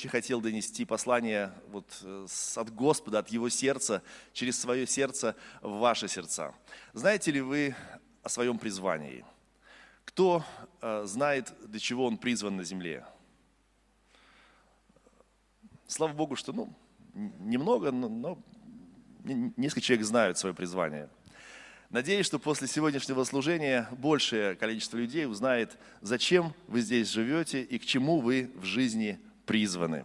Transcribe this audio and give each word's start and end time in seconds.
очень 0.00 0.08
хотел 0.08 0.40
донести 0.40 0.86
послание 0.86 1.52
вот 1.68 1.84
э, 2.04 2.26
от 2.56 2.74
Господа, 2.74 3.18
от 3.18 3.28
Его 3.28 3.50
сердца, 3.50 4.02
через 4.32 4.58
свое 4.58 4.86
сердце 4.86 5.36
в 5.60 5.78
ваши 5.78 6.08
сердца. 6.08 6.54
Знаете 6.94 7.30
ли 7.30 7.42
вы 7.42 7.76
о 8.22 8.30
своем 8.30 8.58
призвании? 8.58 9.26
Кто 10.06 10.42
э, 10.80 11.04
знает, 11.04 11.52
для 11.66 11.78
чего 11.78 12.06
он 12.06 12.16
призван 12.16 12.56
на 12.56 12.64
земле? 12.64 13.04
Слава 15.86 16.14
Богу, 16.14 16.34
что 16.34 16.54
ну, 16.54 16.72
немного, 17.12 17.90
но, 17.90 18.08
но 18.08 18.38
несколько 19.22 19.82
человек 19.82 20.06
знают 20.06 20.38
свое 20.38 20.54
призвание. 20.54 21.10
Надеюсь, 21.90 22.24
что 22.24 22.38
после 22.38 22.68
сегодняшнего 22.68 23.22
служения 23.24 23.86
большее 23.98 24.54
количество 24.56 24.96
людей 24.96 25.26
узнает, 25.26 25.76
зачем 26.00 26.54
вы 26.68 26.80
здесь 26.80 27.10
живете 27.10 27.62
и 27.62 27.78
к 27.78 27.84
чему 27.84 28.20
вы 28.20 28.50
в 28.54 28.64
жизни 28.64 29.20
призваны. 29.50 30.04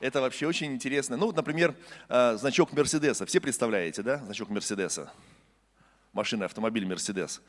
Это 0.00 0.22
вообще 0.22 0.46
очень 0.46 0.72
интересно. 0.72 1.18
Ну, 1.18 1.32
например, 1.32 1.76
э, 2.08 2.38
значок 2.38 2.72
Мерседеса. 2.72 3.26
Все 3.26 3.40
представляете, 3.40 4.02
да, 4.02 4.24
значок 4.24 4.48
Мерседеса? 4.48 5.12
Машина, 6.14 6.46
автомобиль 6.46 6.86
Мерседес. 6.86 7.42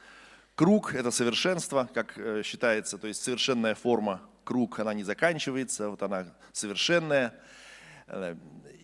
Круг– 0.55 0.93
это 0.95 1.09
совершенство, 1.09 1.89
как 1.93 2.17
э, 2.17 2.41
считается, 2.43 2.97
то 2.97 3.07
есть 3.07 3.23
совершенная 3.23 3.75
форма. 3.75 4.19
Круг, 4.43 4.79
она 4.79 4.93
не 4.93 5.03
заканчивается, 5.03 5.89
вот 5.89 6.03
она 6.03 6.25
совершенная. 6.51 7.33
Э, 8.07 8.35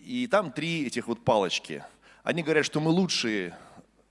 и 0.05 0.25
там 0.27 0.53
три 0.53 0.87
этих 0.87 1.07
вот 1.07 1.25
палочки. 1.25 1.83
Они 2.23 2.43
говорят, 2.43 2.65
что 2.65 2.79
мы 2.79 2.91
лучшие 2.91 3.57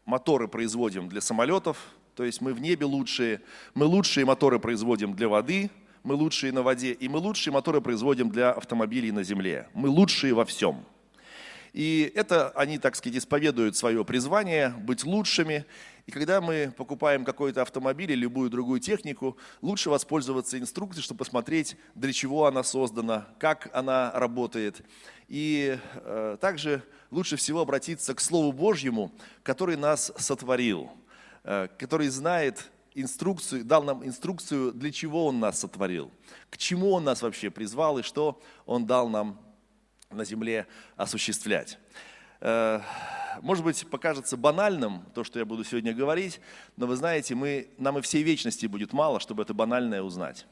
моторы 0.04 0.46
производим 0.46 1.08
для 1.08 1.22
самолетов, 1.22 1.78
то 2.14 2.22
есть 2.22 2.42
мы 2.42 2.52
в 2.52 2.60
небе 2.60 2.84
лучшие, 2.84 3.40
мы 3.72 3.86
лучшие 3.86 4.26
моторы 4.26 4.58
производим 4.58 5.14
для 5.14 5.28
воды– 5.28 5.70
мы 6.04 6.14
лучшие 6.14 6.52
на 6.52 6.62
воде, 6.62 6.92
и 6.92 7.08
мы 7.08 7.18
лучшие 7.18 7.52
моторы 7.52 7.80
производим 7.80 8.30
для 8.30 8.52
автомобилей 8.52 9.10
на 9.10 9.24
земле. 9.24 9.68
Мы 9.72 9.88
лучшие 9.88 10.34
во 10.34 10.44
всем. 10.44 10.84
И 11.72 12.12
это 12.14 12.50
они, 12.50 12.78
так 12.78 12.94
сказать, 12.94 13.18
исповедуют 13.18 13.74
свое 13.74 14.04
призвание 14.04 14.68
быть 14.68 15.04
лучшими. 15.04 15.64
И 16.06 16.12
когда 16.12 16.40
мы 16.40 16.72
покупаем 16.76 17.24
какой-то 17.24 17.62
автомобиль 17.62 18.12
или 18.12 18.20
любую 18.20 18.48
другую 18.50 18.78
технику, 18.78 19.36
лучше 19.62 19.90
воспользоваться 19.90 20.58
инструкцией, 20.58 21.02
чтобы 21.02 21.18
посмотреть, 21.18 21.76
для 21.94 22.12
чего 22.12 22.46
она 22.46 22.62
создана, 22.62 23.26
как 23.40 23.70
она 23.72 24.12
работает. 24.12 24.82
И 25.26 25.78
э, 25.96 26.36
также 26.40 26.82
лучше 27.10 27.36
всего 27.36 27.62
обратиться 27.62 28.14
к 28.14 28.20
Слову 28.20 28.52
Божьему, 28.52 29.10
который 29.42 29.76
нас 29.76 30.12
сотворил, 30.18 30.92
э, 31.42 31.68
который 31.78 32.08
знает 32.08 32.70
инструкцию, 32.94 33.64
дал 33.64 33.82
нам 33.82 34.04
инструкцию, 34.04 34.72
для 34.72 34.92
чего 34.92 35.26
Он 35.26 35.40
нас 35.40 35.60
сотворил, 35.60 36.10
к 36.50 36.56
чему 36.56 36.92
Он 36.92 37.04
нас 37.04 37.22
вообще 37.22 37.50
призвал 37.50 37.98
и 37.98 38.02
что 38.02 38.40
Он 38.66 38.86
дал 38.86 39.08
нам 39.08 39.40
на 40.10 40.24
земле 40.24 40.66
осуществлять. 40.96 41.78
Э, 42.40 42.80
может 43.42 43.64
быть, 43.64 43.86
покажется 43.90 44.36
банальным 44.36 45.04
то, 45.14 45.24
что 45.24 45.38
я 45.38 45.44
буду 45.44 45.64
сегодня 45.64 45.92
говорить, 45.92 46.40
но 46.76 46.86
вы 46.86 46.96
знаете, 46.96 47.34
мы, 47.34 47.68
нам 47.78 47.98
и 47.98 48.02
всей 48.02 48.22
вечности 48.22 48.66
будет 48.66 48.92
мало, 48.92 49.18
чтобы 49.18 49.42
это 49.42 49.54
банальное 49.54 50.02
узнать. 50.02 50.46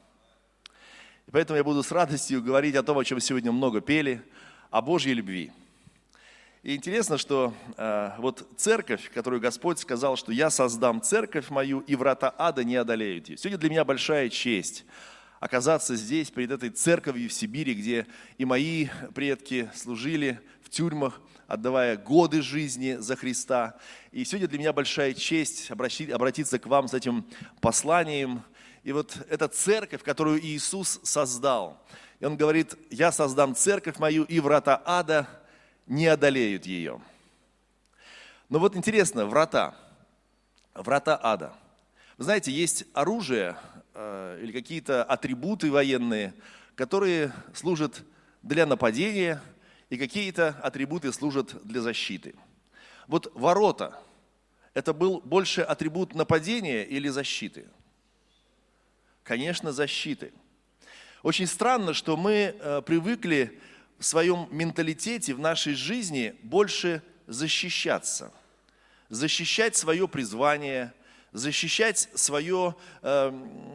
И 1.27 1.31
поэтому 1.31 1.57
я 1.57 1.63
буду 1.63 1.81
с 1.81 1.91
радостью 1.91 2.43
говорить 2.43 2.75
о 2.75 2.83
том, 2.83 2.97
о 2.97 3.05
чем 3.05 3.21
сегодня 3.21 3.51
много 3.53 3.79
пели, 3.79 4.21
о 4.69 4.81
Божьей 4.81 5.13
любви– 5.13 5.51
и 6.63 6.75
интересно, 6.75 7.17
что 7.17 7.53
э, 7.75 8.11
вот 8.19 8.47
церковь, 8.55 9.11
которую 9.13 9.41
Господь 9.41 9.79
сказал, 9.79 10.15
что 10.15 10.31
я 10.31 10.49
создам 10.49 11.01
церковь 11.01 11.49
мою, 11.49 11.81
и 11.81 11.95
врата 11.95 12.33
ада 12.37 12.63
не 12.63 12.77
одолеют 12.77 13.27
ее. 13.27 13.37
Сегодня 13.37 13.57
для 13.57 13.69
меня 13.69 13.83
большая 13.83 14.29
честь 14.29 14.85
оказаться 15.41 15.97
здесь, 15.97 16.31
перед 16.31 16.51
этой 16.51 16.69
церковью 16.69 17.29
в 17.29 17.33
Сибири, 17.33 17.73
где 17.73 18.07
и 18.37 18.45
мои 18.45 18.87
предки 19.13 19.69
служили 19.75 20.39
в 20.61 20.69
тюрьмах, 20.69 21.19
отдавая 21.47 21.97
годы 21.97 22.41
жизни 22.41 22.95
за 22.97 23.17
Христа. 23.17 23.77
И 24.13 24.23
сегодня 24.23 24.47
для 24.47 24.59
меня 24.59 24.71
большая 24.71 25.13
честь 25.13 25.69
обратиться 25.69 26.59
к 26.59 26.65
вам 26.65 26.87
с 26.87 26.93
этим 26.93 27.25
посланием. 27.59 28.41
И 28.85 28.93
вот 28.93 29.17
эта 29.29 29.49
церковь, 29.49 30.01
которую 30.01 30.39
Иисус 30.39 31.01
создал. 31.03 31.85
И 32.21 32.25
Он 32.25 32.37
говорит, 32.37 32.75
я 32.89 33.11
создам 33.11 33.53
церковь 33.53 33.99
мою, 33.99 34.23
и 34.23 34.39
врата 34.39 34.81
ада 34.85 35.27
не 35.87 36.07
одолеют 36.07 36.65
ее. 36.65 37.01
Но 38.49 38.59
вот 38.59 38.75
интересно, 38.75 39.25
врата, 39.25 39.75
врата 40.73 41.19
ада. 41.21 41.53
Вы 42.17 42.25
знаете, 42.25 42.51
есть 42.51 42.85
оружие 42.93 43.57
э, 43.93 44.39
или 44.41 44.51
какие-то 44.51 45.03
атрибуты 45.03 45.71
военные, 45.71 46.33
которые 46.75 47.33
служат 47.53 48.03
для 48.41 48.65
нападения, 48.65 49.41
и 49.89 49.97
какие-то 49.97 50.49
атрибуты 50.63 51.13
служат 51.13 51.55
для 51.63 51.79
защиты. 51.81 52.35
Вот 53.07 53.31
ворота– 53.35 53.99
это 54.73 54.93
был 54.93 55.21
больше 55.21 55.61
атрибут 55.61 56.15
нападения 56.15 56.83
или 56.83 57.07
защиты? 57.09 57.67
Конечно, 59.23 59.71
защиты. 59.71 60.33
Очень 61.21 61.47
странно, 61.47 61.93
что 61.93 62.17
мы 62.17 62.55
э, 62.59 62.81
привыкли 62.81 63.59
в 63.99 64.05
своем 64.05 64.47
менталитете, 64.51 65.33
в 65.33 65.39
нашей 65.39 65.73
жизни 65.73 66.35
больше 66.43 67.01
защищаться. 67.27 68.31
Защищать 69.09 69.75
свое 69.75 70.07
призвание, 70.07 70.93
защищать 71.31 72.09
свое, 72.13 72.75
э, 73.01 73.31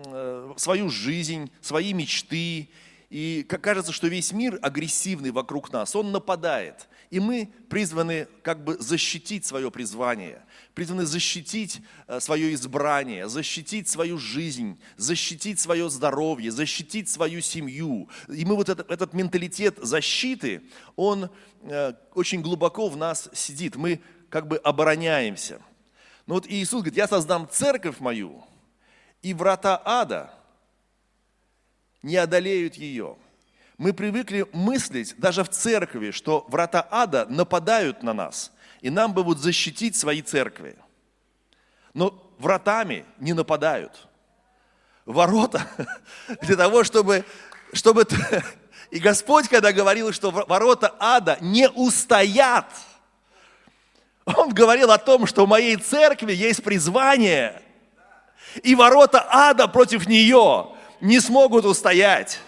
э, 0.07 0.55
свою 0.57 0.91
жизнь, 0.91 1.51
свои 1.61 1.93
мечты. 1.93 2.69
И 3.11 3.43
как 3.49 3.63
кажется, 3.63 3.91
что 3.91 4.07
весь 4.09 4.33
мир 4.33 4.59
агрессивный 4.61 5.31
вокруг 5.31 5.73
нас, 5.73 5.97
он 5.97 6.13
нападает. 6.13 6.89
И 7.09 7.21
мы 7.21 7.51
призваны 7.71 8.29
как 8.43 8.63
бы 8.63 8.77
защитить 8.79 9.47
свое 9.47 9.71
призвание, 9.71 10.45
призваны 10.75 11.07
защитить 11.07 11.81
э, 12.07 12.21
свое 12.21 12.53
избрание, 12.53 13.27
защитить 13.29 13.89
свою 13.89 14.19
жизнь, 14.19 14.79
защитить 14.99 15.59
свое 15.59 15.89
здоровье, 15.89 16.51
защитить 16.51 17.09
свою 17.09 17.41
семью. 17.41 18.11
И 18.29 18.45
мы 18.45 18.57
вот 18.57 18.69
этот, 18.69 18.91
этот 18.91 19.15
менталитет 19.15 19.79
защиты, 19.81 20.63
он 20.95 21.31
э, 21.63 21.95
очень 22.15 22.43
глубоко 22.43 22.91
в 22.91 22.97
нас 22.99 23.31
сидит. 23.33 23.77
Мы 23.77 24.03
как 24.29 24.47
бы 24.47 24.59
обороняемся. 24.59 25.63
Но 26.27 26.35
вот 26.35 26.47
Иисус 26.47 26.83
говорит, 26.83 26.99
я 26.99 27.09
создам 27.09 27.49
церковь 27.51 28.01
мою, 28.01 28.45
и 29.23 29.33
врата 29.33 29.81
ада 29.83 30.38
не 32.03 32.17
одолеют 32.17 32.75
ее 32.75 33.17
мы 33.79 33.93
привыкли 33.93 34.45
мыслить 34.53 35.15
даже 35.19 35.45
в 35.45 35.49
церкви, 35.49 36.11
что 36.11 36.45
врата 36.49 36.87
ада 36.91 37.27
нападают 37.27 38.03
на 38.03 38.13
нас, 38.13 38.53
и 38.81 38.91
нам 38.91 39.15
бы 39.15 39.23
вот 39.23 39.39
защитить 39.39 39.97
свои 39.97 40.21
церкви. 40.21 40.77
Но 41.95 42.33
вратами 42.39 43.07
не 43.19 43.33
нападают. 43.33 44.09
Ворота 45.07 45.67
для 46.43 46.57
того, 46.57 46.85
чтобы, 46.85 47.25
чтобы... 47.73 48.07
И 48.91 49.01
Господь, 49.01 49.49
когда 49.49 49.71
говорил, 49.71 50.13
что 50.13 50.31
ворота 50.31 50.95
ада 50.99 51.37
не 51.43 51.69
устоят, 51.69 52.73
Он 54.25 54.53
говорил 54.53 54.91
о 54.91 54.97
том, 54.97 55.27
что 55.27 55.45
в 55.45 55.49
моей 55.49 55.77
церкви 55.77 56.33
есть 56.33 56.65
призвание, 56.65 57.63
и 58.63 58.75
ворота 58.75 59.27
ада 59.29 59.69
против 59.69 60.09
нее 60.09 60.75
не 61.01 61.21
смогут 61.21 61.65
устоять. 61.65 62.41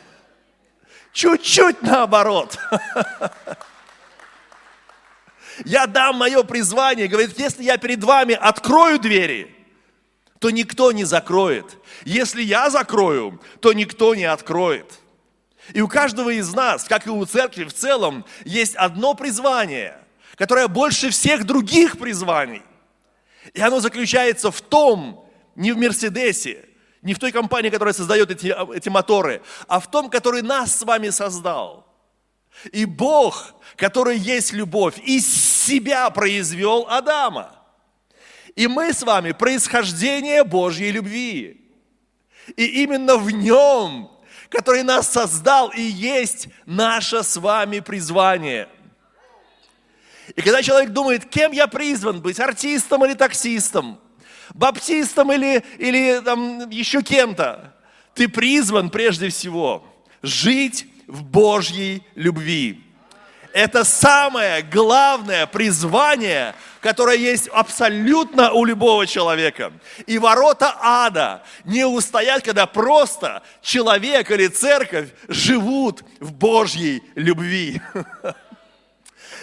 Чуть-чуть 1.13 1.83
наоборот. 1.83 2.59
Я 5.65 5.87
дам 5.87 6.17
мое 6.17 6.43
призвание. 6.43 7.09
Говорит, 7.09 7.39
если 7.39 7.63
я 7.63 7.77
перед 7.77 8.03
вами 8.03 8.35
открою 8.35 8.99
двери, 8.99 9.55
то 10.39 10.51
никто 10.51 10.93
не 10.93 11.05
закроет. 11.05 11.77
Если 12.05 12.43
я 12.43 12.71
закрою, 12.71 13.41
то 13.61 13.73
никто 13.73 14.15
не 14.15 14.25
откроет. 14.25 15.01
И 15.75 15.83
у 15.83 15.89
каждого 15.89 16.31
из 16.31 16.53
нас, 16.55 16.85
как 16.85 17.07
и 17.07 17.11
у 17.11 17.25
церкви 17.27 17.65
в 17.65 17.75
целом, 17.75 18.25
есть 18.45 18.75
одно 18.75 19.15
призвание, 19.15 19.99
которое 20.37 20.67
больше 20.69 21.11
всех 21.11 21.45
других 21.45 21.99
призваний. 21.99 22.63
И 23.53 23.61
оно 23.61 23.81
заключается 23.81 24.51
в 24.51 24.61
том, 24.63 25.29
не 25.55 25.73
в 25.73 25.79
Мерседесе, 25.79 26.65
не 27.03 27.15
в 27.15 27.19
той 27.19 27.33
компании, 27.33 27.71
которая 27.71 27.95
создает 27.95 28.31
эти, 28.31 28.55
эти 28.75 28.89
моторы, 28.89 29.43
а 29.67 29.81
в 29.81 29.91
том, 29.91 30.11
который 30.11 30.43
нас 30.43 30.79
с 30.79 30.83
вами 30.83 31.11
создал. 31.11 31.87
И 32.73 32.85
Бог, 32.85 33.55
который 33.77 34.19
есть 34.19 34.53
любовь, 34.53 34.99
из 34.99 35.27
себя 35.27 36.11
произвел 36.11 36.87
Адама. 36.89 37.57
И 38.55 38.67
мы 38.67 38.93
с 38.93 39.03
вами 39.03 39.33
происхождение 39.33 40.45
Божьей 40.45 40.91
любви. 40.91 41.73
И 42.57 42.83
именно 42.83 43.17
в 43.17 43.31
нем, 43.31 44.11
который 44.51 44.83
нас 44.83 45.11
создал, 45.11 45.71
и 45.71 45.81
есть 45.81 46.49
наше 46.67 47.23
с 47.23 47.37
вами 47.37 47.81
призвание. 47.81 48.69
И 50.37 50.43
когда 50.43 50.63
человек 50.63 50.91
думает, 50.91 51.25
кем 51.31 51.53
я 51.53 51.67
призван 51.67 52.21
быть, 52.21 52.41
артистом 52.41 53.05
или 53.07 53.15
таксистом– 53.15 54.01
баптистом 54.55 55.33
или, 55.33 55.65
или 55.79 56.21
там, 56.25 56.69
еще 56.71 57.03
кем-то. 57.03 57.75
Ты 58.15 58.29
призван 58.29 58.91
прежде 58.91 59.29
всего 59.29 59.85
жить 60.23 60.87
в 61.07 61.23
Божьей 61.23 62.03
любви. 62.15 62.85
Это 63.53 63.83
самое 63.83 64.63
главное 64.63 65.47
призвание, 65.47 66.55
которое 66.81 67.17
есть 67.17 67.49
абсолютно 67.49 68.53
у 68.53 68.65
любого 68.65 69.07
человека. 69.07 69.73
И 70.07 70.19
ворота 70.19 70.77
ада 70.81 71.43
не 71.65 71.85
устоят, 71.85 72.45
когда 72.45 72.67
просто 72.67 73.43
человек 73.61 74.31
или 74.31 74.47
церковь 74.47 75.09
живут 75.27 76.05
в 76.21 76.33
Божьей 76.33 77.03
любви. 77.17 77.81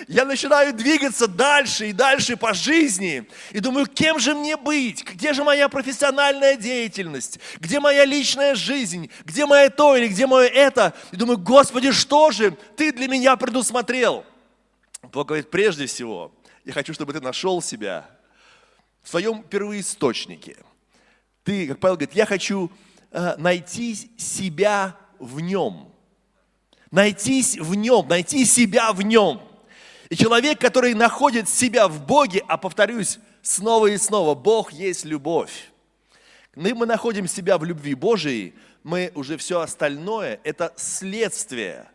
я 0.07 0.23
начинаю 0.23 0.73
двигаться 0.73 1.27
дальше 1.27 1.89
и 1.89 1.93
дальше 1.93 2.37
по 2.37 2.53
жизни. 2.53 3.27
И 3.51 3.59
думаю, 3.59 3.87
кем 3.87 4.19
же 4.19 4.33
мне 4.33 4.55
быть? 4.55 5.03
Где 5.03 5.33
же 5.33 5.43
моя 5.43 5.67
профессиональная 5.67 6.55
деятельность? 6.55 7.39
Где 7.59 7.81
моя 7.81 8.05
личная 8.05 8.55
жизнь? 8.55 9.09
Где 9.25 9.45
мое 9.45 9.69
то 9.69 9.97
или 9.97 10.07
где 10.07 10.25
мое 10.25 10.47
это? 10.47 10.93
И 11.11 11.17
думаю, 11.17 11.37
Господи, 11.37 11.91
что 11.91 12.31
же 12.31 12.51
ты 12.77 12.93
для 12.93 13.09
меня 13.09 13.35
предусмотрел? 13.35 14.25
Бог 15.11 15.27
говорит, 15.27 15.51
прежде 15.51 15.87
всего, 15.87 16.33
я 16.63 16.71
хочу, 16.71 16.93
чтобы 16.93 17.11
ты 17.11 17.19
нашел 17.19 17.61
себя 17.61 18.09
в 19.03 19.09
своем 19.09 19.43
первоисточнике. 19.43 20.55
Ты, 21.43 21.67
как 21.67 21.79
Павел 21.79 21.95
говорит, 21.95 22.15
я 22.15 22.25
хочу 22.25 22.71
э, 23.11 23.35
найти 23.37 24.09
себя 24.17 24.95
в 25.19 25.41
нем. 25.41 25.93
Найтись 26.91 27.57
в 27.57 27.75
нем, 27.75 28.07
найти 28.07 28.45
себя 28.45 28.93
в 28.93 29.01
нем. 29.01 29.41
И 30.09 30.15
человек, 30.15 30.59
который 30.59 30.93
находит 30.93 31.49
себя 31.49 31.87
в 31.87 32.05
Боге, 32.05 32.43
а 32.47 32.57
повторюсь 32.57 33.19
снова 33.41 33.87
и 33.87 33.97
снова, 33.97 34.35
Бог 34.35 34.71
есть 34.71 35.05
любовь. 35.05 35.69
Мы, 36.55 36.73
мы 36.73 36.85
находим 36.85 37.27
себя 37.27 37.57
в 37.57 37.65
любви 37.65 37.93
Божией, 37.93 38.55
мы 38.83 39.11
уже 39.15 39.37
все 39.37 39.59
остальное– 39.59 40.39
это 40.43 40.73
следствие. 40.77 41.87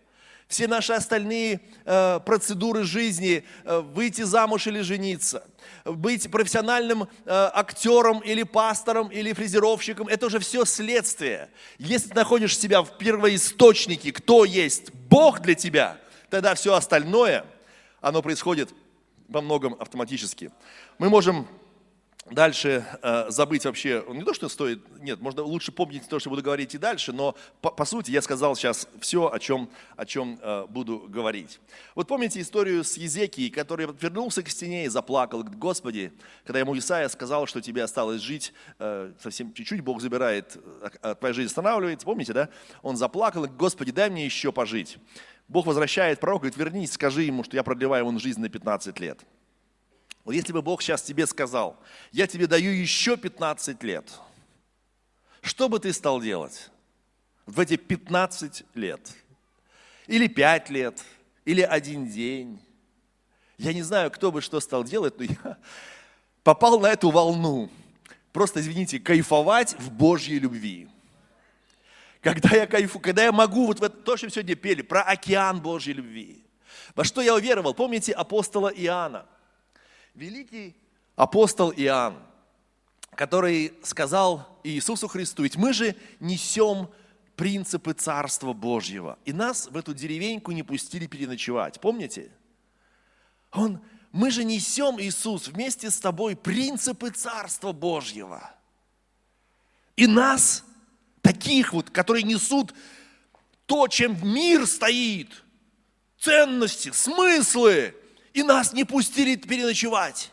Все 0.47 0.69
наши 0.69 0.93
остальные 0.93 1.63
э, 1.87 2.21
процедуры 2.27 2.85
жизни, 2.85 3.45
э, 3.65 3.81
выйти 3.81 4.21
замуж 4.21 4.67
или 4.67 4.83
жениться, 4.83 5.47
быть 5.87 6.31
профессиональным 6.31 7.05
э, 7.05 7.07
актером 7.25 8.19
или 8.19 8.43
пастором 8.43 9.09
или 9.09 9.33
фрезеровщиком, 9.33 10.09
это 10.09 10.27
уже 10.27 10.39
все 10.41 10.67
следствие. 10.67 11.49
Если 11.79 12.11
ты 12.11 12.15
находишь 12.15 12.59
себя 12.59 12.83
в 12.83 12.99
первоисточнике, 12.99 14.13
кто 14.13 14.45
есть 14.45 14.93
Бог 14.93 15.41
для 15.41 15.55
тебя, 15.55 15.97
тогда 16.29 16.55
все 16.55 16.75
остальное– 16.75 17.47
оно 18.03 18.21
происходит 18.21 18.75
во 19.29 19.41
многом 19.41 19.75
автоматически. 19.81 20.51
Мы 20.99 21.09
можем 21.09 21.49
дальше 22.31 22.85
э, 23.03 23.27
забыть 23.31 23.65
вообще, 23.65 24.05
не 24.09 24.23
то, 24.23 24.33
что 24.33 24.49
стоит, 24.49 24.81
нет, 25.01 25.21
можно 25.21 25.43
лучше 25.43 25.73
помнить 25.73 26.09
то, 26.09 26.19
что 26.19 26.31
буду 26.31 26.43
говорить 26.43 26.75
и 26.75 26.79
дальше, 26.79 27.13
но 27.13 27.35
по, 27.61 27.71
по 27.71 27.85
сути 27.85 28.11
я 28.11 28.23
сказал 28.23 28.55
сейчас 28.55 28.89
все, 29.01 29.31
о 29.31 29.39
чем, 29.39 29.69
о 29.97 30.07
чем 30.07 30.39
э, 30.41 30.67
буду 30.69 31.07
говорить. 31.09 31.61
Вот 31.95 32.07
помните 32.07 32.41
историю 32.41 32.85
с 32.85 32.97
Езекией, 32.97 33.51
который 33.51 33.89
вернулся 34.01 34.43
к 34.43 34.49
стене 34.49 34.85
и 34.85 34.89
заплакал, 34.89 35.41
говорит, 35.41 35.59
Господи, 35.59 36.13
когда 36.45 36.61
ему 36.61 36.77
Исаия 36.79 37.09
сказал, 37.09 37.47
что 37.47 37.61
тебе 37.61 37.83
осталось 37.83 38.21
жить 38.21 38.53
э, 38.79 39.13
совсем 39.21 39.53
чуть-чуть, 39.53 39.81
Бог 39.81 40.01
забирает, 40.01 40.57
а 41.03 41.15
твоя 41.15 41.35
жизнь 41.35 41.49
останавливается, 41.49 42.07
помните, 42.07 42.33
да? 42.33 42.49
Он 42.83 42.97
заплакал, 42.97 43.47
Господи, 43.47 43.91
дай 43.91 44.11
мне 44.11 44.25
еще 44.25 44.53
пожить. 44.53 44.99
Бог 45.49 45.67
возвращает 45.67 46.21
пророка, 46.21 46.43
говорит, 46.43 46.57
вернись, 46.57 46.93
скажи 46.93 47.23
ему, 47.25 47.45
что 47.45 47.57
я 47.57 47.63
продлеваю 47.63 48.07
ему 48.07 48.19
жизнь 48.19 48.41
на 48.41 48.49
15 48.49 48.99
лет. 49.01 49.21
Вот 50.25 50.33
если 50.33 50.53
бы 50.53 50.63
Бог 50.63 50.83
сейчас 50.83 51.03
тебе 51.03 51.27
сказал, 51.27 51.79
я 52.13 52.27
тебе 52.27 52.47
даю 52.47 52.71
еще 52.71 53.17
15 53.17 53.83
лет, 53.83 54.11
что 55.43 55.69
бы 55.69 55.79
ты 55.81 55.93
стал 55.93 56.21
делать 56.21 56.71
в 57.47 57.59
эти 57.59 57.77
15 57.77 58.65
лет? 58.75 59.01
Или 60.07 60.29
5 60.29 60.71
лет, 60.71 61.05
или 61.45 61.61
один 61.61 62.09
день? 62.09 62.61
Я 63.59 63.73
не 63.73 63.83
знаю, 63.83 64.11
кто 64.11 64.33
бы 64.33 64.41
что 64.41 64.61
стал 64.61 64.85
делать, 64.85 65.19
но 65.19 65.25
я 65.45 65.59
попал 66.43 66.79
на 66.81 66.87
эту 66.87 67.11
волну. 67.11 67.71
Просто, 68.33 68.61
извините, 68.61 68.99
кайфовать 68.99 69.75
в 69.79 69.91
Божьей 69.93 70.39
любви 70.39 70.89
когда 72.23 72.51
я 72.57 72.67
кайфу, 72.67 73.01
когда 73.01 73.25
я 73.25 73.33
могу, 73.33 73.67
вот 73.67 73.81
в 73.81 73.83
это, 73.83 73.97
то, 73.97 74.17
что 74.17 74.31
сегодня 74.31 74.55
пели, 74.55 74.83
про 74.83 75.03
океан 75.03 75.61
Божьей 75.61 75.95
любви. 75.95 76.47
Во 76.95 77.05
что 77.05 77.21
я 77.21 77.35
уверовал? 77.35 77.75
Помните 77.75 78.13
апостола 78.13 78.69
Иоанна? 78.69 79.27
Великий 80.15 80.77
апостол 81.17 81.73
Иоанн, 81.73 82.17
который 83.17 83.75
сказал 83.83 84.61
Иисусу 84.63 85.09
Христу, 85.09 85.43
ведь 85.43 85.57
мы 85.57 85.73
же 85.73 85.97
несем 86.21 86.89
принципы 87.35 87.93
Царства 87.93 88.53
Божьего. 88.53 89.19
И 89.25 89.33
нас 89.33 89.67
в 89.69 89.77
эту 89.77 89.93
деревеньку 89.93 90.53
не 90.53 90.63
пустили 90.63 91.07
переночевать. 91.07 91.81
Помните? 91.81 92.31
Он, 93.51 93.81
мы 94.13 94.31
же 94.31 94.45
несем, 94.45 95.01
Иисус, 95.01 95.49
вместе 95.49 95.91
с 95.91 95.99
тобой 95.99 96.37
принципы 96.37 97.11
Царства 97.11 97.73
Божьего. 97.73 98.55
И 99.97 100.07
нас 100.07 100.65
таких 101.23 101.73
вот, 101.73 101.91
которые 101.91 102.25
несут 102.25 102.75
то, 103.67 103.89
чем 103.89 104.19
мир 104.23 104.67
стоит, 104.67 105.45
ценности, 106.19 106.91
смыслы, 106.91 107.95
и 108.35 108.43
нас 108.43 108.73
не 108.73 108.85
пустили 108.85 109.37
переночевать. 109.37 110.33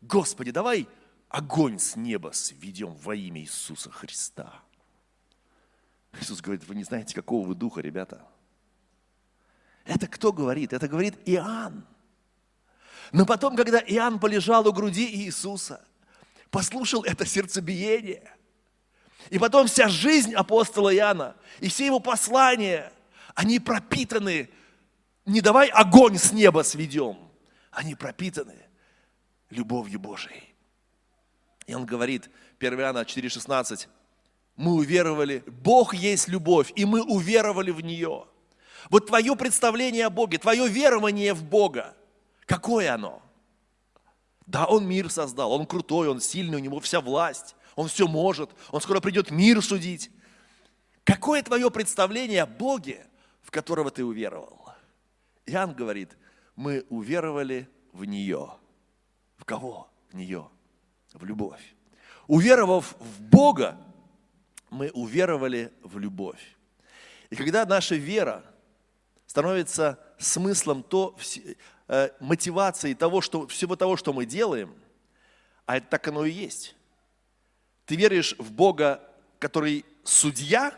Господи, 0.00 0.50
давай 0.50 0.88
огонь 1.28 1.78
с 1.78 1.94
неба 1.94 2.30
сведем 2.32 2.94
во 2.94 3.14
имя 3.14 3.42
Иисуса 3.42 3.90
Христа. 3.90 4.52
Иисус 6.20 6.40
говорит, 6.40 6.66
вы 6.66 6.74
не 6.74 6.84
знаете, 6.84 7.14
какого 7.14 7.46
вы 7.46 7.54
духа, 7.54 7.80
ребята. 7.80 8.26
Это 9.84 10.06
кто 10.06 10.32
говорит? 10.32 10.72
Это 10.72 10.88
говорит 10.88 11.14
Иоанн. 11.26 11.86
Но 13.12 13.26
потом, 13.26 13.56
когда 13.56 13.78
Иоанн 13.78 14.18
полежал 14.18 14.66
у 14.66 14.72
груди 14.72 15.06
Иисуса, 15.06 15.84
послушал 16.50 17.02
это 17.04 17.26
сердцебиение– 17.26 18.30
и 19.30 19.38
потом 19.38 19.66
вся 19.66 19.88
жизнь 19.88 20.34
апостола 20.34 20.94
Иоанна 20.94 21.36
и 21.60 21.68
все 21.68 21.86
его 21.86 22.00
послания, 22.00 22.92
они 23.34 23.58
пропитаны, 23.58 24.50
не 25.24 25.40
давай 25.40 25.68
огонь 25.68 26.18
с 26.18 26.32
неба 26.32 26.62
сведем, 26.62 27.16
они 27.70 27.94
пропитаны 27.94 28.56
любовью 29.50 30.00
Божией. 30.00 30.54
И 31.66 31.74
он 31.74 31.86
говорит, 31.86 32.30
1 32.58 32.80
Иоанна 32.80 33.02
4,16, 33.02 33.88
мы 34.56 34.74
уверовали, 34.74 35.42
Бог 35.46 35.94
есть 35.94 36.28
любовь, 36.28 36.72
и 36.76 36.84
мы 36.84 37.02
уверовали 37.02 37.70
в 37.70 37.80
нее. 37.80 38.26
Вот 38.90 39.06
твое 39.06 39.36
представление 39.36 40.06
о 40.06 40.10
Боге, 40.10 40.38
твое 40.38 40.68
верование 40.68 41.34
в 41.34 41.44
Бога, 41.44 41.94
какое 42.46 42.92
оно? 42.92 43.22
Да, 44.46 44.66
Он 44.66 44.86
мир 44.86 45.10
создал, 45.10 45.52
Он 45.52 45.66
крутой, 45.66 46.08
Он 46.08 46.20
сильный, 46.20 46.56
у 46.56 46.60
Него 46.60 46.80
вся 46.80 47.00
власть. 47.00 47.54
Он 47.76 47.88
все 47.88 48.06
может, 48.06 48.50
Он 48.70 48.80
скоро 48.80 49.00
придет 49.00 49.30
мир 49.30 49.62
судить. 49.62 50.10
Какое 51.04 51.42
твое 51.42 51.70
представление 51.70 52.42
о 52.42 52.46
Боге, 52.46 53.06
в 53.42 53.50
которого 53.50 53.90
ты 53.90 54.04
уверовал? 54.04 54.72
Иоанн 55.46 55.74
говорит, 55.74 56.16
мы 56.54 56.86
уверовали 56.90 57.68
в 57.92 58.04
нее. 58.04 58.50
В 59.36 59.44
кого? 59.44 59.90
В 60.10 60.14
нее. 60.14 60.48
В 61.12 61.24
любовь. 61.24 61.74
Уверовав 62.26 62.94
в 62.98 63.20
Бога, 63.22 63.76
мы 64.70 64.90
уверовали 64.90 65.72
в 65.82 65.98
любовь. 65.98 66.56
И 67.30 67.36
когда 67.36 67.64
наша 67.64 67.94
вера 67.94 68.44
становится 69.26 69.98
смыслом, 70.18 70.82
то, 70.82 71.16
э, 71.88 72.10
мотивацией 72.20 72.94
того, 72.94 73.20
что, 73.20 73.46
всего 73.48 73.76
того, 73.76 73.96
что 73.96 74.12
мы 74.12 74.26
делаем, 74.26 74.74
а 75.66 75.78
это 75.78 75.88
так 75.88 76.08
оно 76.08 76.24
и 76.24 76.30
есть, 76.30 76.76
ты 77.92 77.96
веришь 77.96 78.34
в 78.38 78.50
Бога, 78.52 79.06
который 79.38 79.84
судья, 80.02 80.72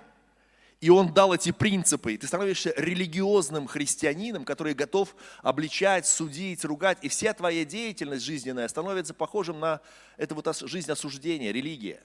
и 0.80 0.90
Он 0.90 1.14
дал 1.14 1.33
эти 1.33 1.52
принципы, 1.52 2.14
и 2.14 2.16
ты 2.16 2.26
становишься 2.26 2.75
религиозным 2.76 3.68
христианином, 3.68 4.44
который 4.44 4.75
готов 4.75 5.14
обличать, 5.40 6.09
судить, 6.09 6.64
ругать, 6.64 6.99
и 7.02 7.09
вся 7.09 7.33
твоя 7.33 7.64
деятельность 7.64 8.25
жизненная 8.25 8.66
становится 8.66 9.14
похожим 9.14 9.61
на 9.61 9.80
эту 10.16 10.35
вот 10.35 10.56
жизнь 10.62 10.90
осуждения, 10.90 11.52
религия. 11.52 12.02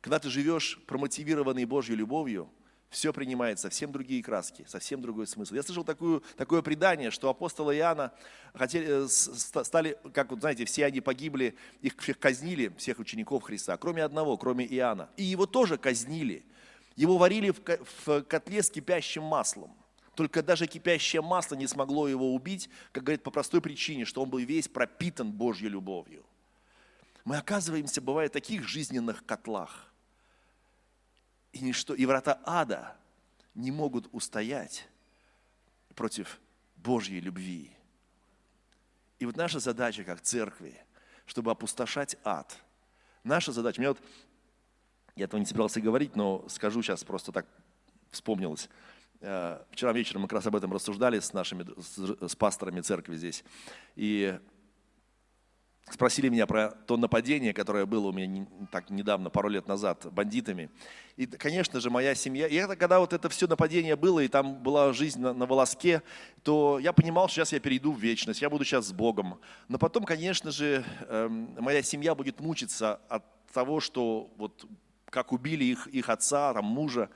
Когда 0.00 0.20
ты 0.20 0.30
живешь 0.30 0.78
промотивированный 0.86 1.64
Божьей 1.64 1.96
любовью– 1.96 2.48
все 2.94 3.12
принимает 3.12 3.58
совсем 3.58 3.90
другие 3.90 4.22
краски, 4.22 4.64
совсем 4.68 5.02
другой 5.02 5.26
смысл. 5.26 5.54
Я 5.54 5.64
слышал 5.64 5.82
такую, 5.82 6.22
такое 6.36 6.62
предание, 6.62 7.10
что 7.10 7.28
апостолы 7.28 7.76
Иоанна 7.76 8.12
хотели, 8.54 9.04
э, 9.04 9.08
стали, 9.08 9.98
как 10.12 10.30
вот 10.30 10.40
знаете, 10.40 10.64
все 10.64 10.86
они 10.86 11.00
погибли, 11.00 11.56
их 11.82 11.96
всех 11.98 12.20
казнили, 12.20 12.72
всех 12.78 13.00
учеников 13.00 13.42
Христа, 13.42 13.76
кроме 13.76 14.04
одного, 14.04 14.36
кроме 14.36 14.64
Иоанна. 14.66 15.08
И 15.16 15.24
его 15.24 15.44
тоже 15.44 15.76
казнили. 15.76 16.44
Его 16.94 17.18
варили 17.18 17.50
в, 17.50 18.22
котле 18.22 18.62
с 18.62 18.70
кипящим 18.70 19.24
маслом. 19.24 19.74
Только 20.14 20.44
даже 20.44 20.68
кипящее 20.68 21.20
масло 21.20 21.56
не 21.56 21.66
смогло 21.66 22.06
его 22.06 22.32
убить, 22.32 22.70
как 22.92 23.02
говорит, 23.02 23.24
по 23.24 23.32
простой 23.32 23.60
причине, 23.60 24.04
что 24.04 24.22
он 24.22 24.30
был 24.30 24.38
весь 24.38 24.68
пропитан 24.68 25.32
Божьей 25.32 25.68
любовью. 25.68 26.24
Мы 27.24 27.38
оказываемся, 27.38 28.00
бывает, 28.00 28.30
в 28.30 28.34
таких 28.34 28.68
жизненных 28.68 29.26
котлах– 29.26 29.90
и, 31.54 31.60
ничто, 31.60 31.94
и 31.94 32.04
врата 32.04 32.40
ада 32.44 32.96
не 33.54 33.70
могут 33.70 34.08
устоять 34.12 34.88
против 35.94 36.40
Божьей 36.76 37.20
любви. 37.20 37.70
И 39.20 39.26
вот 39.26 39.36
наша 39.36 39.60
задача 39.60 40.02
как 40.02 40.20
церкви, 40.20 40.76
чтобы 41.24 41.52
опустошать 41.52 42.16
ад. 42.24 42.58
Наша 43.22 43.52
задача, 43.52 43.80
мне 43.80 43.88
вот, 43.88 44.00
я 45.14 45.24
этого 45.26 45.38
не 45.38 45.46
собирался 45.46 45.80
говорить, 45.80 46.16
но 46.16 46.44
скажу 46.48 46.82
сейчас, 46.82 47.04
просто 47.04 47.30
так 47.30 47.46
вспомнилось. 48.10 48.68
Э, 49.20 49.62
вчера 49.70 49.92
вечером 49.92 50.22
мы 50.22 50.28
как 50.28 50.38
раз 50.38 50.46
об 50.46 50.56
этом 50.56 50.72
рассуждали 50.72 51.20
с 51.20 51.32
нашими, 51.32 51.64
с, 52.26 52.34
пасторами 52.34 52.80
церкви 52.80 53.16
здесь. 53.16 53.44
И 53.94 54.38
спросили 55.90 56.28
меня 56.28 56.46
про 56.46 56.70
то 56.86 56.96
нападение, 56.96 57.52
которое 57.52 57.84
было 57.84 58.08
у 58.08 58.12
меня 58.12 58.46
так 58.72 58.90
недавно, 58.90 59.30
пару 59.30 59.48
лет 59.48 59.68
назад, 59.68 60.06
бандитами. 60.12 60.70
И, 61.16 61.26
конечно 61.26 61.80
же, 61.80 61.90
моя 61.90 62.14
семья, 62.14 62.46
и 62.46 62.54
это, 62.54 62.74
когда 62.74 63.00
вот 63.00 63.12
это 63.12 63.28
все 63.28 63.46
нападение 63.46 63.94
было, 63.94 64.20
и 64.20 64.28
там 64.28 64.62
была 64.62 64.92
жизнь 64.92 65.20
на, 65.20 65.34
на 65.34 65.46
волоске, 65.46 66.02
то 66.42 66.78
я 66.78 66.92
понимал, 66.92 67.28
что 67.28 67.36
сейчас 67.36 67.52
я 67.52 67.60
перейду 67.60 67.92
в 67.92 68.00
вечность, 68.00 68.40
я 68.40 68.48
буду 68.48 68.64
сейчас 68.64 68.86
с 68.86 68.92
Богом. 68.92 69.38
Но 69.68 69.78
потом, 69.78 70.04
конечно 70.04 70.50
же, 70.50 70.84
эм, 71.08 71.54
моя 71.60 71.82
семья 71.82 72.14
будет 72.14 72.40
мучиться 72.40 73.00
от 73.08 73.24
того, 73.52 73.80
что 73.80 74.30
вот 74.36 74.66
как 75.10 75.32
убили 75.32 75.64
их, 75.64 75.86
их 75.88 76.08
отца, 76.08 76.52
там, 76.54 76.64
мужа. 76.64 77.08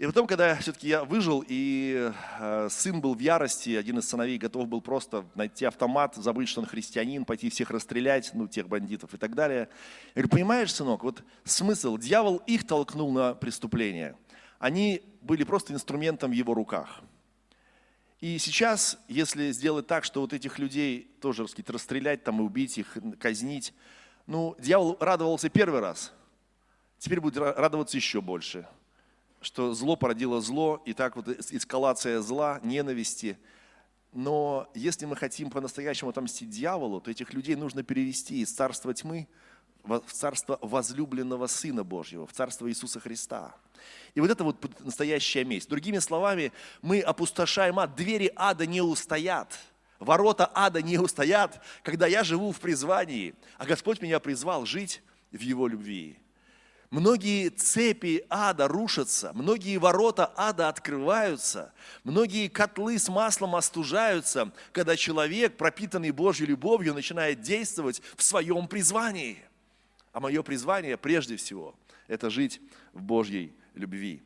И 0.00 0.06
потом, 0.06 0.26
когда 0.26 0.56
все-таки 0.56 0.88
я 0.88 1.04
выжил, 1.04 1.44
и 1.46 2.10
э, 2.38 2.68
сын 2.70 3.02
был 3.02 3.14
в 3.14 3.18
ярости, 3.18 3.76
один 3.76 3.98
из 3.98 4.08
сыновей 4.08 4.38
готов 4.38 4.66
был 4.66 4.80
просто 4.80 5.26
найти 5.34 5.66
автомат, 5.66 6.14
забыть, 6.14 6.48
что 6.48 6.62
он 6.62 6.66
христианин, 6.66 7.26
пойти 7.26 7.50
всех 7.50 7.68
расстрелять, 7.68 8.30
ну, 8.32 8.48
тех 8.48 8.66
бандитов 8.66 9.12
и 9.12 9.18
так 9.18 9.34
далее. 9.34 9.68
Я 10.14 10.22
говорю, 10.22 10.28
понимаешь, 10.30 10.72
сынок, 10.72 11.04
вот 11.04 11.22
смысл, 11.44 11.98
дьявол 11.98 12.38
их 12.46 12.66
толкнул 12.66 13.12
на 13.12 13.34
преступление. 13.34 14.16
Они 14.58 15.02
были 15.20 15.44
просто 15.44 15.74
инструментом 15.74 16.30
в 16.30 16.34
его 16.34 16.54
руках. 16.54 17.02
И 18.20 18.38
сейчас, 18.38 18.98
если 19.06 19.52
сделать 19.52 19.86
так, 19.86 20.04
что 20.04 20.22
вот 20.22 20.32
этих 20.32 20.58
людей 20.58 21.14
тоже, 21.20 21.46
сказать, 21.46 21.68
расстрелять, 21.68 22.24
там, 22.24 22.40
и 22.40 22.42
убить 22.42 22.78
их, 22.78 22.96
казнить, 23.18 23.74
ну, 24.26 24.56
дьявол 24.58 24.96
радовался 24.98 25.50
первый 25.50 25.80
раз, 25.80 26.14
теперь 26.96 27.20
будет 27.20 27.36
радоваться 27.36 27.98
еще 27.98 28.22
больше– 28.22 28.66
что 29.40 29.74
зло 29.74 29.96
породило 29.96 30.40
зло, 30.40 30.82
и 30.84 30.92
так 30.92 31.16
вот 31.16 31.28
эскалация 31.28 32.20
зла, 32.20 32.60
ненависти. 32.62 33.38
Но 34.12 34.68
если 34.74 35.06
мы 35.06 35.16
хотим 35.16 35.50
по-настоящему 35.50 36.10
отомстить 36.10 36.50
дьяволу, 36.50 37.00
то 37.00 37.10
этих 37.10 37.32
людей 37.32 37.54
нужно 37.54 37.82
перевести 37.82 38.40
из 38.40 38.52
царства 38.52 38.92
тьмы 38.92 39.28
в 39.82 40.12
царство 40.12 40.58
возлюбленного 40.60 41.46
Сына 41.46 41.84
Божьего, 41.84 42.26
в 42.26 42.32
царство 42.32 42.68
Иисуса 42.68 43.00
Христа. 43.00 43.54
И 44.14 44.20
вот 44.20 44.30
это 44.30 44.44
вот 44.44 44.80
настоящая 44.80 45.44
месть. 45.44 45.68
Другими 45.68 45.98
словами, 45.98 46.52
мы 46.82 47.00
опустошаем 47.00 47.78
ад, 47.78 47.94
двери 47.94 48.30
ада 48.36 48.66
не 48.66 48.82
устоят. 48.82 49.58
Ворота 49.98 50.50
ада 50.54 50.82
не 50.82 50.98
устоят, 50.98 51.62
когда 51.82 52.06
я 52.06 52.24
живу 52.24 52.52
в 52.52 52.60
призвании, 52.60 53.34
а 53.58 53.66
Господь 53.66 54.00
меня 54.00 54.18
призвал 54.18 54.64
жить 54.64 55.02
в 55.30 55.40
Его 55.40 55.66
любви. 55.68 56.18
Многие 56.90 57.50
цепи 57.50 58.26
ада 58.28 58.66
рушатся, 58.66 59.30
многие 59.32 59.76
ворота 59.76 60.32
ада 60.34 60.68
открываются, 60.68 61.72
многие 62.02 62.48
котлы 62.48 62.98
с 62.98 63.08
маслом 63.08 63.54
остужаются, 63.54 64.50
когда 64.72 64.96
человек, 64.96 65.56
пропитанный 65.56 66.10
Божьей 66.10 66.46
любовью, 66.46 66.92
начинает 66.92 67.42
действовать 67.42 68.02
в 68.16 68.24
своем 68.24 68.66
призвании. 68.66 69.38
А 70.12 70.18
мое 70.18 70.42
призвание 70.42 70.96
прежде 70.96 71.36
всего– 71.36 71.76
это 72.08 72.28
жить 72.28 72.60
в 72.92 73.02
Божьей 73.02 73.54
любви. 73.74 74.20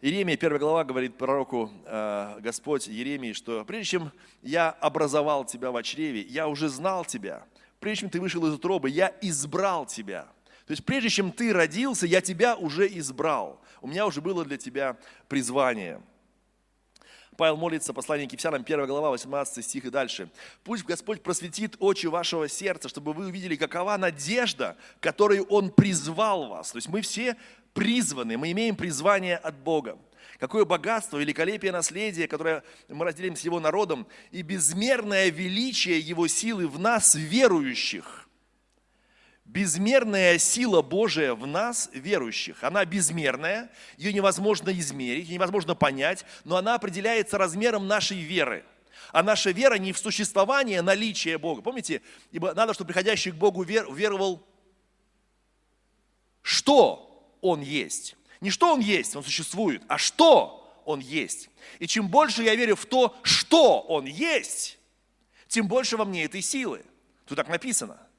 Иеремия, 0.00 0.38
первая 0.38 0.58
глава, 0.58 0.84
говорит 0.84 1.18
пророку 1.18 1.70
э, 1.84 2.38
Господь 2.40 2.86
Еремии, 2.86 3.34
что 3.34 3.66
прежде 3.66 3.98
чем 3.98 4.12
я 4.40 4.70
образовал 4.70 5.44
тебя 5.44 5.72
в 5.72 5.82
чреве, 5.82 6.22
я 6.22 6.48
уже 6.48 6.70
знал 6.70 7.04
тебя. 7.04 7.44
Прежде 7.80 8.00
чем 8.00 8.10
ты 8.10 8.18
вышел 8.18 8.46
из 8.46 8.54
утробы, 8.54 8.88
я 8.88 9.14
избрал 9.20 9.84
тебя– 9.84 10.26
то 10.66 10.70
есть 10.70 10.84
прежде 10.84 11.08
чем 11.08 11.32
ты 11.32 11.52
родился, 11.52 12.06
я 12.06 12.20
тебя 12.20 12.56
уже 12.56 12.86
избрал. 12.86 13.60
У 13.80 13.88
меня 13.88 14.06
уже 14.06 14.20
было 14.20 14.44
для 14.44 14.56
тебя 14.56 14.96
призвание. 15.28 16.00
Павел 17.36 17.56
молится, 17.56 17.94
послание 17.94 18.28
к 18.28 18.32
Ефесянам, 18.32 18.62
1 18.62 18.86
глава, 18.86 19.10
18 19.10 19.64
стих 19.64 19.86
и 19.86 19.90
дальше. 19.90 20.28
«Пусть 20.64 20.84
Господь 20.84 21.22
просветит 21.22 21.76
очи 21.80 22.06
вашего 22.06 22.46
сердца, 22.46 22.88
чтобы 22.88 23.14
вы 23.14 23.26
увидели, 23.26 23.56
какова 23.56 23.96
надежда, 23.96 24.76
которой 25.00 25.40
Он 25.40 25.70
призвал 25.70 26.48
вас». 26.48 26.72
То 26.72 26.76
есть 26.76 26.88
мы 26.88 27.00
все 27.00 27.36
призваны, 27.72 28.36
мы 28.36 28.52
имеем 28.52 28.76
призвание 28.76 29.38
от 29.38 29.56
Бога. 29.56 29.98
Какое 30.38 30.64
богатство, 30.64 31.18
великолепие 31.18 31.72
наследия, 31.72 32.28
которое 32.28 32.62
мы 32.88 33.04
разделим 33.04 33.34
с 33.34 33.40
Его 33.40 33.60
народом, 33.60 34.06
и 34.30 34.42
безмерное 34.42 35.30
величие 35.30 35.98
Его 35.98 36.28
силы 36.28 36.68
в 36.68 36.78
нас, 36.78 37.14
верующих 37.14 38.28
безмерная 39.44 40.38
сила 40.38 40.82
Божия 40.82 41.34
в 41.34 41.46
нас, 41.46 41.90
верующих. 41.92 42.62
Она 42.62 42.84
безмерная, 42.84 43.70
ее 43.96 44.12
невозможно 44.12 44.70
измерить, 44.70 45.28
ее 45.28 45.34
невозможно 45.34 45.74
понять, 45.74 46.24
но 46.44 46.56
она 46.56 46.74
определяется 46.74 47.38
размером 47.38 47.86
нашей 47.86 48.18
веры. 48.18 48.64
А 49.10 49.22
наша 49.22 49.50
вера 49.50 49.74
не 49.74 49.92
в 49.92 49.98
существование 49.98 50.80
наличия 50.80 51.36
Бога. 51.36 51.60
Помните, 51.60 52.00
ибо 52.30 52.54
надо, 52.54 52.72
чтобы 52.72 52.88
приходящий 52.88 53.30
к 53.30 53.34
Богу 53.34 53.62
вер, 53.62 53.92
веровал, 53.92 54.46
что 56.40 57.36
Он 57.40 57.60
есть. 57.60 58.16
Не 58.40 58.50
что 58.50 58.72
Он 58.72 58.80
есть, 58.80 59.14
Он 59.16 59.22
существует, 59.22 59.82
а 59.88 59.98
что 59.98 60.82
Он 60.86 61.00
есть. 61.00 61.50
И 61.78 61.86
чем 61.86 62.08
больше 62.08 62.42
я 62.42 62.54
верю 62.54 62.74
в 62.74 62.86
то, 62.86 63.14
что 63.22 63.80
Он 63.80 64.06
есть, 64.06 64.78
тем 65.48 65.68
больше 65.68 65.96
во 65.96 66.04
мне 66.06 66.24
этой 66.24 66.40
силы. 66.40 66.82
Тут 67.26 67.36
так 67.36 67.48
написано– 67.48 67.98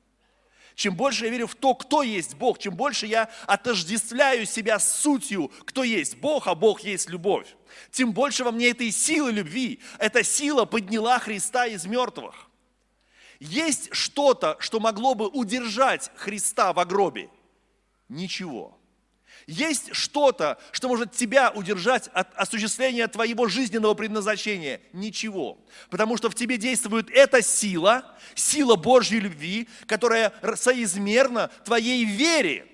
чем 0.75 0.95
больше 0.95 1.25
я 1.25 1.31
верю 1.31 1.47
в 1.47 1.55
то, 1.55 1.75
кто 1.75 2.03
есть 2.03 2.35
Бог, 2.35 2.59
чем 2.59 2.75
больше 2.75 3.05
я 3.05 3.29
отождествляю 3.45 4.45
себя 4.45 4.79
с 4.79 5.01
сутью, 5.01 5.51
кто 5.65 5.83
есть 5.83 6.17
Бог, 6.17 6.47
а 6.47 6.55
Бог 6.55 6.81
есть 6.81 7.09
любовь, 7.09 7.55
тем 7.91 8.13
больше 8.13 8.43
во 8.43 8.51
мне 8.51 8.69
этой 8.69 8.91
силы 8.91 9.31
любви. 9.31 9.79
Эта 9.99 10.23
сила 10.23 10.65
подняла 10.65 11.19
Христа 11.19 11.65
из 11.67 11.85
мертвых. 11.85 12.49
Есть 13.39 13.89
что-то, 13.93 14.55
что 14.59 14.79
могло 14.79 15.15
бы 15.15 15.27
удержать 15.27 16.11
Христа 16.15 16.71
в 16.73 16.85
гробе? 16.85 17.29
Ничего. 18.07 18.77
Есть 19.47 19.93
что-то, 19.93 20.57
что 20.71 20.87
может 20.87 21.11
тебя 21.11 21.51
удержать 21.51 22.09
от 22.13 22.33
осуществления 22.35 23.07
твоего 23.07 23.47
жизненного 23.47 23.93
предназначения? 23.93 24.81
Ничего. 24.93 25.57
Потому 25.89 26.17
что 26.17 26.29
в 26.29 26.35
тебе 26.35 26.57
действует 26.57 27.09
эта 27.09 27.41
сила, 27.41 28.05
сила 28.35 28.75
Божьей 28.75 29.19
любви, 29.19 29.67
которая 29.85 30.33
соизмерна 30.55 31.49
твоей 31.65 32.05
вере 32.05 32.67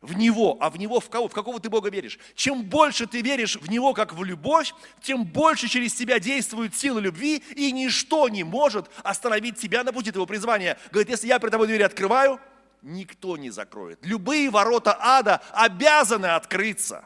в 0.00 0.16
Него. 0.16 0.56
А 0.60 0.70
в 0.70 0.78
Него 0.78 1.00
в 1.00 1.08
кого? 1.08 1.28
В 1.28 1.32
какого 1.32 1.60
ты 1.60 1.68
Бога 1.68 1.90
веришь? 1.90 2.18
Чем 2.34 2.64
больше 2.64 3.06
ты 3.06 3.22
веришь 3.22 3.56
в 3.56 3.68
Него, 3.68 3.92
как 3.92 4.12
в 4.12 4.22
любовь, 4.24 4.72
тем 5.02 5.24
больше 5.24 5.68
через 5.68 5.94
тебя 5.94 6.18
действует 6.18 6.76
сила 6.76 6.98
любви, 6.98 7.42
и 7.54 7.72
ничто 7.72 8.28
не 8.28 8.44
может 8.44 8.86
остановить 9.02 9.58
тебя 9.58 9.84
на 9.84 9.92
пути 9.92 10.10
твоего 10.10 10.26
призвания. 10.26 10.78
Говорит, 10.90 11.10
если 11.10 11.28
я 11.28 11.38
при 11.38 11.50
тобой 11.50 11.66
двери 11.66 11.82
открываю, 11.82 12.40
никто 12.86 13.36
не 13.36 13.50
закроет. 13.50 13.98
Любые 14.06 14.48
ворота 14.48 14.96
ада 14.98 15.42
обязаны 15.52 16.26
открыться. 16.26 17.04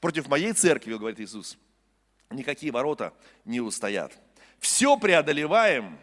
Против 0.00 0.28
моей 0.28 0.52
церкви, 0.52 0.94
говорит 0.94 1.20
Иисус, 1.20 1.58
никакие 2.30 2.72
ворота 2.72 3.12
не 3.44 3.60
устоят. 3.60 4.16
Все 4.60 4.96
преодолеваем 4.96 5.98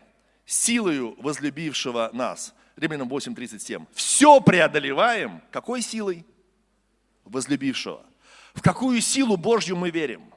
силою 0.46 1.16
возлюбившего 1.22 2.10
нас. 2.14 2.54
Римлянам 2.76 3.08
8.37. 3.08 3.88
Все 3.94 4.42
преодолеваем 4.42 5.42
какой 5.50 5.82
силой? 5.82 6.26
Возлюбившего. 7.24 8.06
В 8.54 8.62
какую 8.62 9.00
силу 9.00 9.38
Божью 9.38 9.78
мы 9.78 9.90
верим? 9.90 10.34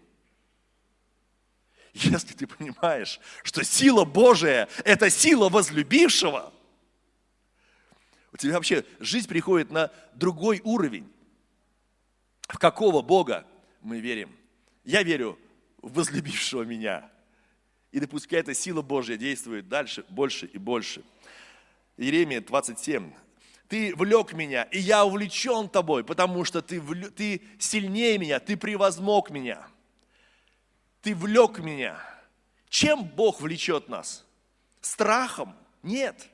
Если 1.92 2.34
ты 2.34 2.46
понимаешь, 2.46 3.18
что 3.42 3.64
сила 3.64 4.04
Божия– 4.04 4.68
это 4.84 5.10
сила 5.10 5.48
возлюбившего– 5.48 6.52
у 8.38 8.40
тебя 8.40 8.54
вообще 8.54 8.84
жизнь 9.00 9.26
приходит 9.26 9.72
на 9.72 9.90
другой 10.14 10.60
уровень. 10.62 11.10
В 12.42 12.56
какого 12.56 13.02
Бога 13.02 13.44
мы 13.82 13.98
верим? 13.98 14.30
Я 14.84 15.02
верю 15.02 15.36
в 15.82 15.94
возлюбившего 15.94 16.62
меня. 16.62 17.10
И 17.90 17.98
да 17.98 18.06
пускай 18.06 18.38
эта 18.38 18.54
сила 18.54 18.80
Божья 18.80 19.16
действует 19.16 19.68
дальше, 19.68 20.04
больше 20.08 20.46
и 20.46 20.56
больше. 20.56 21.02
Иеремия 21.96 22.40
27. 22.40 23.10
Ты 23.66 23.92
влек 23.96 24.32
меня, 24.34 24.62
и 24.62 24.78
я 24.78 25.04
увлечен 25.04 25.68
тобой, 25.68 26.04
потому 26.04 26.44
что 26.44 26.62
ты, 26.62 26.80
влю, 26.80 27.10
ты 27.10 27.42
сильнее 27.58 28.18
меня, 28.18 28.38
ты 28.38 28.56
превозмог 28.56 29.30
меня. 29.30 29.66
Ты 31.02 31.12
влек 31.12 31.58
меня. 31.58 32.00
Чем 32.68 33.02
Бог 33.02 33.40
влечет 33.40 33.88
нас? 33.88 34.24
Страхом? 34.80 35.56
Нет. 35.82 36.28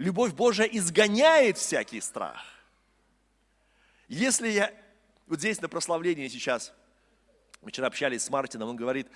Любовь 0.00 0.32
Божия 0.32 0.64
изгоняет 0.64 1.58
всякий 1.58 2.00
страх. 2.00 2.42
Если 4.08 4.48
я, 4.48 4.74
вот 5.26 5.40
здесь 5.40 5.60
на 5.60 5.68
прославлении 5.68 6.26
сейчас, 6.28 6.72
вчера 7.62 7.88
общались 7.88 8.22
с 8.22 8.30
Мартином, 8.30 8.70
он 8.70 8.76
говорит, 8.76 9.08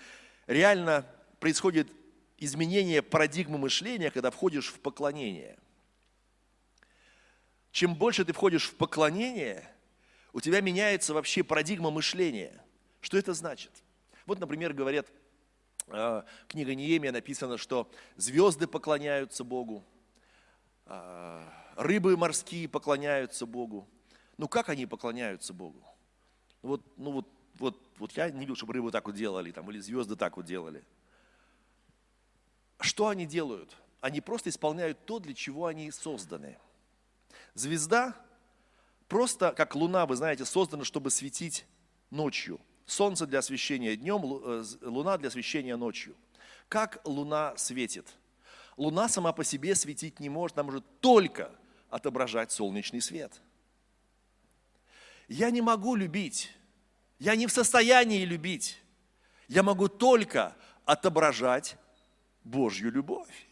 реально 0.46 1.06
происходит 1.40 1.90
изменение 2.36 3.00
парадигмы 3.00 3.56
мышления, 3.56 4.10
когда 4.10 4.30
входишь 4.30 4.68
в 4.68 4.78
поклонение. 4.80 5.56
Чем 7.72 7.94
больше 7.94 8.26
ты 8.26 8.34
входишь 8.34 8.68
в 8.68 8.74
поклонение, 8.74 9.66
у 10.34 10.42
тебя 10.42 10.60
меняется 10.60 11.14
вообще 11.14 11.42
парадигма 11.42 11.90
мышления. 11.90 12.62
Что 13.00 13.16
это 13.16 13.32
значит? 13.32 13.72
Вот, 14.26 14.38
например, 14.38 14.74
говорят, 14.74 15.10
э, 15.86 16.22
книга 16.46 16.74
Неемия 16.74 17.10
написано, 17.10 17.56
что 17.56 17.90
звезды 18.16 18.66
поклоняются 18.66 19.44
Богу, 19.44 19.82
рыбы 21.76 22.16
морские 22.16 22.68
поклоняются 22.68 23.46
Богу. 23.46 23.88
Ну 24.36 24.48
как 24.48 24.68
они 24.68 24.86
поклоняются 24.86 25.52
Богу? 25.52 25.82
Ну 26.62 26.70
вот, 26.70 26.82
ну 26.96 27.12
вот, 27.12 27.28
вот, 27.58 27.80
вот 27.98 28.12
я 28.12 28.30
не 28.30 28.40
видел, 28.40 28.56
чтобы 28.56 28.74
рыбы 28.74 28.90
так 28.90 29.06
вот 29.06 29.14
делали, 29.14 29.52
там, 29.52 29.70
или 29.70 29.78
звезды 29.80 30.16
так 30.16 30.36
вот 30.36 30.46
делали. 30.46 30.84
Что 32.80 33.08
они 33.08 33.26
делают? 33.26 33.76
Они 34.00 34.20
просто 34.20 34.50
исполняют 34.50 35.04
то, 35.06 35.18
для 35.18 35.34
чего 35.34 35.66
они 35.66 35.90
созданы. 35.90 36.58
Звезда 37.54 38.14
просто, 39.08 39.52
как 39.52 39.74
луна, 39.74 40.06
вы 40.06 40.16
знаете, 40.16 40.44
создана, 40.44 40.84
чтобы 40.84 41.10
светить 41.10 41.64
ночью. 42.10 42.60
Солнце 42.86 43.26
для 43.26 43.38
освещения 43.38 43.96
днем, 43.96 44.22
э, 44.24 44.64
луна 44.82 45.16
для 45.16 45.28
освещения 45.28 45.76
ночью. 45.76 46.14
Как 46.68 47.00
луна 47.04 47.56
светит? 47.56 48.06
Луна 48.76 49.08
сама 49.08 49.32
по 49.32 49.44
себе 49.44 49.74
светить 49.74 50.20
не 50.20 50.28
может, 50.28 50.58
она 50.58 50.64
может 50.64 51.00
только 51.00 51.50
отображать 51.90 52.52
солнечный 52.52 53.00
свет– 53.00 53.40
я 55.28 55.50
не 55.50 55.62
могу 55.62 55.94
любить, 55.94 56.52
я 57.18 57.36
не 57.36 57.46
в 57.46 57.52
состоянии 57.52 58.24
любить. 58.24 58.78
Я 59.48 59.62
могу 59.62 59.88
только 59.88 60.56
отображать 60.84 61.76
Божью 62.44 62.90
любовь. 62.90 63.46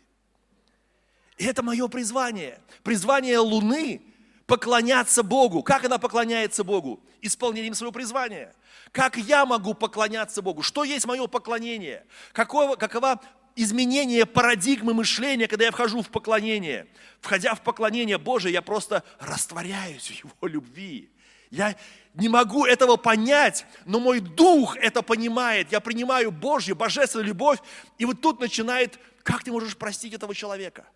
И 1.38 1.44
это 1.44 1.62
мое 1.62 1.88
призвание. 1.88 2.60
Призвание 2.82 3.38
Луны– 3.38 4.02
поклоняться 4.46 5.22
Богу. 5.22 5.62
Как 5.62 5.84
она 5.84 5.98
поклоняется 5.98 6.62
Богу? 6.62 7.00
Исполнением 7.22 7.74
своего 7.74 7.92
призвания. 7.92 8.54
Как 8.90 9.16
я 9.16 9.46
могу 9.46 9.72
поклоняться 9.72 10.42
Богу? 10.42 10.62
Что 10.62 10.84
есть 10.84 11.06
мое 11.06 11.26
поклонение? 11.26 12.04
Какого, 12.32 12.76
какова 12.76 13.22
изменение 13.56 14.26
парадигмы 14.26 14.94
мышления, 14.94 15.48
когда 15.48 15.66
я 15.66 15.70
вхожу 15.70 16.02
в 16.02 16.08
поклонение. 16.08 16.86
Входя 17.20 17.54
в 17.54 17.62
поклонение 17.62 18.18
Божие, 18.18 18.52
я 18.52 18.62
просто 18.62 19.04
растворяюсь 19.20 20.08
в 20.08 20.24
Его 20.24 20.46
любви. 20.46 21.10
Я 21.50 21.76
не 22.14 22.28
могу 22.28 22.64
этого 22.64 22.96
понять, 22.96 23.66
но 23.84 24.00
мой 24.00 24.20
дух 24.20 24.76
это 24.76 25.02
понимает. 25.02 25.70
Я 25.70 25.80
принимаю 25.80 26.30
Божью, 26.30 26.74
божественную 26.74 27.28
любовь. 27.28 27.58
И 27.98 28.04
вот 28.04 28.20
тут 28.20 28.40
начинает, 28.40 28.98
как 29.22 29.44
ты 29.44 29.52
можешь 29.52 29.76
простить 29.76 30.14
этого 30.14 30.34
человека? 30.34 30.86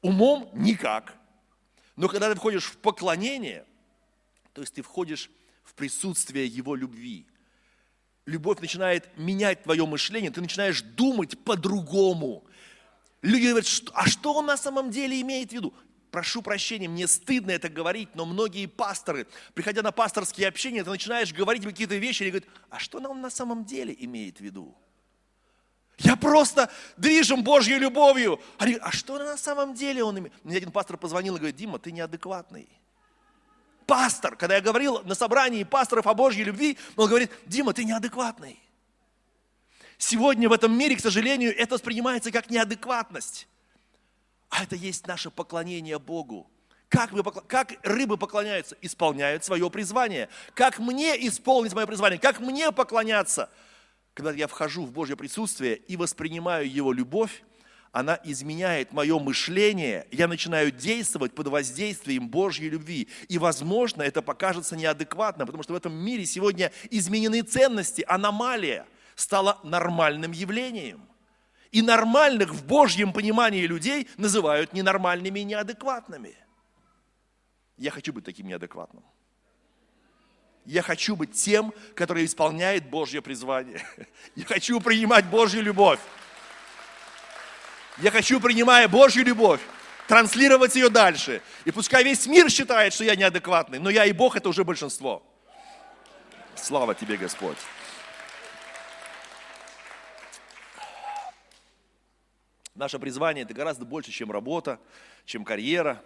Умом 0.00 0.48
никак. 0.54 1.14
Но 1.96 2.08
когда 2.08 2.30
ты 2.30 2.36
входишь 2.36 2.64
в 2.64 2.78
поклонение, 2.78 3.66
то 4.52 4.60
есть 4.60 4.74
ты 4.74 4.82
входишь 4.82 5.30
в 5.64 5.74
присутствие 5.74 6.46
Его 6.46 6.74
любви, 6.74 7.26
любовь 8.30 8.60
начинает 8.60 9.16
менять 9.18 9.62
твое 9.64 9.84
мышление, 9.86 10.30
ты 10.30 10.40
начинаешь 10.40 10.82
думать 10.82 11.38
по-другому. 11.44 12.44
Люди 13.22 13.48
говорят, 13.48 13.66
а 13.92 14.08
что 14.08 14.34
он 14.34 14.46
на 14.46 14.56
самом 14.56 14.90
деле 14.90 15.20
имеет 15.20 15.50
в 15.50 15.52
виду? 15.52 15.74
прошу 16.10 16.42
прощения, 16.42 16.88
мне 16.88 17.06
стыдно 17.06 17.52
это 17.52 17.68
говорить, 17.68 18.08
но 18.14 18.26
многие 18.26 18.66
пасторы, 18.66 19.26
приходя 19.54 19.82
на 19.82 19.92
пасторские 19.92 20.48
общения, 20.48 20.84
ты 20.84 20.90
начинаешь 20.90 21.32
говорить 21.32 21.64
какие-то 21.64 21.96
вещи, 21.96 22.24
и 22.24 22.30
говорят, 22.30 22.48
а 22.68 22.78
что 22.78 22.98
он 22.98 23.20
на 23.20 23.30
самом 23.30 23.64
деле 23.64 23.94
имеет 23.98 24.38
в 24.38 24.40
виду? 24.40 24.76
Я 25.98 26.16
просто 26.16 26.70
движим 26.96 27.44
Божьей 27.44 27.78
любовью. 27.78 28.40
А 28.58 28.90
что 28.90 29.18
на 29.18 29.36
самом 29.36 29.74
деле 29.74 30.02
он 30.02 30.18
имеет? 30.18 30.44
Мне 30.44 30.56
один 30.56 30.72
пастор 30.72 30.96
позвонил 30.96 31.36
и 31.36 31.38
говорит, 31.38 31.56
Дима, 31.56 31.78
ты 31.78 31.92
неадекватный. 31.92 32.68
Пастор, 33.90 34.36
когда 34.36 34.54
я 34.54 34.60
говорил 34.60 35.02
на 35.02 35.16
собрании 35.16 35.64
пасторов 35.64 36.06
о 36.06 36.14
Божьей 36.14 36.44
любви, 36.44 36.78
он 36.94 37.08
говорит, 37.08 37.32
Дима, 37.46 37.72
ты 37.72 37.82
неадекватный. 37.82 38.56
Сегодня 39.98 40.48
в 40.48 40.52
этом 40.52 40.78
мире, 40.78 40.94
к 40.94 41.00
сожалению, 41.00 41.52
это 41.58 41.74
воспринимается 41.74 42.30
как 42.30 42.50
неадекватность. 42.50 43.48
А 44.48 44.62
это 44.62 44.76
есть 44.76 45.08
наше 45.08 45.32
поклонение 45.32 45.98
Богу. 45.98 46.48
Как, 46.88 47.10
мы, 47.10 47.24
как 47.24 47.72
рыбы 47.82 48.16
поклоняются? 48.16 48.76
Исполняют 48.80 49.44
свое 49.44 49.68
призвание. 49.70 50.28
Как 50.54 50.78
мне 50.78 51.26
исполнить 51.26 51.74
мое 51.74 51.86
призвание? 51.86 52.20
Как 52.20 52.38
мне 52.38 52.70
поклоняться? 52.70 53.50
Когда 54.14 54.30
я 54.30 54.46
вхожу 54.46 54.86
в 54.86 54.92
Божье 54.92 55.16
присутствие 55.16 55.74
и 55.74 55.96
воспринимаю 55.96 56.70
Его 56.70 56.92
любовь, 56.92 57.42
она 57.92 58.20
изменяет 58.22 58.92
мое 58.92 59.18
мышление, 59.18 60.06
я 60.12 60.28
начинаю 60.28 60.70
действовать 60.70 61.34
под 61.34 61.48
воздействием 61.48 62.28
Божьей 62.28 62.68
любви. 62.68 63.08
И, 63.28 63.38
возможно, 63.38 64.02
это 64.02 64.22
покажется 64.22 64.76
неадекватно, 64.76 65.44
потому 65.44 65.64
что 65.64 65.72
в 65.72 65.76
этом 65.76 65.92
мире 65.92 66.24
сегодня 66.24 66.70
изменены 66.90 67.42
ценности, 67.42 68.04
аномалия 68.06 68.86
стала 69.16 69.58
нормальным 69.64 70.30
явлением. 70.30 71.04
И 71.72 71.82
нормальных 71.82 72.52
в 72.52 72.64
Божьем 72.64 73.12
понимании 73.12 73.66
людей 73.66 74.08
называют 74.16 74.72
ненормальными 74.72 75.40
и 75.40 75.44
неадекватными. 75.44 76.36
Я 77.76 77.90
хочу 77.90 78.12
быть 78.12 78.24
таким 78.24 78.46
неадекватным. 78.46 79.04
Я 80.64 80.82
хочу 80.82 81.16
быть 81.16 81.32
тем, 81.32 81.72
который 81.94 82.24
исполняет 82.24 82.88
Божье 82.88 83.22
призвание. 83.22 83.82
Я 84.36 84.44
хочу 84.44 84.78
принимать 84.80 85.26
Божью 85.26 85.62
любовь. 85.62 85.98
Я 88.00 88.10
хочу, 88.10 88.40
принимая 88.40 88.88
Божью 88.88 89.24
любовь, 89.24 89.60
транслировать 90.08 90.74
ее 90.74 90.88
дальше. 90.88 91.42
И 91.66 91.70
пускай 91.70 92.02
весь 92.02 92.26
мир 92.26 92.50
считает, 92.50 92.94
что 92.94 93.04
я 93.04 93.14
неадекватный, 93.14 93.78
но 93.78 93.90
я 93.90 94.06
и 94.06 94.12
Бог 94.12 94.36
это 94.36 94.48
уже 94.48 94.64
большинство. 94.64 95.22
Слава 96.54 96.94
тебе, 96.94 97.18
Господь. 97.18 97.58
Наше 102.74 102.98
призвание– 102.98 103.44
это 103.44 103.52
гораздо 103.52 103.84
больше, 103.84 104.10
чем 104.10 104.32
работа, 104.32 104.80
чем 105.26 105.44
карьера. 105.44 106.02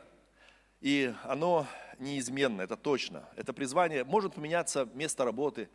И 0.81 1.15
оно 1.23 1.69
неизменно, 2.01 2.63
это 2.63 2.77
точно. 2.77 3.29
Это 3.37 3.53
призвание 3.53 4.03
может 4.03 4.35
поменяться 4.35 4.89
место 4.95 5.25
работы, 5.25 5.69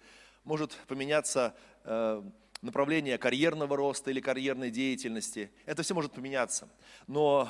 может 0.44 0.74
поменяться 0.88 1.56
э, 1.86 2.22
направление 2.62 3.18
карьерного 3.18 3.78
роста 3.78 4.12
или 4.12 4.20
карьерной 4.20 4.72
деятельности. 4.72 5.52
Это 5.66 5.84
все 5.84 5.94
может 5.94 6.14
поменяться. 6.14 6.70
Но 7.08 7.50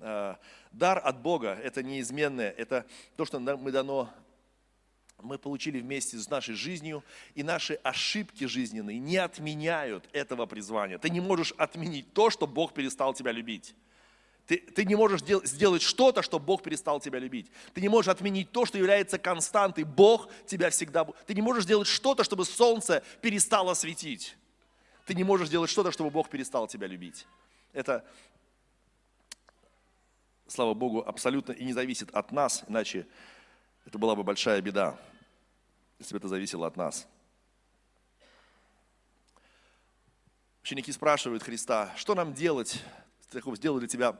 э, 0.00 0.34
дар 0.72 1.00
от 1.04 1.20
Бога– 1.20 1.58
это 1.62 1.82
неизменное, 1.82 2.50
это 2.50 2.86
то, 3.16 3.24
что 3.24 3.38
мы 3.38 3.70
дано 3.72 4.10
мы 5.22 5.36
получили 5.36 5.80
вместе 5.80 6.16
с 6.16 6.30
нашей 6.30 6.54
жизнью, 6.54 7.02
и 7.34 7.42
наши 7.42 7.74
ошибки 7.82 8.44
жизненные 8.44 8.98
не 8.98 9.16
отменяют 9.16 10.08
этого 10.12 10.46
призвания. 10.46 10.98
Ты 10.98 11.10
не 11.10 11.20
можешь 11.20 11.52
отменить 11.56 12.12
то, 12.12 12.30
что 12.30 12.46
Бог 12.46 12.72
перестал 12.72 13.14
тебя 13.14 13.32
любить. 13.32 13.74
Ты, 14.46 14.58
ты 14.58 14.84
не 14.84 14.94
можешь 14.94 15.20
дел, 15.22 15.44
сделать 15.44 15.82
что-то, 15.82 16.22
что 16.22 16.38
Бог 16.38 16.62
перестал 16.62 17.00
тебя 17.00 17.18
любить. 17.18 17.50
Ты 17.74 17.82
не 17.82 17.88
можешь 17.88 18.08
отменить 18.08 18.50
то, 18.50 18.64
что 18.64 18.78
является 18.78 19.18
константой. 19.18 19.84
Бог 19.84 20.28
тебя 20.46 20.70
всегда... 20.70 21.04
Ты 21.26 21.34
не 21.34 21.42
можешь 21.42 21.64
сделать 21.64 21.86
что-то, 21.86 22.24
чтобы 22.24 22.44
солнце 22.46 23.02
перестало 23.20 23.74
светить. 23.74 24.36
Ты 25.08 25.14
не 25.14 25.24
можешь 25.24 25.48
сделать 25.48 25.70
что-то, 25.70 25.90
чтобы 25.90 26.10
Бог 26.10 26.28
перестал 26.28 26.68
тебя 26.68 26.86
любить. 26.86 27.26
Это, 27.72 28.04
слава 30.46 30.74
Богу, 30.74 31.00
абсолютно 31.00 31.52
и 31.52 31.64
не 31.64 31.72
зависит 31.72 32.10
от 32.10 32.30
нас, 32.30 32.62
иначе 32.68 33.06
это 33.86 33.96
была 33.98 34.14
бы 34.14 34.22
большая 34.22 34.60
беда, 34.60 34.98
если 35.98 36.12
бы 36.12 36.18
это 36.18 36.28
зависело 36.28 36.66
от 36.66 36.76
нас. 36.76 37.08
Ученики 40.62 40.92
спрашивают 40.92 41.42
Христа, 41.42 41.90
что 41.96 42.14
нам 42.14 42.34
делать, 42.34 42.84
сделали 43.32 43.86
тебя 43.86 44.14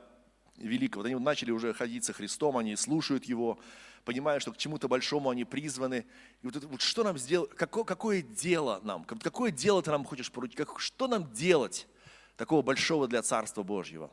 великого. 0.57 1.05
Они 1.05 1.13
начали 1.13 1.51
уже 1.51 1.71
ходить 1.71 2.03
со 2.03 2.13
Христом, 2.13 2.57
они 2.57 2.75
слушают 2.75 3.25
Его, 3.25 3.59
понимая, 4.05 4.39
что 4.39 4.51
к 4.51 4.57
чему-то 4.57 4.87
большому 4.87 5.29
они 5.29 5.45
призваны. 5.45 6.05
И 6.41 6.47
вот, 6.47 6.63
вот 6.63 6.81
что 6.81 7.03
нам 7.03 7.17
сделать, 7.17 7.51
какое, 7.51 7.83
какое 7.83 8.21
дело 8.21 8.79
нам, 8.83 9.03
какое 9.03 9.51
дело 9.51 9.81
ты 9.81 9.91
нам 9.91 10.05
хочешь 10.05 10.31
поручить, 10.31 10.57
как, 10.57 10.79
что 10.79 11.07
нам 11.07 11.31
делать 11.33 11.87
такого 12.35 12.61
большого 12.61 13.07
для 13.07 13.21
Царства 13.21 13.63
Божьего? 13.63 14.11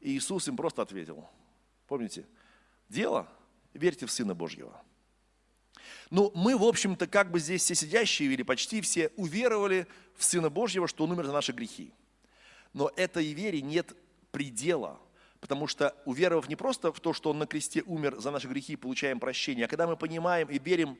И 0.00 0.16
Иисус 0.16 0.48
им 0.48 0.56
просто 0.56 0.82
ответил, 0.82 1.28
помните, 1.86 2.26
дело– 2.88 3.28
верьте 3.74 4.06
в 4.06 4.10
Сына 4.10 4.34
Божьего. 4.34 4.80
Ну, 6.10 6.30
мы, 6.34 6.56
в 6.56 6.62
общем-то, 6.62 7.06
как 7.06 7.30
бы 7.30 7.40
здесь 7.40 7.62
все 7.62 7.74
сидящие, 7.74 8.32
или 8.32 8.42
почти 8.42 8.80
все, 8.80 9.10
уверовали 9.16 9.86
в 10.16 10.24
Сына 10.24 10.48
Божьего, 10.48 10.88
что 10.88 11.04
Он 11.04 11.12
умер 11.12 11.26
за 11.26 11.32
наши 11.32 11.52
грехи. 11.52 11.92
Но 12.72 12.90
этой 12.96 13.32
вере 13.32 13.60
нет 13.60 13.94
предела, 14.30 14.98
Потому 15.44 15.66
что 15.66 15.94
уверовав 16.06 16.48
не 16.48 16.56
просто 16.56 16.90
в 16.90 17.00
то, 17.00 17.12
что 17.12 17.28
Он 17.28 17.38
на 17.38 17.46
кресте 17.46 17.82
умер 17.82 18.18
за 18.18 18.30
наши 18.30 18.48
грехи, 18.48 18.76
получаем 18.76 19.20
прощение, 19.20 19.66
а 19.66 19.68
когда 19.68 19.86
мы 19.86 19.94
понимаем 19.94 20.48
и 20.48 20.58
верим, 20.58 20.96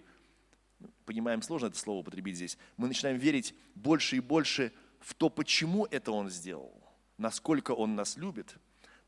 понимаем, 1.07 1.41
сложно 1.41 1.69
это 1.69 1.79
слово 1.79 2.01
употребить 2.01 2.37
здесь, 2.37 2.59
мы 2.77 2.87
начинаем 2.89 3.17
верить 3.17 3.55
больше 3.75 4.17
и 4.17 4.21
больше 4.21 4.71
в 5.01 5.15
то, 5.15 5.31
почему 5.31 5.87
это 5.91 6.13
Он 6.13 6.29
сделал, 6.29 6.79
насколько 7.17 7.71
Он 7.71 7.95
нас 7.95 8.19
любит, 8.19 8.55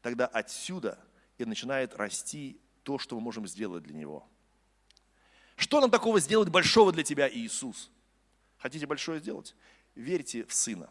тогда 0.01 0.27
отсюда 0.27 0.99
и 1.37 1.45
начинает 1.45 1.95
расти 1.97 2.59
то, 2.83 2.99
что 2.99 3.15
мы 3.17 3.21
можем 3.21 3.47
сделать 3.47 3.83
для 3.83 3.95
Него. 3.95 4.27
Что 5.57 5.83
нам 5.83 5.91
такого 5.91 6.19
сделать 6.19 6.49
большого 6.49 6.93
для 6.93 7.03
тебя, 7.03 7.29
Иисус? 7.29 7.91
Хотите 8.57 8.87
большое 8.87 9.21
сделать? 9.21 9.55
Верьте 9.95 10.47
в 10.47 10.55
Сына. 10.55 10.89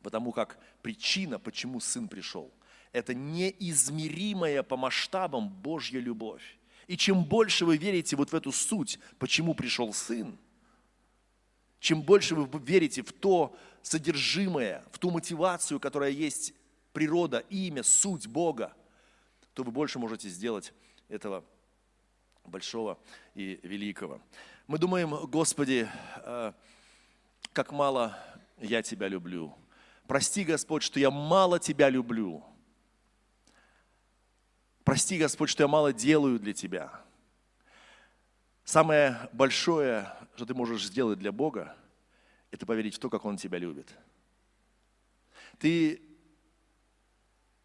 Потому 0.00 0.32
как 0.32 0.58
причина, 0.80 1.38
почему 1.38 1.80
Сын 1.80 2.08
пришел, 2.08 2.50
это 2.94 3.12
неизмеримая 3.12 4.62
по 4.62 4.76
масштабам 4.76 5.48
Божья 5.48 5.98
любовь. 5.98 6.56
И 6.86 6.96
чем 6.96 7.24
больше 7.24 7.64
вы 7.64 7.76
верите 7.76 8.14
вот 8.14 8.30
в 8.30 8.34
эту 8.34 8.52
суть, 8.52 9.00
почему 9.18 9.54
пришел 9.54 9.92
Сын, 9.92 10.38
чем 11.80 12.02
больше 12.02 12.36
вы 12.36 12.48
верите 12.60 13.02
в 13.02 13.12
то 13.12 13.54
содержимое, 13.82 14.84
в 14.92 14.98
ту 14.98 15.10
мотивацию, 15.10 15.80
которая 15.80 16.10
есть 16.10 16.54
природа, 16.92 17.40
имя, 17.50 17.82
суть 17.82 18.28
Бога, 18.28 18.72
то 19.54 19.64
вы 19.64 19.72
больше 19.72 19.98
можете 19.98 20.28
сделать 20.28 20.72
этого 21.08 21.44
большого 22.44 22.96
и 23.34 23.58
великого. 23.64 24.20
Мы 24.68 24.78
думаем, 24.78 25.10
Господи, 25.26 25.88
э, 26.16 26.52
как 27.52 27.72
мало 27.72 28.16
я 28.60 28.82
Тебя 28.82 29.08
люблю. 29.08 29.52
Прости, 30.06 30.44
Господь, 30.44 30.84
что 30.84 31.00
я 31.00 31.10
мало 31.10 31.58
Тебя 31.58 31.90
люблю. 31.90 32.44
Прости, 34.84 35.18
Господь, 35.18 35.48
что 35.48 35.62
я 35.62 35.68
мало 35.68 35.92
делаю 35.92 36.38
для 36.38 36.52
Тебя. 36.52 36.92
Самое 38.64 39.28
большое, 39.32 40.12
что 40.36 40.44
Ты 40.44 40.54
можешь 40.54 40.84
сделать 40.84 41.18
для 41.18 41.32
Бога, 41.32 41.74
это 42.50 42.66
поверить 42.66 42.94
в 42.94 42.98
то, 42.98 43.08
как 43.08 43.24
Он 43.24 43.38
Тебя 43.38 43.58
любит. 43.58 43.92
Ты 45.58 46.02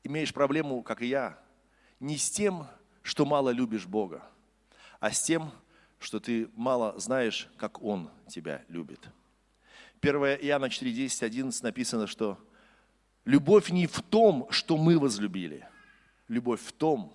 имеешь 0.03 0.33
проблему, 0.33 0.81
как 0.81 1.01
и 1.01 1.07
я, 1.07 1.37
не 1.99 2.17
с 2.17 2.31
тем, 2.31 2.65
что 3.01 3.25
мало 3.25 3.49
любишь 3.49 3.85
Бога, 3.85 4.23
а 4.99 5.11
с 5.11 5.21
тем, 5.21 5.51
что 5.99 6.19
ты 6.19 6.49
мало 6.55 6.97
знаешь, 6.97 7.49
как 7.57 7.81
Он 7.81 8.09
тебя 8.27 8.63
любит. 8.69 9.09
1 10.01 10.15
Иоанна 10.15 10.69
4, 10.69 10.93
10, 10.93 11.23
11 11.23 11.63
написано, 11.63 12.07
что 12.07 12.37
любовь 13.25 13.69
не 13.69 13.87
в 13.87 14.01
том, 14.01 14.47
что 14.49 14.77
мы 14.77 14.97
возлюбили, 14.97 15.67
любовь 16.29 16.61
в 16.61 16.71
том, 16.71 17.13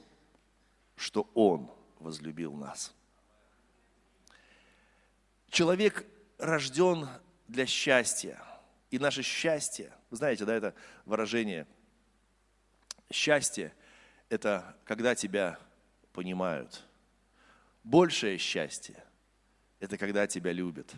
что 0.97 1.31
Он 1.33 1.71
возлюбил 1.99 2.53
нас. 2.53 2.95
Человек 5.49 6.05
рожден 6.37 7.09
для 7.49 7.65
счастья. 7.65 8.39
И 8.91 8.99
наше 8.99 9.23
счастье, 9.23 9.91
вы 10.11 10.19
знаете, 10.19 10.45
да, 10.45 10.55
это 10.55 10.75
выражение, 11.07 11.67
счастье– 13.11 13.75
это 14.29 14.77
когда 14.85 15.15
тебя 15.15 15.59
понимают– 16.13 16.85
Большее 17.85 18.39
счастье– 18.39 18.97
это 19.79 19.99
когда 19.99 20.27
тебя 20.27 20.53
любят. 20.53 20.95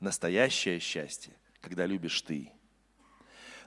Настоящее 0.00 0.78
счастье– 0.78 1.34
когда 1.62 1.86
любишь 1.86 2.20
ты. 2.20 2.52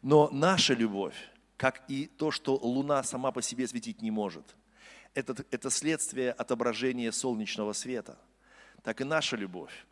Но 0.03 0.29
наша 0.29 0.75
любовь, 0.75 1.15
как 1.57 1.83
и 1.87 2.07
то, 2.07 2.31
что 2.31 2.55
Луна 2.55 3.03
сама 3.03 3.31
по 3.31 3.41
себе 3.41 3.67
светить 3.67 4.01
не 4.01 4.11
может, 4.11 4.55
это, 5.13 5.45
это 5.51 5.69
следствие 5.69 6.31
отображения 6.31 7.11
солнечного 7.11 7.73
света. 7.73 8.17
Так 8.81 9.01
и 9.01 9.03
наша 9.03 9.35
любовь. 9.35 9.85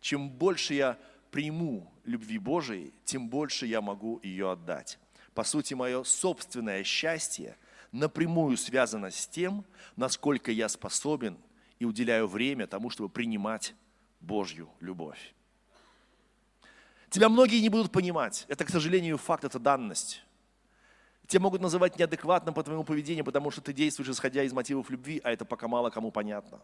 Чем 0.00 0.28
больше 0.28 0.74
я 0.74 0.98
приму 1.30 1.92
любви 2.04 2.38
Божией, 2.38 2.92
тем 3.04 3.28
больше 3.28 3.66
я 3.66 3.80
могу 3.80 4.20
ее 4.22 4.50
отдать. 4.50 4.98
По 5.34 5.44
сути, 5.44 5.74
мое 5.74 6.02
собственное 6.04 6.82
счастье 6.84 7.56
напрямую 7.92 8.56
связано 8.56 9.10
с 9.10 9.26
тем, 9.26 9.64
насколько 9.94 10.50
я 10.50 10.68
способен 10.68 11.38
и 11.78 11.84
уделяю 11.84 12.26
время 12.26 12.66
тому, 12.66 12.90
чтобы 12.90 13.08
принимать 13.08 13.74
Божью 14.20 14.68
любовь. 14.80 15.34
Тебя 17.10 17.28
многие 17.28 17.60
не 17.60 17.68
будут 17.68 17.92
понимать. 17.92 18.44
Это, 18.48 18.64
к 18.64 18.70
сожалению, 18.70 19.18
факт, 19.18 19.44
это 19.44 19.58
данность. 19.58 20.22
Тебя 21.26 21.40
могут 21.40 21.60
называть 21.60 21.98
неадекватным 21.98 22.54
по 22.54 22.62
твоему 22.62 22.84
поведению, 22.84 23.24
потому 23.24 23.50
что 23.50 23.60
ты 23.60 23.72
действуешь 23.72 24.08
исходя 24.08 24.42
из 24.42 24.52
мотивов 24.52 24.90
любви, 24.90 25.20
а 25.24 25.32
это 25.32 25.44
пока 25.44 25.66
мало 25.68 25.90
кому 25.90 26.10
понятно. 26.10 26.60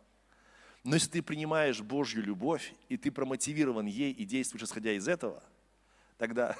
Но 0.84 0.94
если 0.94 1.10
ты 1.10 1.22
принимаешь 1.22 1.80
Божью 1.80 2.22
любовь, 2.22 2.74
и 2.88 2.96
ты 2.96 3.10
промотивирован 3.10 3.86
ей 3.86 4.12
и 4.12 4.24
действуешь 4.24 4.64
исходя 4.64 4.92
из 4.92 5.08
этого, 5.08 5.42
тогда 6.18 6.56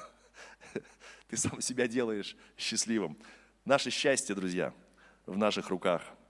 ты 1.29 1.37
сам 1.37 1.61
себя 1.61 1.87
делаешь 1.87 2.37
счастливым. 2.57 3.17
Наше 3.65 3.91
счастье, 3.91 4.35
друзья, 4.35 4.73
в 5.27 5.37
наших 5.37 5.69
руках– 5.71 6.03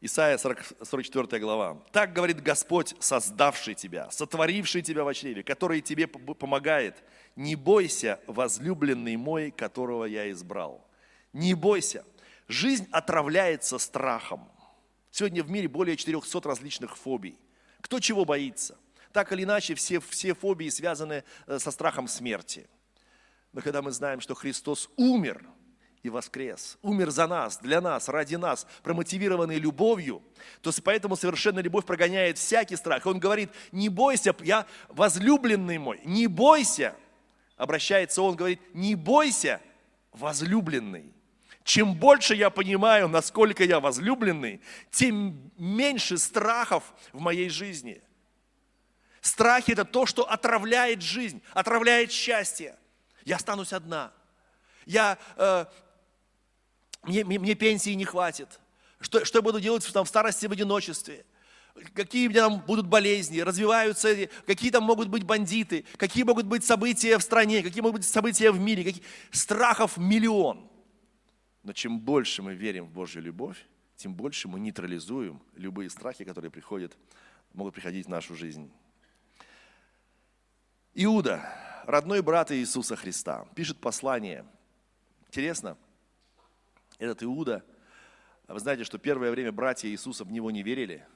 Исайя 0.00 0.38
40, 0.38 0.64
44 0.82 1.40
глава. 1.40 1.82
«Так 1.90 2.12
говорит 2.12 2.40
Господь, 2.40 2.94
создавший 3.00 3.74
тебя, 3.74 4.08
сотворивший 4.12 4.80
тебя 4.82 5.02
в 5.02 5.12
чреве, 5.12 5.42
который 5.42 5.80
тебе 5.80 6.06
помогает. 6.06 7.02
Не 7.34 7.56
бойся, 7.56 8.20
возлюбленный 8.28 9.16
мой, 9.16 9.50
которого 9.50 10.04
я 10.04 10.30
избрал. 10.30 10.86
Не 11.32 11.54
бойся. 11.54 12.04
Жизнь 12.46 12.86
отравляется 12.92 13.78
страхом. 13.78 14.48
Сегодня 15.10 15.42
в 15.42 15.50
мире 15.50 15.66
более 15.66 15.96
400 15.96 16.48
различных 16.48 16.96
фобий. 16.96 17.36
Кто 17.80 17.98
чего 17.98 18.24
боится? 18.24 18.78
Так 19.12 19.32
или 19.32 19.42
иначе, 19.42 19.74
все, 19.74 19.98
все 19.98 20.32
фобии 20.32 20.68
связаны 20.68 21.24
э, 21.46 21.58
со 21.58 21.72
страхом 21.72 22.06
смерти. 22.06 22.68
Но 23.52 23.62
когда 23.62 23.82
мы 23.82 23.90
знаем, 23.90 24.20
что 24.20 24.36
Христос 24.36 24.88
умер– 24.96 25.44
и 26.02 26.10
воскрес, 26.10 26.78
умер 26.82 27.10
за 27.10 27.26
нас, 27.26 27.58
для 27.58 27.80
нас, 27.80 28.08
ради 28.08 28.36
нас, 28.36 28.66
промотивированный 28.82 29.58
любовью, 29.58 30.22
то 30.60 30.70
поэтому 30.82 31.16
совершенная 31.16 31.62
любовь 31.62 31.84
прогоняет 31.84 32.38
всякий 32.38 32.76
страх. 32.76 33.04
Он 33.06 33.18
говорит, 33.18 33.50
не 33.72 33.88
бойся, 33.88 34.34
я 34.42 34.66
возлюбленный 34.88 35.78
мой, 35.78 36.00
не 36.04 36.26
бойся. 36.26 36.94
Обращается 37.56 38.22
он, 38.22 38.36
говорит, 38.36 38.60
не 38.74 38.94
бойся, 38.94 39.60
возлюбленный. 40.12 41.12
Чем 41.64 41.94
больше 41.94 42.34
я 42.34 42.48
понимаю, 42.48 43.08
насколько 43.08 43.64
я 43.64 43.80
возлюбленный, 43.80 44.60
тем 44.90 45.50
меньше 45.58 46.16
страхов 46.16 46.94
в 47.12 47.20
моей 47.20 47.50
жизни. 47.50 48.00
Страхи– 49.20 49.72
это 49.72 49.84
то, 49.84 50.06
что 50.06 50.22
отравляет 50.22 51.02
жизнь, 51.02 51.42
отравляет 51.52 52.10
счастье. 52.10 52.76
Я 53.24 53.36
останусь 53.36 53.72
одна. 53.74 54.12
Я 54.86 55.18
э, 55.36 55.66
мне, 57.08 57.24
мне, 57.24 57.38
мне 57.38 57.54
пенсии 57.54 57.90
не 57.90 58.04
хватит. 58.04 58.60
Что, 59.00 59.24
что 59.24 59.38
я 59.38 59.42
буду 59.42 59.60
делать 59.60 59.86
там, 59.92 60.04
в 60.04 60.08
старости 60.08 60.46
в 60.46 60.52
одиночестве? 60.52 61.24
Какие 61.94 62.28
у 62.28 62.32
там 62.32 62.60
будут 62.60 62.86
болезни, 62.86 63.40
развиваются, 63.40 64.28
какие 64.46 64.70
там 64.70 64.82
могут 64.82 65.08
быть 65.08 65.22
бандиты, 65.22 65.84
какие 65.96 66.24
могут 66.24 66.46
быть 66.46 66.64
события 66.64 67.18
в 67.18 67.22
стране, 67.22 67.62
какие 67.62 67.82
могут 67.82 68.00
быть 68.00 68.08
события 68.08 68.50
в 68.50 68.58
мире, 68.58 68.84
какие... 68.84 69.02
страхов 69.30 69.96
миллион. 69.96 70.68
Но 71.62 71.72
чем 71.72 72.00
больше 72.00 72.42
мы 72.42 72.54
верим 72.54 72.86
в 72.86 72.90
Божью 72.90 73.22
любовь, 73.22 73.64
тем 73.96 74.14
больше 74.14 74.48
мы 74.48 74.58
нейтрализуем 74.58 75.40
любые 75.54 75.88
страхи, 75.90 76.24
которые 76.24 76.50
приходят, 76.50 76.96
могут 77.52 77.74
приходить 77.74 78.06
в 78.06 78.10
нашу 78.10 78.34
жизнь. 78.34 78.70
Иуда, 80.94 81.42
родной 81.84 82.22
брат 82.22 82.50
Иисуса 82.50 82.96
Христа, 82.96 83.46
пишет 83.54 83.80
послание. 83.80 84.44
Интересно, 85.28 85.76
этот 86.98 87.22
Иуда, 87.22 87.64
вы 88.48 88.58
знаете, 88.58 88.84
что 88.84 88.98
первое 88.98 89.30
время 89.30 89.52
братья 89.52 89.88
Иисуса 89.88 90.24
в 90.24 90.32
него 90.32 90.50
не 90.50 90.62
верили, 90.62 91.06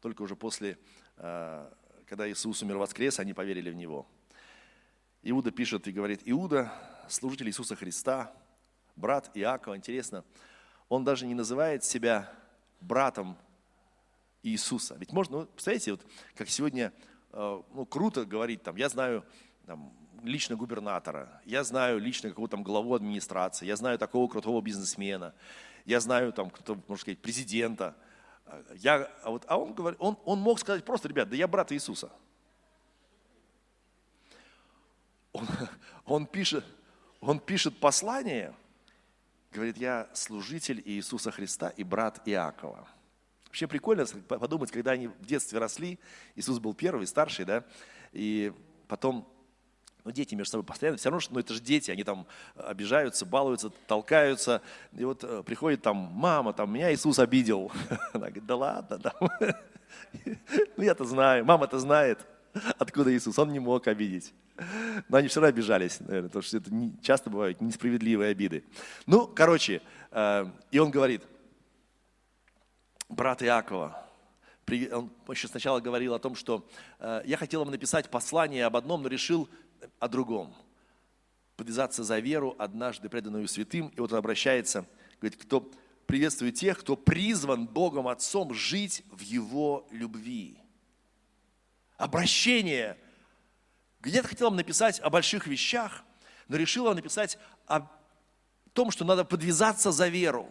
только 0.00 0.22
уже 0.22 0.36
после, 0.36 0.78
а, 1.16 1.72
когда 2.06 2.30
Иисус 2.30 2.62
умер 2.62 2.76
воскрес, 2.76 3.18
они 3.18 3.32
поверили 3.32 3.70
в 3.70 3.74
него. 3.74 4.06
Иуда 5.22 5.50
пишет 5.50 5.88
и 5.88 5.92
говорит, 5.92 6.22
Иуда, 6.24 6.72
служитель 7.08 7.48
Иисуса 7.48 7.76
Христа, 7.76 8.34
брат 8.96 9.30
Иакова, 9.34 9.76
интересно, 9.76 10.24
он 10.88 11.04
даже 11.04 11.26
не 11.26 11.34
называет 11.34 11.84
себя 11.84 12.32
братом 12.80 13.36
Иисуса. 14.42 14.96
Ведь 14.98 15.12
можно, 15.12 15.40
ну, 15.40 15.46
представляете, 15.46 15.92
вот 15.92 16.06
как 16.34 16.48
сегодня 16.48 16.92
а, 17.32 17.62
ну, 17.72 17.86
круто 17.86 18.24
говорить, 18.24 18.62
там, 18.62 18.76
я 18.76 18.88
знаю 18.88 19.24
там, 19.66 19.92
лично 20.24 20.56
губернатора, 20.56 21.40
я 21.44 21.64
знаю 21.64 21.98
лично 21.98 22.28
какого-то 22.28 22.56
там 22.56 22.62
главу 22.62 22.94
администрации, 22.94 23.66
я 23.66 23.76
знаю 23.76 23.98
такого 23.98 24.28
крутого 24.28 24.60
бизнесмена, 24.60 25.34
я 25.84 26.00
знаю 26.00 26.32
там, 26.32 26.50
кто, 26.50 26.74
можно 26.88 27.02
сказать, 27.02 27.18
президента. 27.18 27.96
Я, 28.74 29.10
а, 29.22 29.30
вот, 29.30 29.44
а 29.46 29.56
он, 29.56 29.74
говорит, 29.74 30.00
он, 30.00 30.18
он 30.24 30.40
мог 30.40 30.58
сказать 30.58 30.84
просто, 30.84 31.08
ребят, 31.08 31.28
да 31.28 31.36
я 31.36 31.46
брат 31.46 31.72
Иисуса. 31.72 32.10
Он, 35.32 35.46
он, 36.04 36.26
пишет, 36.26 36.64
он 37.20 37.38
пишет 37.38 37.78
послание, 37.78 38.54
говорит, 39.52 39.76
я 39.76 40.08
служитель 40.12 40.82
Иисуса 40.84 41.30
Христа 41.30 41.68
и 41.68 41.84
брат 41.84 42.20
Иакова. 42.24 42.88
Вообще 43.46 43.66
прикольно 43.66 44.06
подумать, 44.06 44.70
когда 44.70 44.92
они 44.92 45.08
в 45.08 45.24
детстве 45.24 45.58
росли, 45.58 45.98
Иисус 46.36 46.58
был 46.58 46.72
первый, 46.72 47.06
старший, 47.06 47.44
да, 47.44 47.64
и 48.12 48.52
потом 48.86 49.28
ну, 50.04 50.10
дети 50.10 50.34
между 50.34 50.52
собой 50.52 50.64
постоянно, 50.64 50.98
все 50.98 51.10
равно, 51.10 51.20
что 51.20 51.34
ну, 51.34 51.40
это 51.40 51.54
же 51.54 51.60
дети, 51.60 51.90
они 51.90 52.04
там 52.04 52.26
обижаются, 52.56 53.26
балуются, 53.26 53.70
толкаются. 53.86 54.62
И 54.96 55.04
вот 55.04 55.24
э, 55.24 55.42
приходит 55.44 55.82
там 55.82 55.96
мама, 55.96 56.52
там, 56.52 56.72
меня 56.72 56.92
Иисус 56.92 57.18
обидел. 57.18 57.70
Она 58.12 58.26
говорит, 58.26 58.46
да 58.46 58.56
ладно, 58.56 58.98
да. 58.98 59.14
Ну, 60.76 60.82
я-то 60.82 61.04
знаю, 61.04 61.44
мама-то 61.44 61.78
знает, 61.78 62.26
откуда 62.78 63.14
Иисус, 63.14 63.38
он 63.38 63.52
не 63.52 63.58
мог 63.58 63.86
обидеть. 63.86 64.32
Но 65.08 65.16
они 65.16 65.28
все 65.28 65.40
равно 65.40 65.48
обижались, 65.54 66.00
наверное, 66.00 66.28
потому 66.28 66.42
что 66.42 66.56
это 66.58 66.70
часто 67.02 67.30
бывают 67.30 67.60
несправедливые 67.60 68.30
обиды. 68.30 68.64
Ну, 69.06 69.26
короче, 69.26 69.82
э, 70.10 70.46
и 70.70 70.78
он 70.78 70.90
говорит, 70.90 71.22
брат 73.08 73.42
Иакова, 73.42 74.06
он 74.92 75.10
еще 75.28 75.48
сначала 75.48 75.80
говорил 75.80 76.14
о 76.14 76.18
том, 76.18 76.34
что 76.34 76.66
э, 76.98 77.22
я 77.24 77.36
хотел 77.36 77.60
вам 77.60 77.70
написать 77.70 78.08
послание 78.10 78.66
об 78.66 78.76
одном, 78.76 79.02
но 79.02 79.08
решил 79.08 79.48
о 79.98 80.08
другом. 80.08 80.54
Подвязаться 81.56 82.04
за 82.04 82.18
веру, 82.18 82.56
однажды 82.58 83.08
преданную 83.08 83.46
святым. 83.48 83.88
И 83.88 84.00
вот 84.00 84.12
он 84.12 84.18
обращается, 84.18 84.86
говорит, 85.20 85.40
кто 85.40 85.70
приветствует 86.06 86.56
тех, 86.56 86.78
кто 86.78 86.96
призван 86.96 87.66
Богом 87.66 88.08
Отцом 88.08 88.52
жить 88.54 89.04
в 89.10 89.20
Его 89.20 89.86
любви. 89.90 90.58
Обращение. 91.96 92.96
Где-то 94.00 94.28
хотел 94.28 94.48
вам 94.48 94.56
написать 94.56 95.00
о 95.00 95.10
больших 95.10 95.46
вещах, 95.46 96.02
но 96.48 96.56
решил 96.56 96.84
вам 96.84 96.96
написать 96.96 97.38
о 97.66 97.86
том, 98.72 98.90
что 98.90 99.04
надо 99.04 99.24
подвязаться 99.24 99.92
за 99.92 100.08
веру. 100.08 100.50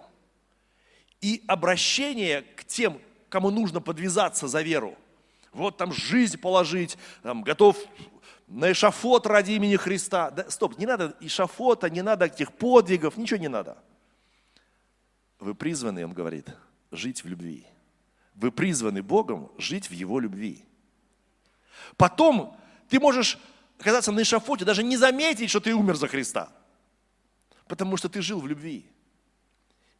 И 1.22 1.44
обращение 1.48 2.44
к 2.44 2.64
тем, 2.64 3.02
кому 3.30 3.50
нужно 3.50 3.82
подвязаться 3.82 4.48
за 4.48 4.62
веру. 4.62 4.98
Вот 5.52 5.78
там 5.78 5.92
жизнь 5.92 6.38
положить, 6.38 6.98
там, 7.24 7.42
готов 7.42 7.78
на 8.50 8.72
эшафот 8.72 9.28
ради 9.28 9.52
имени 9.52 9.76
Христа. 9.76 10.32
Да, 10.32 10.50
стоп, 10.50 10.78
не 10.78 10.86
надо 10.86 11.16
эшафота, 11.20 11.90
не 11.90 12.02
надо 12.02 12.26
этих 12.26 12.52
подвигов, 12.52 13.16
ничего 13.16 13.40
не 13.40 13.48
надо. 13.48 13.78
Вы 15.40 15.56
призваны, 15.56 16.04
он 16.04 16.14
говорит, 16.14 16.50
жить 16.92 17.24
в 17.24 17.28
любви. 17.28 17.66
Вы 18.34 18.52
призваны 18.52 19.04
Богом 19.04 19.52
жить 19.58 19.90
в 19.90 19.94
Его 19.94 20.20
любви. 20.20 20.66
Потом 21.96 22.58
ты 22.90 23.00
можешь 23.00 23.38
оказаться 23.80 24.12
на 24.12 24.24
эшафоте, 24.24 24.66
даже 24.66 24.84
не 24.84 24.98
заметить, 24.98 25.50
что 25.50 25.60
ты 25.60 25.74
умер 25.74 25.96
за 25.96 26.08
Христа. 26.08 26.52
Потому 27.68 27.98
что 27.98 28.10
ты 28.10 28.22
жил 28.22 28.42
в 28.42 28.48
любви. 28.48 28.86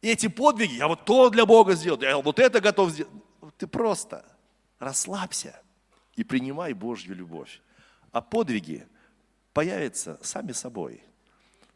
И 0.02 0.08
эти 0.08 0.26
подвиги, 0.26 0.74
я 0.74 0.88
вот 0.88 1.04
то 1.04 1.30
для 1.30 1.46
Бога 1.46 1.74
сделал, 1.74 2.00
я 2.00 2.18
вот 2.18 2.38
это 2.38 2.60
готов 2.60 2.90
сделать. 2.90 3.12
Ты 3.58 3.66
просто 3.66 4.24
расслабься 4.78 5.60
и 6.16 6.24
принимай 6.24 6.72
Божью 6.72 7.14
любовь. 7.14 7.60
А 8.12 8.20
подвиги 8.20 8.86
появятся 9.52 10.18
сами 10.22 10.52
собой. 10.52 11.02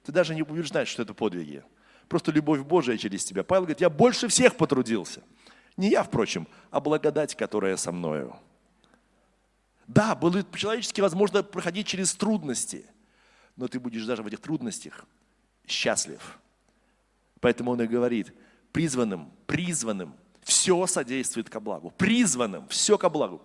Ты 0.02 0.12
даже 0.12 0.34
не 0.34 0.42
будешь 0.42 0.68
знать, 0.68 0.88
что 0.88 1.02
это 1.02 1.14
подвиги. 1.14 1.62
Просто 2.08 2.30
любовь 2.32 2.60
Божия 2.60 2.96
через 2.96 3.24
тебя. 3.24 3.44
Павел 3.44 3.62
говорит, 3.62 3.80
я 3.80 3.90
больше 3.90 4.28
всех 4.28 4.56
потрудился. 4.56 5.22
Не 5.76 5.90
я, 5.90 6.02
впрочем, 6.02 6.46
а 6.70 6.80
благодать, 6.80 7.34
которая 7.34 7.76
со 7.76 7.90
мною. 7.90 8.36
Да, 9.86 10.14
было 10.14 10.42
по-человечески 10.42 11.00
возможно 11.00 11.42
проходить 11.42 11.86
через 11.86 12.14
трудности, 12.14 12.86
но 13.56 13.68
ты 13.68 13.80
будешь 13.80 14.04
даже 14.04 14.22
в 14.22 14.26
этих 14.26 14.40
трудностях 14.40 15.04
счастлив. 15.66 16.38
Поэтому 17.40 17.72
он 17.72 17.82
и 17.82 17.86
говорит, 17.86 18.32
призванным, 18.72 19.32
призванным 19.46 20.14
все 20.42 20.86
содействует 20.86 21.50
ко 21.50 21.60
благу. 21.60 21.90
Призванным 21.90 22.68
все 22.68 22.96
ко 22.96 23.08
благу. 23.08 23.42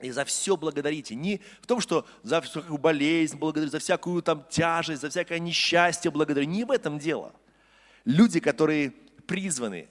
И 0.00 0.10
за 0.10 0.24
все 0.24 0.56
благодарите. 0.56 1.14
Не 1.14 1.40
в 1.62 1.66
том, 1.66 1.80
что 1.80 2.06
за 2.22 2.40
всякую 2.42 2.78
болезнь 2.78 3.38
благодарить, 3.38 3.72
за 3.72 3.78
всякую 3.78 4.22
там 4.22 4.44
тяжесть, 4.50 5.00
за 5.00 5.08
всякое 5.08 5.38
несчастье 5.38 6.10
благодарить. 6.10 6.48
Не 6.48 6.64
в 6.64 6.70
этом 6.70 6.98
дело. 6.98 7.32
Люди, 8.04 8.40
которые 8.40 8.90
призваны, 9.26 9.88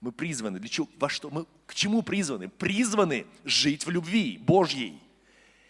мы 0.00 0.12
призваны, 0.12 0.60
для 0.60 0.68
чего, 0.68 0.88
во 0.98 1.08
что, 1.08 1.30
мы 1.30 1.46
к 1.66 1.74
чему 1.74 2.02
призваны? 2.02 2.48
Призваны 2.48 3.26
жить 3.44 3.86
в 3.86 3.90
любви 3.90 4.38
Божьей. 4.38 5.00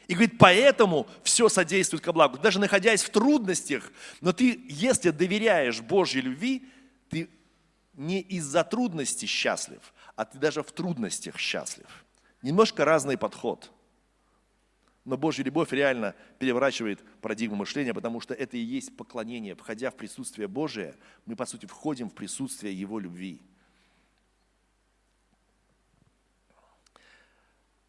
И 0.07 0.15
говорит, 0.15 0.37
поэтому 0.39 1.07
все 1.23 1.49
содействует 1.49 2.03
ко 2.03 2.13
благу. 2.13 2.39
Даже 2.39 2.59
находясь 2.59 3.03
в 3.03 3.11
трудностях, 3.11 3.91
но 4.21 4.33
ты, 4.33 4.61
если 4.69 5.11
доверяешь 5.11 5.81
Божьей 5.81 6.23
любви, 6.23 6.67
ты 7.09 7.29
не 7.95 8.21
из-за 8.21 8.65
трудностей 8.65 9.27
счастлив, 9.27 9.81
а 10.17 10.27
ты 10.27 10.39
даже 10.39 10.63
в 10.63 10.73
трудностях 10.73 11.39
счастлив. 11.39 11.87
Немножко 12.43 12.85
разный 12.85 13.19
подход. 13.19 13.71
Но 15.05 15.17
Божья 15.17 15.43
любовь 15.43 15.73
реально 15.73 16.15
переворачивает 16.39 17.03
парадигму 17.21 17.57
мышления, 17.57 17.95
потому 17.95 18.21
что 18.21 18.35
это 18.35 18.57
и 18.57 18.61
есть 18.61 18.97
поклонение. 18.97 19.55
Входя 19.55 19.91
в 19.91 19.97
присутствие 19.97 20.49
Божие, 20.49 20.97
мы, 21.25 21.35
по 21.35 21.47
сути, 21.47 21.67
входим 21.67 22.11
в 22.11 22.15
присутствие 22.15 22.79
Его 22.79 22.99
любви. 22.99 23.41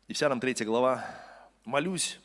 Ефесянам 0.08 0.40
3 0.40 0.66
глава. 0.66 1.06
«Молюсь 1.66 2.20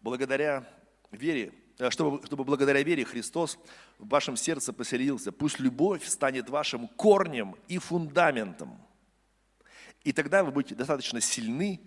благодаря 0.00 0.68
вере, 1.12 1.52
э, 1.78 1.90
чтобы, 1.90 2.26
чтобы 2.26 2.44
благодаря 2.44 2.82
вере 2.82 3.04
Христос 3.04 3.58
в 3.98 4.08
вашем 4.08 4.36
сердце 4.36 4.72
поселился. 4.72 5.32
Пусть 5.32 5.60
любовь 5.60 6.04
станет 6.04 6.50
вашим 6.50 6.88
корнем 6.88 7.56
и 7.68 7.78
фундаментом, 7.78 8.76
и 10.04 10.12
тогда 10.12 10.42
вы 10.42 10.50
будете 10.50 10.74
достаточно 10.74 11.20
сильны, 11.20 11.80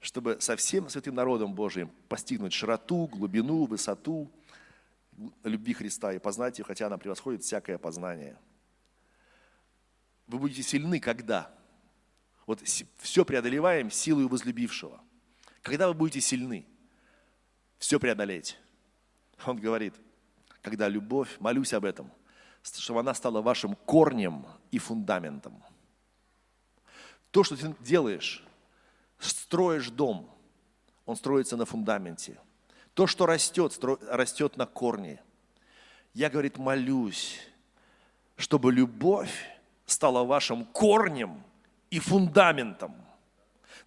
чтобы 0.00 0.40
со 0.40 0.56
всем 0.56 0.88
святым 0.88 1.14
народом 1.14 1.54
Божиим 1.54 1.90
постигнуть 2.08 2.52
широту, 2.52 3.06
глубину, 3.06 3.66
высоту 3.66 4.30
любви 5.44 5.74
Христа 5.74 6.12
и 6.12 6.18
познать 6.18 6.58
ее, 6.58 6.64
хотя 6.64 6.86
она 6.86 6.98
превосходит 6.98 7.42
всякое 7.42 7.78
познание. 7.78 8.38
Вы 10.26 10.38
будете 10.38 10.62
сильны 10.62 11.00
когда? 11.00 11.52
Вот 12.46 12.62
все 12.62 13.24
преодолеваем 13.24 13.90
силой 13.90 14.26
возлюбившего. 14.26 15.00
Когда 15.62 15.88
вы 15.88 15.94
будете 15.94 16.20
сильны, 16.20 16.66
все 17.78 18.00
преодолеть. 18.00 18.58
Он 19.46 19.56
говорит, 19.56 19.94
когда 20.62 20.88
любовь, 20.88 21.36
молюсь 21.40 21.72
об 21.72 21.84
этом, 21.84 22.10
чтобы 22.62 23.00
она 23.00 23.14
стала 23.14 23.42
вашим 23.42 23.74
корнем 23.74 24.46
и 24.70 24.78
фундаментом. 24.78 25.62
То, 27.30 27.44
что 27.44 27.56
ты 27.56 27.74
делаешь, 27.80 28.44
строишь 29.18 29.90
дом, 29.90 30.28
он 31.06 31.16
строится 31.16 31.56
на 31.56 31.64
фундаменте. 31.64 32.38
То, 32.94 33.06
что 33.06 33.26
растет, 33.26 33.78
растет 34.08 34.56
на 34.56 34.66
корне. 34.66 35.22
Я, 36.12 36.28
говорит, 36.28 36.58
молюсь, 36.58 37.40
чтобы 38.36 38.72
любовь 38.72 39.32
стала 39.86 40.24
вашим 40.24 40.64
корнем 40.64 41.42
и 41.90 41.98
фундаментом. 41.98 42.94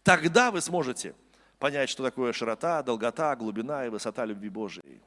Тогда 0.04 0.52
вы 0.52 0.62
сможете 0.62 1.16
понять, 1.60 1.90
что 1.90 2.04
такое 2.04 2.34
широта, 2.34 2.84
долгота, 2.84 3.36
глубина 3.36 3.86
и 3.86 3.90
высота 3.90 4.26
любви 4.26 4.50
Божией. 4.50 5.02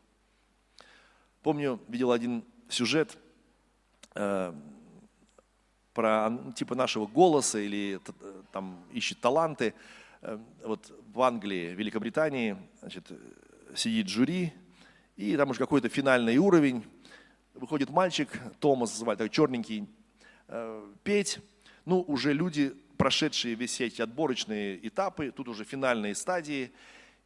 Помню, 1.43 1.81
видел 1.89 2.13
один 2.13 2.45
сюжет, 2.69 3.17
э, 4.15 4.53
про 5.97 6.31
типа 6.55 6.75
нашего 6.75 7.07
голоса 7.07 7.59
или 7.59 7.99
э, 8.07 8.43
там 8.53 8.85
ищет 8.93 9.19
таланты. 9.19 9.73
Э, 10.21 10.39
вот 10.63 10.93
в 11.15 11.23
Англии, 11.23 11.75
Великобритании, 11.75 12.59
значит, 12.81 13.11
сидит 13.75 14.09
жюри, 14.09 14.53
и 15.17 15.35
там 15.39 15.49
уже 15.51 15.59
какой-то 15.59 15.89
финальный 15.89 16.37
уровень. 16.37 16.85
Выходит 17.55 17.89
мальчик, 17.89 18.29
Томас 18.61 18.95
звали, 18.95 19.17
такой 19.17 19.31
черненький, 19.31 19.89
э, 20.49 20.87
петь. 21.03 21.39
Ну, 21.87 22.03
уже 22.03 22.35
люди, 22.35 22.75
прошедшие 22.99 23.55
весь 23.55 23.81
эти 23.81 24.03
отборочные 24.03 24.87
этапы, 24.87 25.33
тут 25.35 25.49
уже 25.49 25.65
финальные 25.65 26.15
стадии, 26.15 26.73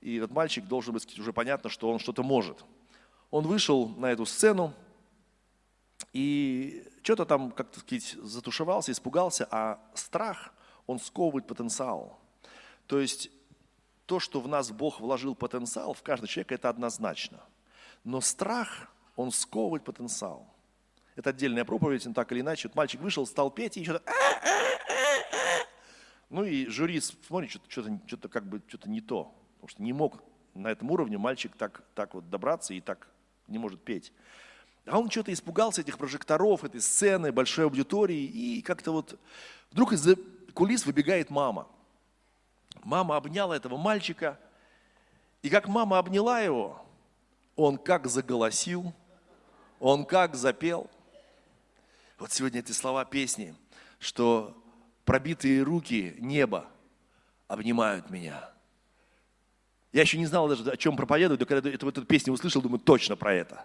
и 0.01 0.15
этот 0.17 0.31
мальчик 0.31 0.65
должен 0.67 0.95
быть 0.95 1.19
уже 1.19 1.33
понятно, 1.33 1.71
что 1.71 1.91
он 1.91 1.99
что-то 1.99 2.23
может. 2.23 2.65
Он 3.33 3.45
вышел 3.49 3.89
на 3.89 4.13
эту 4.13 4.27
сцену, 4.27 4.73
и 6.13 6.87
что-то 7.03 7.25
там, 7.25 7.53
как 7.53 7.75
сказать, 7.75 8.17
затушевался, 8.23 8.93
испугался, 8.93 9.47
а 9.51 9.81
страх, 9.95 10.53
он 10.87 10.99
сковывает 10.99 11.47
потенциал. 11.47 12.19
То 12.87 12.99
есть 12.99 13.31
то, 14.07 14.19
что 14.19 14.41
в 14.41 14.49
нас 14.49 14.73
Бог 14.73 15.01
вложил 15.01 15.37
потенциал, 15.37 15.95
в 15.95 16.03
каждого 16.03 16.27
человека, 16.27 16.55
это 16.55 16.69
однозначно. 16.69 17.41
Но 18.03 18.21
страх, 18.21 18.91
он 19.15 19.31
сковывает 19.31 19.85
потенциал. 19.85 20.53
Это 21.15 21.31
отдельная 21.31 21.65
проповедь, 21.65 22.07
он 22.07 22.15
так 22.15 22.33
или 22.33 22.41
иначе. 22.41 22.69
Вот 22.69 22.75
мальчик 22.75 23.01
вышел, 23.01 23.27
стал 23.27 23.51
петь 23.51 23.77
и 23.77 23.85
что-то... 23.85 24.03
Ну 26.31 26.45
и 26.45 26.67
жюри 26.67 27.01
смотрит, 27.01 27.51
что-то, 27.51 27.71
что-то, 27.71 28.01
что-то 28.07 28.29
как 28.29 28.49
бы 28.49 28.63
что-то 28.67 28.89
не 28.89 29.01
то. 29.01 29.35
Потому 29.55 29.69
что 29.69 29.83
не 29.83 29.93
мог 29.93 30.23
на 30.55 30.69
этом 30.69 30.91
уровне 30.91 31.19
мальчик 31.19 31.55
так, 31.57 31.83
так 31.95 32.15
вот 32.15 32.31
добраться 32.31 32.73
и 32.73 32.81
так 32.81 33.09
не 33.47 33.59
может 33.59 33.83
петь. 33.85 34.13
А 34.87 34.99
он 34.99 35.11
что-то 35.11 35.33
испугался 35.33 35.83
этих 35.83 35.99
прожекторов, 35.99 36.65
этой 36.65 36.81
сцены, 36.81 37.33
большой 37.33 37.65
аудитории, 37.67 38.25
и 38.25 38.63
как-то 38.63 38.93
вот 38.93 39.19
вдруг 39.71 39.93
из-за 39.93 40.17
кулис 40.55 40.87
выбегает 40.87 41.31
мама. 41.31 41.69
Мама 42.83 43.17
обняла 43.17 43.57
этого 43.57 43.77
мальчика, 43.77 44.39
и 45.43 45.51
как 45.51 45.69
мама 45.69 45.99
обняла 45.99 46.41
его, 46.41 46.85
он 47.57 47.77
как 47.79 48.07
заголосил, 48.07 48.93
он 49.79 50.05
как 50.05 50.35
запел. 50.35 50.91
Вот 52.19 52.33
сегодня 52.33 52.61
эти 52.61 52.73
слова 52.73 53.05
песни, 53.05 53.55
что 53.99 54.57
пробитые 55.05 55.63
руки 55.63 56.17
неба 56.19 56.67
обнимают 57.49 58.11
меня. 58.11 58.51
Я 59.93 60.03
еще 60.03 60.19
не 60.19 60.27
знал 60.27 60.49
даже, 60.49 60.71
о 60.71 60.77
чем 60.77 60.97
проповедовать, 60.97 61.41
но 61.41 61.47
когда 61.47 61.69
эту, 61.69 61.89
эту 61.89 62.05
песню 62.05 62.33
услышал, 62.33 62.63
думаю, 62.63 62.79
точно 62.79 63.17
про 63.17 63.35
это. 63.35 63.65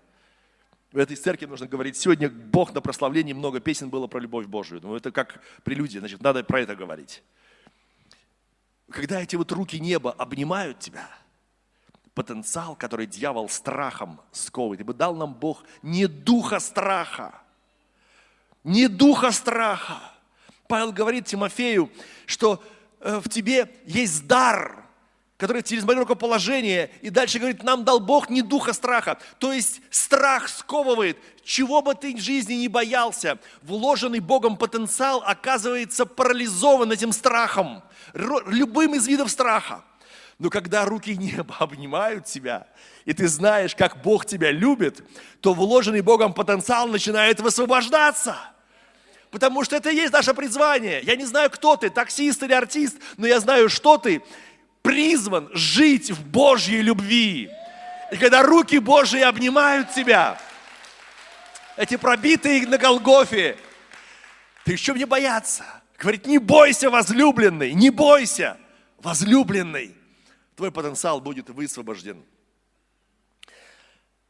В 0.96 0.98
этой 0.98 1.18
церкви 1.18 1.46
нужно 1.46 1.68
говорить, 1.68 1.98
сегодня 1.98 2.30
Бог 2.30 2.74
на 2.74 2.80
прославлении, 2.80 3.34
много 3.34 3.60
песен 3.60 3.90
было 3.90 4.08
про 4.08 4.18
любовь 4.18 4.46
Божию. 4.46 4.80
Думаю, 4.80 5.00
это 5.00 5.12
как 5.12 5.42
прелюдия, 5.66 6.00
значит, 6.00 6.22
надо 6.22 6.42
про 6.42 6.62
это 6.62 6.74
говорить. 6.74 7.22
Когда 8.90 9.22
эти 9.22 9.36
вот 9.36 9.52
руки 9.52 9.78
неба 9.78 10.14
обнимают 10.14 10.80
тебя, 10.80 11.10
потенциал, 12.14 12.78
который 12.78 13.08
дьявол 13.08 13.50
страхом 13.50 14.22
сковывает, 14.32 14.80
ибо 14.80 14.94
дал 14.94 15.18
нам 15.18 15.34
Бог 15.34 15.66
не 15.82 16.08
духа 16.08 16.60
страха, 16.60 17.42
не 18.64 18.88
духа 18.88 19.32
страха. 19.32 20.00
Павел 20.70 20.94
говорит 20.94 21.26
Тимофею, 21.26 21.92
что 22.26 22.64
э, 23.02 23.20
в 23.20 23.28
тебе 23.28 23.70
есть 23.86 24.28
дар, 24.28 24.85
который 25.46 25.62
через 25.62 25.84
мое 25.84 26.00
рукоположение, 26.00 26.90
и 27.04 27.12
дальше 27.12 27.38
говорит, 27.38 27.62
нам 27.62 27.84
дал 27.84 28.00
Бог 28.00 28.32
не 28.32 28.42
духа 28.42 28.74
страха. 28.74 29.20
То 29.38 29.54
есть 29.54 29.80
страх 29.92 30.50
сковывает, 30.50 31.20
чего 31.44 31.84
бы 31.84 31.94
ты 31.94 32.16
в 32.16 32.20
жизни 32.20 32.56
не 32.56 32.68
боялся, 32.68 33.38
вложенный 33.62 34.22
Богом 34.22 34.58
потенциал 34.58 35.22
оказывается 35.24 36.08
парализован 36.08 36.92
этим 36.92 37.12
страхом, 37.12 37.84
любым 38.16 38.96
из 38.96 39.06
видов 39.06 39.30
страха. 39.30 39.84
Но 40.40 40.50
когда 40.50 40.84
руки 40.84 41.16
неба 41.16 41.56
обнимают 41.60 42.26
тебя, 42.26 42.66
и 43.06 43.14
ты 43.14 43.28
знаешь, 43.28 43.76
как 43.76 44.02
Бог 44.02 44.26
тебя 44.26 44.50
любит, 44.50 45.04
то 45.42 45.54
вложенный 45.54 46.02
Богом 46.02 46.34
потенциал 46.34 46.88
начинает 46.88 47.40
высвобождаться– 47.40 48.36
Потому 49.36 49.66
что 49.66 49.76
это 49.76 49.90
и 49.90 49.96
есть 49.96 50.14
наше 50.14 50.34
призвание. 50.34 51.02
Я 51.04 51.18
не 51.18 51.26
знаю, 51.26 51.50
кто 51.50 51.76
ты, 51.76 51.90
таксист 51.90 52.42
или 52.44 52.54
артист, 52.54 52.96
но 53.18 53.28
я 53.28 53.42
знаю, 53.42 53.68
что 53.68 53.98
ты 53.98 54.22
призван 54.86 55.50
жить 55.52 56.12
в 56.12 56.24
Божьей 56.28 56.84
любви. 56.84 57.50
И 58.12 58.18
когда 58.18 58.44
руки 58.44 58.78
Божьи 58.78 59.20
обнимают 59.20 59.92
тебя, 59.92 60.40
эти 61.76 61.98
пробитые 61.98 62.68
на 62.68 62.78
Голгофе, 62.78 63.58
ты 64.64 64.74
еще 64.74 64.94
не 64.94 65.06
бояться. 65.06 65.66
Говорит, 65.98 66.28
не 66.28 66.38
бойся, 66.38 66.92
возлюбленный, 66.92 67.74
не 67.74 67.90
бойся, 67.90 68.60
возлюбленный. 69.00 69.96
Твой 70.56 70.72
потенциал 70.72 71.20
будет 71.20 71.50
высвобожден. 71.50 72.24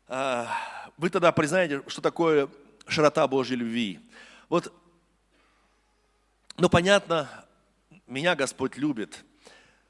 А, 0.08 0.48
вы 0.96 1.10
тогда 1.10 1.34
признаете, 1.34 1.84
что 1.88 2.02
такое 2.02 2.48
широта 2.88 3.28
Божьей 3.28 3.58
любви. 3.58 4.00
Вот 4.48 4.72
ну, 6.58 6.70
понятно, 6.70 7.30
меня 8.08 8.36
Господь 8.36 8.78
любит, 8.78 9.26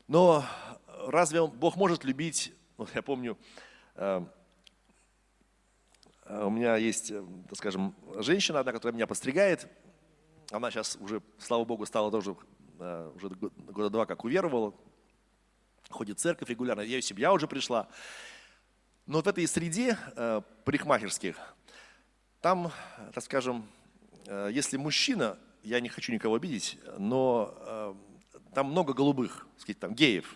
но 0.08 0.46
разве 1.08 1.46
Бог 1.46 1.76
может 1.76 2.04
любить, 2.04 2.54
вот 2.78 2.94
я 2.94 3.02
помню, 3.02 3.38
э, 3.96 4.26
у 6.28 6.50
меня 6.50 6.76
есть, 6.78 7.12
э, 7.12 7.24
так 7.50 7.58
скажем, 7.58 7.96
женщина 8.18 8.60
одна, 8.60 8.72
которая 8.72 8.94
меня 8.94 9.08
постригает, 9.08 9.68
она 10.52 10.70
сейчас 10.72 10.98
уже, 11.00 11.22
слава 11.38 11.66
Богу, 11.66 11.86
стала 11.86 12.12
тоже 12.12 12.36
э, 12.80 13.12
уже 13.16 13.30
года 13.30 13.90
два 13.90 14.06
как 14.06 14.24
уверовала, 14.24 14.74
ходит 15.90 16.18
в 16.18 16.22
церковь 16.22 16.50
регулярно, 16.50 16.82
я 16.82 17.02
семья 17.02 17.34
уже 17.34 17.48
пришла. 17.48 17.88
Но 19.06 19.18
вот 19.18 19.26
в 19.26 19.30
этой 19.30 19.48
среде 19.48 19.98
парикмахерских, 20.66 21.38
там, 22.42 22.72
так 23.14 23.24
скажем, 23.24 23.68
если 24.26 24.78
мужчина 24.78 25.38
я 25.66 25.80
не 25.80 25.90
хочу 25.90 26.14
никого 26.14 26.36
обидеть, 26.36 26.78
но 26.98 27.54
э, 27.58 27.94
там 28.56 28.72
много 28.72 28.94
голубых, 28.94 29.48
сказать, 29.58 29.80
там 29.80 29.94
геев. 29.94 30.36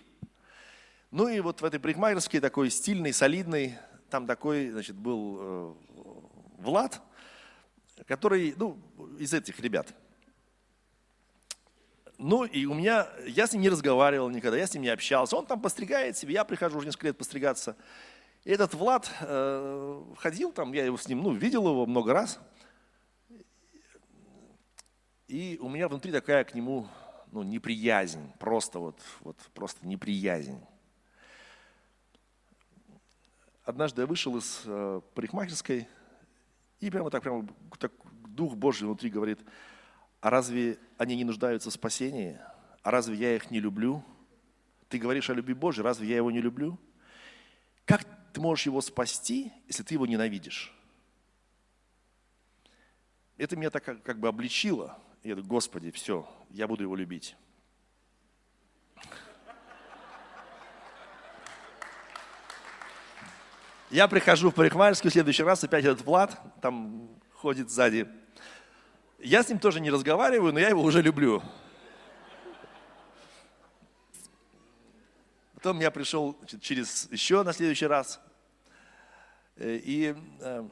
Ну 1.09 1.27
и 1.27 1.39
вот 1.39 1.61
в 1.61 1.65
этой 1.65 1.79
парикмахерской 1.79 2.39
такой 2.39 2.69
стильный, 2.69 3.13
солидный, 3.13 3.77
там 4.11 4.27
такой, 4.27 4.69
значит, 4.69 4.95
был 4.95 5.37
э, 5.39 5.73
Влад, 6.59 7.01
который, 8.05 8.53
ну, 8.55 8.77
из 9.17 9.33
этих 9.33 9.59
ребят. 9.59 9.95
Ну 12.19 12.43
и 12.43 12.65
у 12.65 12.75
меня, 12.75 13.07
я 13.25 13.47
с 13.47 13.53
ним 13.53 13.61
не 13.63 13.69
разговаривал 13.69 14.29
никогда, 14.29 14.57
я 14.57 14.67
с 14.67 14.73
ним 14.73 14.83
не 14.83 14.89
общался. 14.89 15.35
Он 15.35 15.45
там 15.45 15.61
постригает 15.61 16.17
себе, 16.17 16.33
я 16.35 16.43
прихожу 16.43 16.77
уже 16.77 16.85
несколько 16.85 17.07
лет 17.07 17.17
постригаться. 17.17 17.75
И 18.43 18.51
этот 18.51 18.73
Влад 18.75 19.09
э, 19.21 20.03
ходил 20.17 20.51
там, 20.51 20.73
я 20.73 20.85
его 20.85 20.97
с 20.97 21.07
ним, 21.07 21.23
ну, 21.23 21.31
видел 21.31 21.67
его 21.67 21.87
много 21.87 22.13
раз– 22.13 22.39
и 25.29 25.59
у 25.61 25.69
меня 25.69 25.87
внутри 25.87 26.11
такая 26.11 26.43
к 26.43 26.55
нему 26.55 26.87
ну, 27.31 27.43
неприязнь, 27.43 28.31
просто 28.39 28.79
вот, 28.79 28.99
вот 29.21 29.37
просто 29.53 29.85
неприязнь. 29.85 30.59
Однажды 33.63 34.01
я 34.01 34.07
вышел 34.07 34.35
из 34.37 34.63
э, 34.65 35.01
парикмахерской, 35.13 35.87
и 36.79 36.89
прямо 36.89 37.09
так, 37.09 37.21
прямо 37.21 37.47
так 37.77 37.91
Дух 38.27 38.55
Божий 38.55 38.87
внутри 38.87 39.09
говорит, 39.09 39.39
а 40.21 40.29
разве 40.29 40.77
они 40.97 41.15
не 41.15 41.23
нуждаются 41.23 41.69
в 41.69 41.73
спасении? 41.73 42.39
А 42.81 42.91
разве 42.91 43.15
я 43.15 43.35
их 43.35 43.51
не 43.51 43.59
люблю? 43.59 44.03
Ты 44.87 44.97
говоришь 44.97 45.29
о 45.29 45.33
любви 45.33 45.53
Божьей, 45.53 45.83
разве 45.83 46.07
я 46.07 46.17
его 46.17 46.31
не 46.31 46.41
люблю? 46.41 46.79
Как 47.85 48.05
ты 48.33 48.41
можешь 48.41 48.65
его 48.65 48.81
спасти, 48.81 49.51
если 49.67 49.83
ты 49.83 49.95
его 49.95 50.05
ненавидишь? 50.05 50.73
Это 53.37 53.55
меня 53.55 53.69
так 53.69 53.83
как, 54.03 54.19
бы 54.19 54.27
обличило. 54.27 54.97
Я 55.23 55.35
говорю, 55.35 55.47
Господи, 55.47 55.91
все, 55.91 56.27
я 56.49 56.67
буду 56.67 56.83
его 56.83 56.95
любить. 56.95 57.35
Я 63.89 64.07
прихожу 64.07 64.51
в 64.51 64.53
парикмахерскую 64.53 65.09
в 65.09 65.13
следующий 65.13 65.43
раз, 65.43 65.63
опять 65.63 65.83
этот 65.83 66.01
Влад 66.05 66.39
там 66.61 67.09
ходит 67.33 67.69
сзади. 67.69 68.07
Я 69.17 69.43
с 69.43 69.49
ним 69.49 69.59
тоже 69.59 69.81
не 69.81 69.89
разговариваю, 69.89 70.53
но 70.53 70.59
я 70.59 70.69
его 70.69 70.83
уже 70.83 71.01
люблю. 71.01 71.41
Потом 75.55 75.79
я 75.81 75.91
пришел 75.91 76.37
через 76.61 77.11
еще 77.11 77.43
на 77.43 77.51
следующий 77.51 77.87
раз. 77.87 78.21
Э, 79.57 79.75
и 79.75 80.15
э, 80.39 80.69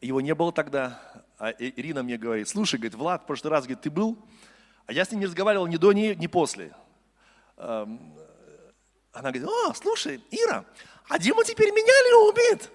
его 0.00 0.20
не 0.20 0.34
было 0.34 0.52
тогда. 0.52 1.23
А 1.44 1.54
Ирина 1.58 2.02
мне 2.02 2.16
говорит, 2.16 2.48
слушай, 2.48 2.76
говорит, 2.76 2.94
Влад, 2.94 3.24
в 3.24 3.26
прошлый 3.26 3.50
раз, 3.50 3.64
говорит, 3.64 3.82
ты 3.82 3.90
был? 3.90 4.16
А 4.86 4.94
я 4.94 5.04
с 5.04 5.10
ним 5.10 5.20
не 5.20 5.26
разговаривал 5.26 5.66
ни 5.66 5.76
до, 5.76 5.92
ни, 5.92 6.14
ни 6.14 6.26
после. 6.26 6.74
Она 7.58 7.98
говорит, 9.12 9.44
о, 9.44 9.74
слушай, 9.74 10.24
Ира, 10.30 10.64
а 11.06 11.18
Дима 11.18 11.44
теперь 11.44 11.70
меня 11.70 11.92
любит. 12.12 12.70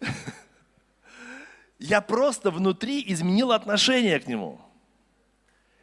Я 1.78 2.00
просто 2.00 2.50
внутри 2.50 3.04
изменил 3.06 3.52
отношение 3.52 4.18
к 4.18 4.26
нему. 4.26 4.60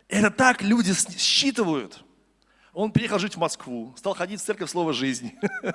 Это 0.10 0.32
так 0.32 0.62
люди 0.62 0.94
считывают. 1.18 2.04
Он 2.74 2.92
приехал 2.92 3.18
жить 3.18 3.36
в 3.36 3.40
Москву, 3.40 3.94
стал 3.96 4.14
ходить 4.14 4.42
в 4.42 4.44
церковь 4.44 4.70
Слова 4.70 4.92
Жизни. 4.92 5.40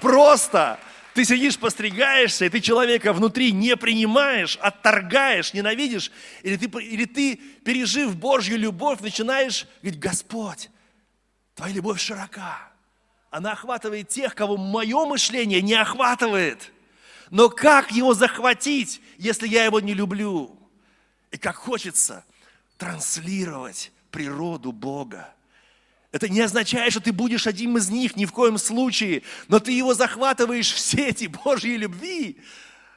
Просто 0.00 0.78
ты 1.14 1.24
сидишь, 1.24 1.58
постригаешься, 1.58 2.46
и 2.46 2.48
ты 2.48 2.60
человека 2.60 3.12
внутри 3.12 3.52
не 3.52 3.76
принимаешь, 3.76 4.56
отторгаешь, 4.56 5.52
ненавидишь, 5.52 6.10
или 6.42 6.56
ты, 6.56 6.66
или 6.82 7.04
ты 7.04 7.36
пережив 7.64 8.16
Божью 8.16 8.58
любовь, 8.58 9.00
начинаешь 9.00 9.66
говорить, 9.82 10.00
Господь, 10.00 10.70
твоя 11.54 11.74
любовь 11.74 12.00
широка. 12.00 12.70
Она 13.30 13.52
охватывает 13.52 14.08
тех, 14.08 14.34
кого 14.34 14.56
мое 14.56 15.04
мышление 15.06 15.62
не 15.62 15.74
охватывает. 15.74 16.70
Но 17.30 17.48
как 17.48 17.90
его 17.92 18.12
захватить, 18.12 19.00
если 19.16 19.48
я 19.48 19.64
его 19.64 19.80
не 19.80 19.94
люблю? 19.94 20.58
И 21.30 21.38
как 21.38 21.56
хочется 21.56 22.24
транслировать 22.76 23.90
природу 24.10 24.72
Бога. 24.72 25.32
Это 26.12 26.28
не 26.28 26.40
означает, 26.40 26.92
что 26.92 27.00
ты 27.00 27.12
будешь 27.12 27.46
одним 27.46 27.78
из 27.78 27.88
них, 27.88 28.16
ни 28.16 28.26
в 28.26 28.32
коем 28.32 28.58
случае, 28.58 29.22
но 29.48 29.58
ты 29.58 29.72
его 29.72 29.94
захватываешь 29.94 30.72
в 30.72 30.78
сети 30.78 31.26
Божьей 31.26 31.78
любви, 31.78 32.38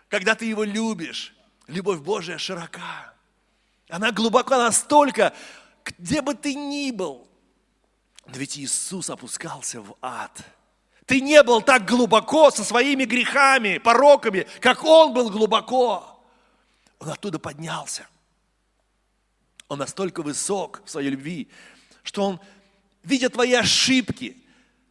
когда 0.10 0.36
ты 0.36 0.46
его 0.46 0.64
любишь. 0.64 1.34
Любовь 1.68 2.00
Божия 2.00 2.38
широка. 2.38 3.14
Она 3.90 4.12
глубоко 4.12 4.58
настолько, 4.58 5.34
где 5.98 6.22
бы 6.22 6.36
ты 6.36 6.54
ни 6.54 6.92
был. 6.92 7.28
Но 8.28 8.38
ведь 8.38 8.58
Иисус 8.58 9.10
опускался 9.10 9.82
в 9.82 9.96
ад. 10.02 10.42
Ты 11.06 11.22
не 11.22 11.42
был 11.44 11.62
так 11.62 11.86
глубоко 11.88 12.52
со 12.52 12.64
своими 12.64 13.06
грехами, 13.06 13.78
пороками, 13.78 14.48
как 14.60 14.84
он 14.84 15.14
был 15.14 15.30
глубоко. 15.30 16.22
Он 17.00 17.10
оттуда 17.10 17.40
поднялся. 17.40 18.08
Он 19.68 19.80
настолько 19.80 20.22
высок 20.22 20.82
в 20.86 20.90
своей 20.90 21.10
любви, 21.10 21.50
что 22.04 22.24
он, 22.24 22.40
видя 23.06 23.30
твои 23.30 23.54
ошибки, 23.54 24.36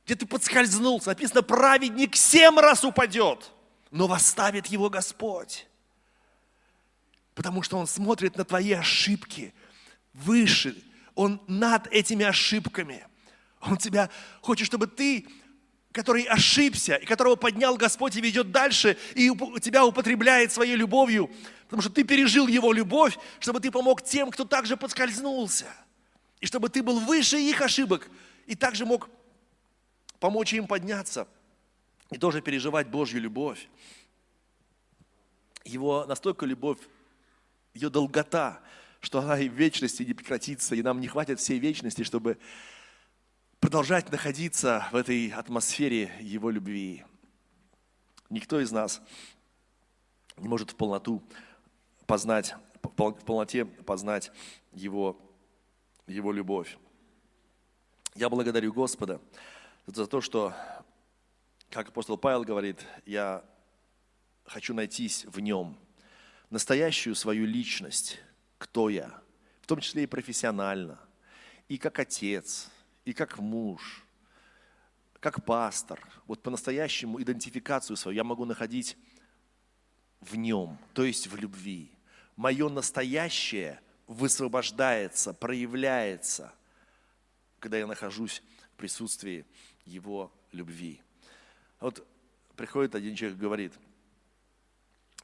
где 0.04 0.14
ты 0.14 0.26
подскользнулся, 0.26 1.10
написано, 1.10 1.42
праведник 1.42 2.16
семь 2.16 2.58
раз 2.58 2.84
упадет, 2.84 3.50
но 3.90 4.06
восставит 4.06 4.66
его 4.66 4.88
Господь. 4.88 5.66
Потому 7.34 7.62
что 7.62 7.78
он 7.78 7.86
смотрит 7.86 8.36
на 8.36 8.44
твои 8.44 8.72
ошибки 8.72 9.52
выше, 10.12 10.76
он 11.14 11.40
над 11.48 11.86
этими 11.88 12.24
ошибками. 12.24 13.06
Он 13.60 13.76
тебя 13.76 14.10
хочет, 14.40 14.66
чтобы 14.66 14.86
ты 14.86 15.26
который 15.92 16.24
ошибся, 16.24 16.96
и 16.96 17.06
которого 17.06 17.36
поднял 17.36 17.76
Господь 17.76 18.16
и 18.16 18.20
ведет 18.20 18.50
дальше, 18.50 18.98
и 19.14 19.30
тебя 19.60 19.86
употребляет 19.86 20.50
своей 20.50 20.74
любовью, 20.74 21.30
потому 21.66 21.82
что 21.82 21.92
ты 21.92 22.02
пережил 22.02 22.48
Его 22.48 22.72
любовь, 22.72 23.16
чтобы 23.38 23.60
ты 23.60 23.70
помог 23.70 24.02
тем, 24.02 24.32
кто 24.32 24.44
также 24.44 24.76
подскользнулся, 24.76 25.66
и 26.44 26.46
чтобы 26.46 26.68
ты 26.68 26.82
был 26.82 27.00
выше 27.00 27.40
их 27.40 27.62
ошибок, 27.62 28.10
и 28.44 28.54
также 28.54 28.84
мог 28.84 29.08
помочь 30.20 30.52
им 30.52 30.66
подняться, 30.66 31.26
и 32.10 32.18
тоже 32.18 32.42
переживать 32.42 32.88
Божью 32.88 33.22
любовь. 33.22 33.66
Его 35.64 36.04
настолько 36.04 36.44
любовь, 36.44 36.80
ее 37.72 37.88
долгота, 37.88 38.60
что 39.00 39.20
она 39.20 39.38
и 39.38 39.48
в 39.48 39.54
вечности 39.54 40.02
не 40.02 40.12
прекратится, 40.12 40.74
и 40.74 40.82
нам 40.82 41.00
не 41.00 41.08
хватит 41.08 41.40
всей 41.40 41.58
вечности, 41.58 42.02
чтобы 42.02 42.36
продолжать 43.58 44.12
находиться 44.12 44.86
в 44.92 44.96
этой 44.96 45.28
атмосфере 45.30 46.12
Его 46.20 46.50
любви. 46.50 47.06
Никто 48.28 48.60
из 48.60 48.70
нас 48.70 49.00
не 50.36 50.46
может 50.46 50.72
в 50.72 50.74
полноту 50.74 51.22
познать, 52.06 52.54
в 52.82 52.88
полноте 52.90 53.64
познать 53.64 54.30
Его, 54.72 55.18
Его 56.06 56.32
любовь. 56.32 56.76
Я 58.14 58.28
благодарю 58.28 58.72
Господа 58.72 59.20
за 59.86 60.06
то, 60.06 60.20
что, 60.20 60.54
как 61.70 61.88
апостол 61.88 62.16
Павел 62.16 62.44
говорит, 62.44 62.84
я 63.06 63.44
хочу 64.44 64.74
найтись 64.74 65.24
в 65.24 65.40
Нем, 65.40 65.76
настоящую 66.50 67.14
свою 67.14 67.46
личность, 67.46 68.20
кто 68.58 68.88
я, 68.88 69.20
в 69.62 69.66
том 69.66 69.80
числе 69.80 70.04
и 70.04 70.06
профессионально, 70.06 70.98
и 71.68 71.78
как 71.78 71.98
отец– 71.98 72.70
и 73.04 73.12
как 73.12 73.38
муж, 73.38 74.04
как 75.20 75.44
пастор, 75.44 76.00
вот 76.26 76.42
по-настоящему 76.42 77.20
идентификацию 77.20 77.96
свою 77.96 78.16
я 78.16 78.24
могу 78.24 78.44
находить 78.44 78.96
в 80.20 80.36
нем, 80.36 80.78
то 80.94 81.04
есть 81.04 81.26
в 81.26 81.36
любви. 81.36 81.90
Мое 82.36 82.68
настоящее 82.68 83.80
высвобождается, 84.06 85.32
проявляется, 85.32 86.52
когда 87.58 87.78
я 87.78 87.86
нахожусь 87.86 88.42
в 88.72 88.76
присутствии 88.76 89.46
его 89.84 90.32
любви. 90.52 91.00
Вот 91.80 92.06
приходит 92.56 92.94
один 92.94 93.14
человек 93.14 93.38
и 93.38 93.40
говорит, 93.40 93.72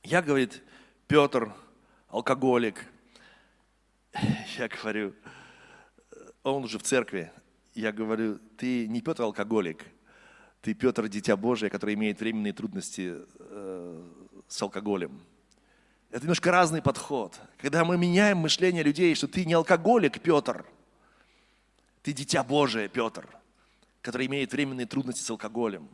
я, 0.03 0.22
говорит, 0.22 0.62
Петр, 1.07 1.53
алкоголик. 2.09 2.87
Я 4.59 4.68
говорю, 4.68 5.14
он 6.43 6.64
уже 6.64 6.78
в 6.78 6.83
церкви, 6.83 7.31
я 7.74 7.93
говорю, 7.93 8.39
ты 8.57 8.89
не 8.89 9.01
Петр 9.01 9.22
алкоголик, 9.22 9.85
ты 10.61 10.74
Петр 10.74 11.09
дитя 11.09 11.37
Божие, 11.37 11.70
который 11.70 11.95
имеет 11.95 12.20
временные 12.20 12.53
трудности 12.53 13.14
э, 13.39 14.11
с 14.49 14.62
алкоголем. 14.62 15.20
Это 16.11 16.22
немножко 16.22 16.50
разный 16.50 16.82
подход. 16.82 17.38
Когда 17.58 17.84
мы 17.84 17.96
меняем 17.96 18.38
мышление 18.38 18.82
людей, 18.82 19.14
что 19.14 19.28
ты 19.28 19.44
не 19.44 19.52
алкоголик, 19.54 20.20
Петр, 20.20 20.64
ты 22.02 22.12
дитя 22.12 22.42
Божие, 22.42 22.88
Петр, 22.88 23.28
который 24.02 24.26
имеет 24.26 24.52
временные 24.52 24.86
трудности 24.86 25.22
с 25.22 25.30
алкоголем. 25.30 25.88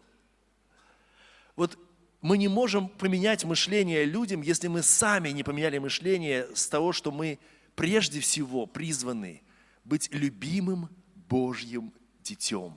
Вот 1.54 1.78
мы 2.22 2.38
не 2.38 2.48
можем 2.48 2.88
поменять 2.88 3.44
мышление 3.44 4.04
людям, 4.04 4.40
если 4.40 4.68
мы 4.68 4.82
сами 4.82 5.28
не 5.30 5.42
поменяли 5.42 5.78
мышление 5.78 6.48
с 6.54 6.66
того, 6.68 6.92
что 6.92 7.10
мы 7.10 7.38
прежде 7.74 8.20
всего 8.20 8.66
призваны 8.66 9.42
быть 9.84 10.08
любимым 10.12 10.88
Божьим 11.28 11.92
детем. 12.22 12.74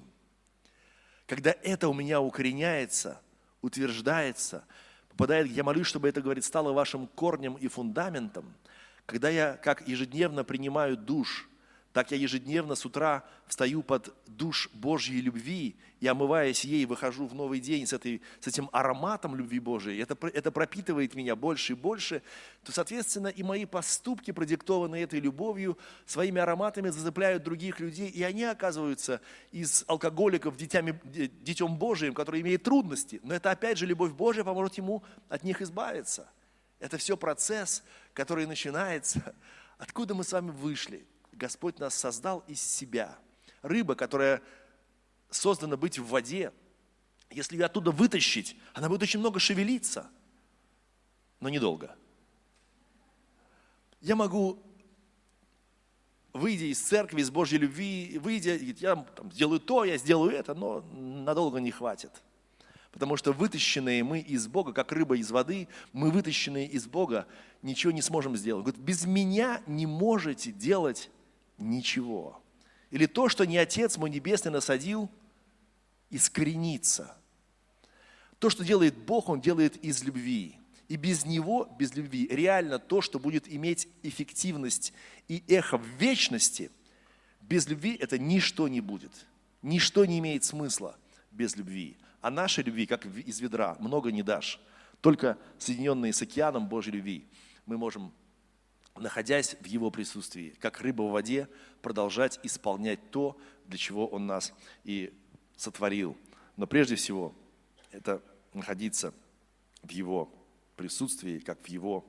Когда 1.25 1.55
это 1.63 1.87
у 1.87 1.93
меня 1.93 2.19
укореняется, 2.19 3.21
утверждается, 3.61 4.65
попадает, 5.19 5.47
я 5.51 5.65
молюсь, 5.65 5.85
чтобы 5.85 6.07
это, 6.07 6.21
говорит, 6.21 6.45
стало 6.45 6.71
вашим 6.71 7.05
корнем 7.07 7.55
и 7.55 7.67
фундаментом, 7.67 8.53
когда 9.05 9.27
я 9.27 9.57
как 9.57 9.85
ежедневно 9.85 10.45
принимаю 10.45 10.95
душ– 10.95 11.49
так 11.91 12.11
я 12.11 12.17
ежедневно 12.17 12.75
с 12.75 12.85
утра 12.85 13.25
встаю 13.47 13.81
под 13.81 14.13
душ 14.27 14.69
Божьей 14.73 15.21
любви 15.21 15.75
и, 15.99 16.07
омываясь 16.07 16.63
ей, 16.63 16.85
выхожу 16.85 17.27
в 17.27 17.35
новый 17.35 17.59
день 17.59 17.85
с, 17.85 17.93
этой, 17.93 18.21
с 18.39 18.47
этим 18.47 18.69
ароматом 18.71 19.35
любви 19.35 19.59
Божией. 19.59 20.01
Это, 20.01 20.17
это 20.27 20.51
пропитывает 20.51 21.13
меня 21.13 21.35
больше 21.35 21.73
и 21.73 21.75
больше. 21.75 22.21
То, 22.63 22.71
соответственно, 22.71 23.27
и 23.27 23.43
мои 23.43 23.65
поступки, 23.65 24.31
продиктованные 24.31 25.03
этой 25.03 25.19
любовью, 25.19 25.77
своими 26.05 26.39
ароматами 26.39 26.89
зацепляют 26.89 27.43
других 27.43 27.79
людей, 27.79 28.09
и 28.09 28.23
они 28.23 28.43
оказываются 28.43 29.19
из 29.51 29.83
алкоголиков 29.87 30.55
детями, 30.55 30.99
детем 31.03 31.77
Божиим, 31.77 32.13
который 32.13 32.41
имеет 32.41 32.63
трудности. 32.63 33.19
Но 33.23 33.33
это, 33.33 33.51
опять 33.51 33.77
же, 33.77 33.85
любовь 33.85 34.13
Божия 34.13 34.43
поможет 34.43 34.75
ему 34.75 35.03
от 35.27 35.43
них 35.43 35.61
избавиться. 35.61 36.29
Это 36.79 36.97
все 36.97 37.17
процесс, 37.17 37.83
который 38.13 38.45
начинается. 38.45 39.35
Откуда 39.77 40.15
мы 40.15 40.23
с 40.23 40.31
вами 40.31 40.51
вышли? 40.51 41.05
Господь 41.33 41.79
нас 41.79 41.93
создал 41.93 42.43
из 42.47 42.61
себя. 42.61 43.17
Рыба, 43.61 43.95
которая 43.95 44.41
создана 45.29 45.77
быть 45.77 45.99
в 45.99 46.07
воде, 46.07 46.51
если 47.29 47.55
ее 47.55 47.65
оттуда 47.65 47.91
вытащить, 47.91 48.55
она 48.73 48.89
будет 48.89 49.03
очень 49.03 49.19
много 49.19 49.39
шевелиться, 49.39 50.09
но 51.39 51.49
недолго. 51.49 51.95
Я 54.01 54.15
могу, 54.15 54.61
выйдя 56.33 56.65
из 56.65 56.79
церкви, 56.79 57.21
из 57.21 57.29
Божьей 57.29 57.59
любви, 57.59 58.17
выйдя, 58.21 58.55
я 58.55 58.95
там, 58.95 59.31
сделаю 59.31 59.59
то, 59.59 59.83
я 59.83 59.97
сделаю 59.97 60.31
это, 60.31 60.53
но 60.53 60.81
надолго 60.93 61.59
не 61.59 61.71
хватит. 61.71 62.11
Потому 62.91 63.17
что 63.17 63.33
вытащенные 63.33 64.03
мы 64.03 64.19
из 64.19 64.47
Бога, 64.47 64.73
как 64.73 64.91
рыба 64.91 65.15
из 65.17 65.29
воды, 65.29 65.67
мы 65.93 66.09
вытащенные 66.09 66.67
из 66.67 66.87
Бога, 66.87 67.27
ничего 67.61 67.91
не 67.91 68.01
сможем 68.01 68.35
сделать. 68.35 68.65
Говорит, 68.65 68.81
без 68.81 69.05
меня 69.05 69.61
не 69.67 69.85
можете 69.85 70.51
делать 70.51 71.11
ничего. 71.59 72.41
Или 72.89 73.05
то, 73.05 73.29
что 73.29 73.45
не 73.45 73.57
Отец 73.57 73.97
мой 73.97 74.09
Небесный 74.09 74.51
насадил, 74.51 75.09
искоренится. 76.09 77.15
То, 78.39 78.49
что 78.49 78.63
делает 78.63 78.97
Бог, 78.97 79.29
Он 79.29 79.41
делает 79.41 79.75
из 79.83 80.03
любви. 80.03 80.55
И 80.87 80.95
без 80.95 81.25
Него, 81.25 81.65
без 81.77 81.93
любви, 81.95 82.27
реально 82.31 82.79
то, 82.79 83.01
что 83.01 83.19
будет 83.19 83.51
иметь 83.51 83.87
эффективность 84.01 84.93
и 85.27 85.43
эхо 85.47 85.77
в 85.77 85.85
вечности, 85.99 86.71
без 87.41 87.67
любви 87.67 87.95
это 87.99 88.17
ничто 88.17 88.67
не 88.67 88.81
будет. 88.81 89.11
Ничто 89.61 90.05
не 90.05 90.19
имеет 90.19 90.43
смысла 90.43 90.97
без 91.31 91.55
любви. 91.55 91.97
А 92.21 92.31
нашей 92.31 92.63
любви, 92.63 92.85
как 92.85 93.05
из 93.05 93.39
ведра, 93.39 93.75
много 93.79 94.11
не 94.11 94.23
дашь. 94.23 94.59
Только 95.01 95.37
соединенные 95.57 96.13
с 96.13 96.21
океаном 96.21 96.67
Божьей 96.67 96.93
любви 96.93 97.27
мы 97.65 97.77
можем 97.77 98.11
находясь 98.99 99.55
в 99.61 99.65
Его 99.65 99.91
присутствии, 99.91 100.55
как 100.59 100.81
рыба 100.81 101.03
в 101.03 101.11
воде, 101.11 101.47
продолжать 101.81 102.39
исполнять 102.43 103.11
то, 103.11 103.37
для 103.65 103.77
чего 103.77 104.07
Он 104.07 104.27
нас 104.27 104.53
и 104.83 105.13
сотворил. 105.59 106.17
Но 106.55 106.67
прежде 106.67 106.95
всего, 106.95 107.35
это 107.91 108.23
находиться 108.53 109.13
в 109.83 109.91
Его 109.91 110.31
присутствии, 110.77 111.39
как 111.39 111.61
в 111.61 111.67
Его, 111.67 112.05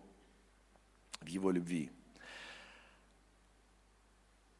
в 1.20 1.26
Его 1.26 1.50
любви. 1.50 1.90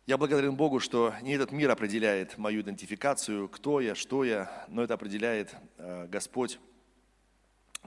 Я 0.07 0.18
благодарен 0.18 0.57
Богу, 0.57 0.80
что 0.80 1.14
не 1.22 1.34
этот 1.34 1.53
мир 1.53 1.70
определяет 1.70 2.36
мою 2.36 2.62
идентификацию, 2.62 3.49
кто 3.49 3.80
я, 3.80 3.95
что 3.95 4.24
я, 4.24 4.66
но 4.68 4.82
это 4.82 4.95
определяет 4.95 5.55
э, 5.76 6.09
Господь 6.09 6.59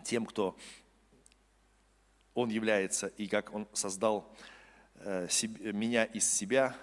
тем, 0.06 0.26
кто 0.26 0.56
он 2.34 2.49
является 2.49 3.08
и 3.08 3.28
как 3.28 3.54
Он 3.54 3.68
создал 3.74 4.34
э, 4.95 5.28
меня 5.60 6.06
из 6.06 6.32
себя, 6.32 6.78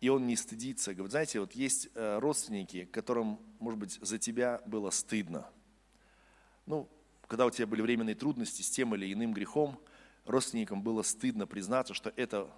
и 0.00 0.08
Он 0.08 0.26
не 0.26 0.36
стыдится. 0.36 0.94
Говорит, 0.94 1.12
знаете, 1.12 1.40
вот 1.40 1.52
есть 1.52 1.88
э, 1.94 2.18
родственники, 2.18 2.84
которым, 2.86 3.40
может 3.58 3.80
быть, 3.80 3.98
за 4.00 4.18
тебя 4.18 4.60
было 4.66 4.90
стыдно. 4.90 5.48
Ну, 6.66 6.88
когда 7.26 7.46
у 7.46 7.50
тебя 7.50 7.66
были 7.66 7.82
временные 7.82 8.14
трудности 8.14 8.62
с 8.62 8.70
тем 8.70 8.94
или 8.94 9.12
иным 9.12 9.32
грехом, 9.32 9.78
родственникам 10.24 10.82
было 10.82 11.02
стыдно 11.02 11.46
признаться, 11.46 11.94
что 11.94 12.12
это 12.16 12.50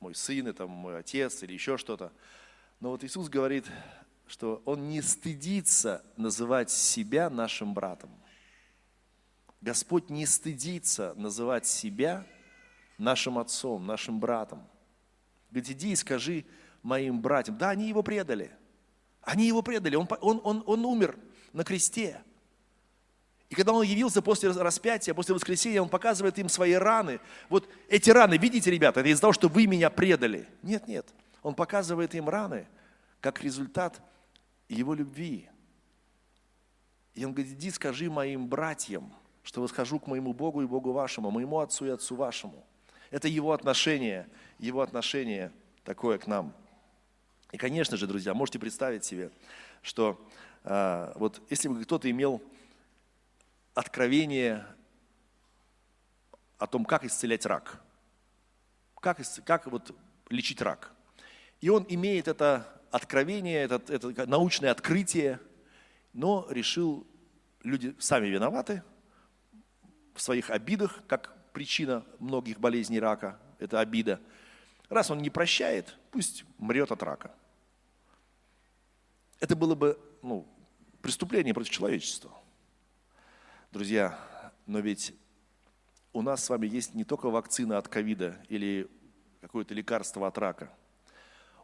мой 0.00 0.14
сын, 0.14 0.46
это 0.46 0.66
мой 0.66 0.98
отец 0.98 1.42
или 1.42 1.52
еще 1.52 1.76
что-то. 1.76 2.12
Но 2.80 2.90
вот 2.90 3.04
Иисус 3.04 3.28
говорит, 3.28 3.66
что 4.26 4.62
он 4.64 4.88
не 4.88 5.02
стыдится 5.02 6.04
называть 6.16 6.70
себя 6.70 7.28
нашим 7.28 7.74
братом. 7.74 8.10
Господь 9.60 10.08
не 10.08 10.24
стыдится 10.24 11.12
называть 11.16 11.66
себя 11.66 12.24
нашим 12.96 13.38
отцом, 13.38 13.86
нашим 13.86 14.20
братом. 14.20 14.66
Говорит, 15.50 15.70
иди 15.70 15.92
и 15.92 15.96
скажи 15.96 16.44
моим 16.82 17.20
братьям. 17.20 17.58
Да, 17.58 17.70
они 17.70 17.88
его 17.88 18.02
предали. 18.02 18.50
Они 19.22 19.46
его 19.46 19.62
предали. 19.62 19.96
Он, 19.96 20.08
он, 20.20 20.40
он, 20.44 20.62
он 20.66 20.84
умер 20.84 21.18
на 21.52 21.64
кресте. 21.64 22.22
И 23.48 23.54
когда 23.56 23.72
он 23.72 23.82
явился 23.82 24.22
после 24.22 24.50
распятия, 24.50 25.12
после 25.12 25.34
воскресения, 25.34 25.82
он 25.82 25.88
показывает 25.88 26.38
им 26.38 26.48
свои 26.48 26.74
раны. 26.74 27.20
Вот 27.48 27.68
эти 27.88 28.10
раны, 28.10 28.38
видите, 28.38 28.70
ребята, 28.70 29.00
это 29.00 29.08
из-за 29.08 29.22
того, 29.22 29.32
что 29.32 29.48
вы 29.48 29.66
меня 29.66 29.90
предали. 29.90 30.48
Нет, 30.62 30.86
нет. 30.86 31.06
Он 31.42 31.54
показывает 31.54 32.14
им 32.14 32.28
раны 32.28 32.68
как 33.20 33.42
результат 33.42 34.00
его 34.68 34.94
любви. 34.94 35.48
И 37.14 37.24
он 37.24 37.32
говорит, 37.32 37.52
иди 37.52 37.70
скажи 37.70 38.08
моим 38.08 38.46
братьям, 38.46 39.12
что 39.42 39.62
восхожу 39.62 39.98
к 39.98 40.06
моему 40.06 40.32
Богу 40.32 40.62
и 40.62 40.66
Богу 40.66 40.92
вашему, 40.92 41.30
моему 41.30 41.58
Отцу 41.58 41.86
и 41.86 41.90
Отцу 41.90 42.14
вашему. 42.14 42.64
Это 43.10 43.26
его 43.26 43.52
отношение, 43.52 44.28
его 44.58 44.82
отношение 44.82 45.52
такое 45.84 46.18
к 46.18 46.26
нам. 46.26 46.54
И, 47.50 47.56
конечно 47.56 47.96
же, 47.96 48.06
друзья, 48.06 48.34
можете 48.34 48.60
представить 48.60 49.04
себе, 49.04 49.32
что 49.82 50.24
а, 50.62 51.12
вот 51.16 51.42
если 51.50 51.68
бы 51.68 51.82
кто-то 51.82 52.08
имел 52.08 52.40
откровение 53.74 54.64
о 56.58 56.66
том, 56.66 56.84
как 56.84 57.04
исцелять 57.04 57.46
рак, 57.46 57.82
как, 59.00 59.18
как 59.44 59.66
вот 59.66 59.92
лечить 60.28 60.62
рак, 60.62 60.92
и 61.60 61.68
он 61.68 61.84
имеет 61.88 62.28
это 62.28 62.66
откровение, 62.92 63.64
это, 63.64 63.82
это 63.92 64.26
научное 64.26 64.70
открытие, 64.70 65.40
но 66.12 66.46
решил, 66.50 67.06
люди 67.62 67.96
сами 67.98 68.28
виноваты 68.28 68.84
в 70.14 70.20
своих 70.20 70.50
обидах, 70.50 71.02
как 71.08 71.39
причина 71.52 72.04
многих 72.18 72.58
болезней 72.58 73.00
рака, 73.00 73.38
это 73.58 73.80
обида. 73.80 74.20
Раз 74.88 75.10
он 75.10 75.18
не 75.18 75.30
прощает, 75.30 75.96
пусть 76.10 76.44
мрет 76.58 76.90
от 76.90 77.02
рака. 77.02 77.32
Это 79.38 79.56
было 79.56 79.74
бы 79.74 79.98
ну, 80.22 80.46
преступление 81.00 81.54
против 81.54 81.70
человечества. 81.70 82.32
Друзья, 83.72 84.18
но 84.66 84.80
ведь 84.80 85.14
у 86.12 86.22
нас 86.22 86.44
с 86.44 86.48
вами 86.50 86.66
есть 86.66 86.94
не 86.94 87.04
только 87.04 87.30
вакцина 87.30 87.78
от 87.78 87.88
ковида 87.88 88.36
или 88.48 88.90
какое-то 89.40 89.74
лекарство 89.74 90.26
от 90.26 90.36
рака– 90.38 90.72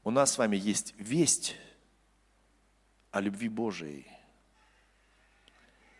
у 0.06 0.12
нас 0.12 0.34
с 0.34 0.38
вами 0.38 0.56
есть 0.56 0.94
весть 0.98 1.56
о 3.10 3.20
любви 3.20 3.48
Божией. 3.48 4.06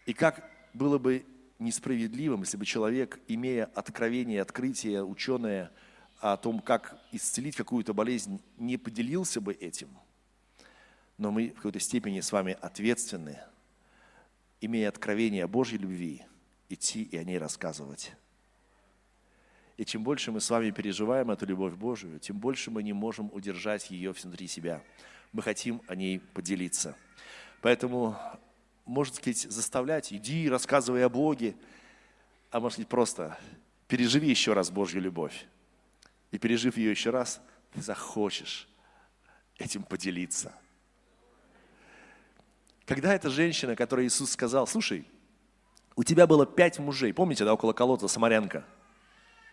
И 0.05 0.13
как 0.13 0.49
было 0.73 0.97
бы 0.97 1.27
несправедливым, 1.59 2.41
если 2.41 2.57
бы 2.57 2.65
человек, 2.65 3.19
имея 3.29 3.67
откровение, 3.75 4.43
открытие, 4.43 5.05
ученое 5.05 5.73
о 6.21 6.37
том, 6.37 6.61
как 6.61 6.99
исцелить 7.13 7.57
какую-то 7.57 7.95
болезнь, 7.95 8.41
не 8.59 8.77
поделился 8.77 9.41
бы 9.41 9.53
этим. 9.53 9.89
Но 11.19 11.31
мы 11.31 11.51
в 11.51 11.55
какой-то 11.57 11.81
степени 11.81 12.21
с 12.21 12.33
вами 12.33 12.57
ответственны, 12.61 13.39
имея 14.61 14.89
откровение 14.89 15.45
о 15.45 15.49
Божьей 15.49 15.79
любви, 15.79 16.23
идти 16.69 17.03
и 17.03 17.17
о 17.17 17.25
ней 17.25 17.39
рассказывать. 17.39 18.13
И 19.77 19.85
чем 19.85 20.03
больше 20.03 20.33
мы 20.33 20.41
с 20.41 20.49
вами 20.49 20.71
переживаем 20.71 21.31
эту 21.31 21.45
любовь 21.45 21.75
Божию, 21.75 22.19
тем 22.19 22.39
больше 22.39 22.71
мы 22.71 22.83
не 22.83 22.95
можем 22.95 23.31
удержать 23.33 23.91
ее 23.91 24.13
внутри 24.13 24.47
себя. 24.47 24.83
Мы 25.33 25.43
хотим 25.43 25.83
о 25.87 25.95
ней 25.95 26.19
поделиться. 26.19 26.97
Поэтому, 27.61 28.17
можно 28.87 29.15
сказать, 29.15 29.39
заставлять, 29.39 30.13
иди, 30.13 30.49
рассказывай 30.49 31.05
о 31.05 31.09
Боге, 31.09 31.55
а 32.51 32.61
может 32.61 32.79
быть 32.79 32.89
просто 32.89 33.39
переживи 33.89 34.29
еще 34.29 34.55
раз 34.55 34.71
Божью 34.71 35.03
любовь. 35.03 35.47
И 36.31 36.39
пережив 36.39 36.77
ее 36.77 36.91
еще 36.91 37.11
раз, 37.11 37.41
ты 37.73 37.83
захочешь 37.83 38.69
этим 39.59 39.83
поделиться. 39.83 40.55
Когда 42.87 43.15
эта 43.15 43.29
женщина, 43.29 43.77
которой 43.77 44.07
Иисус 44.07 44.31
сказал, 44.31 44.67
слушай, 44.67 45.07
у 45.97 46.05
тебя 46.05 46.27
было 46.27 46.47
пять 46.47 46.79
мужей, 46.79 47.13
помните, 47.13 47.45
да, 47.45 47.53
около 47.53 47.75
колодца 47.75 48.09
Самарянка– 48.09 48.65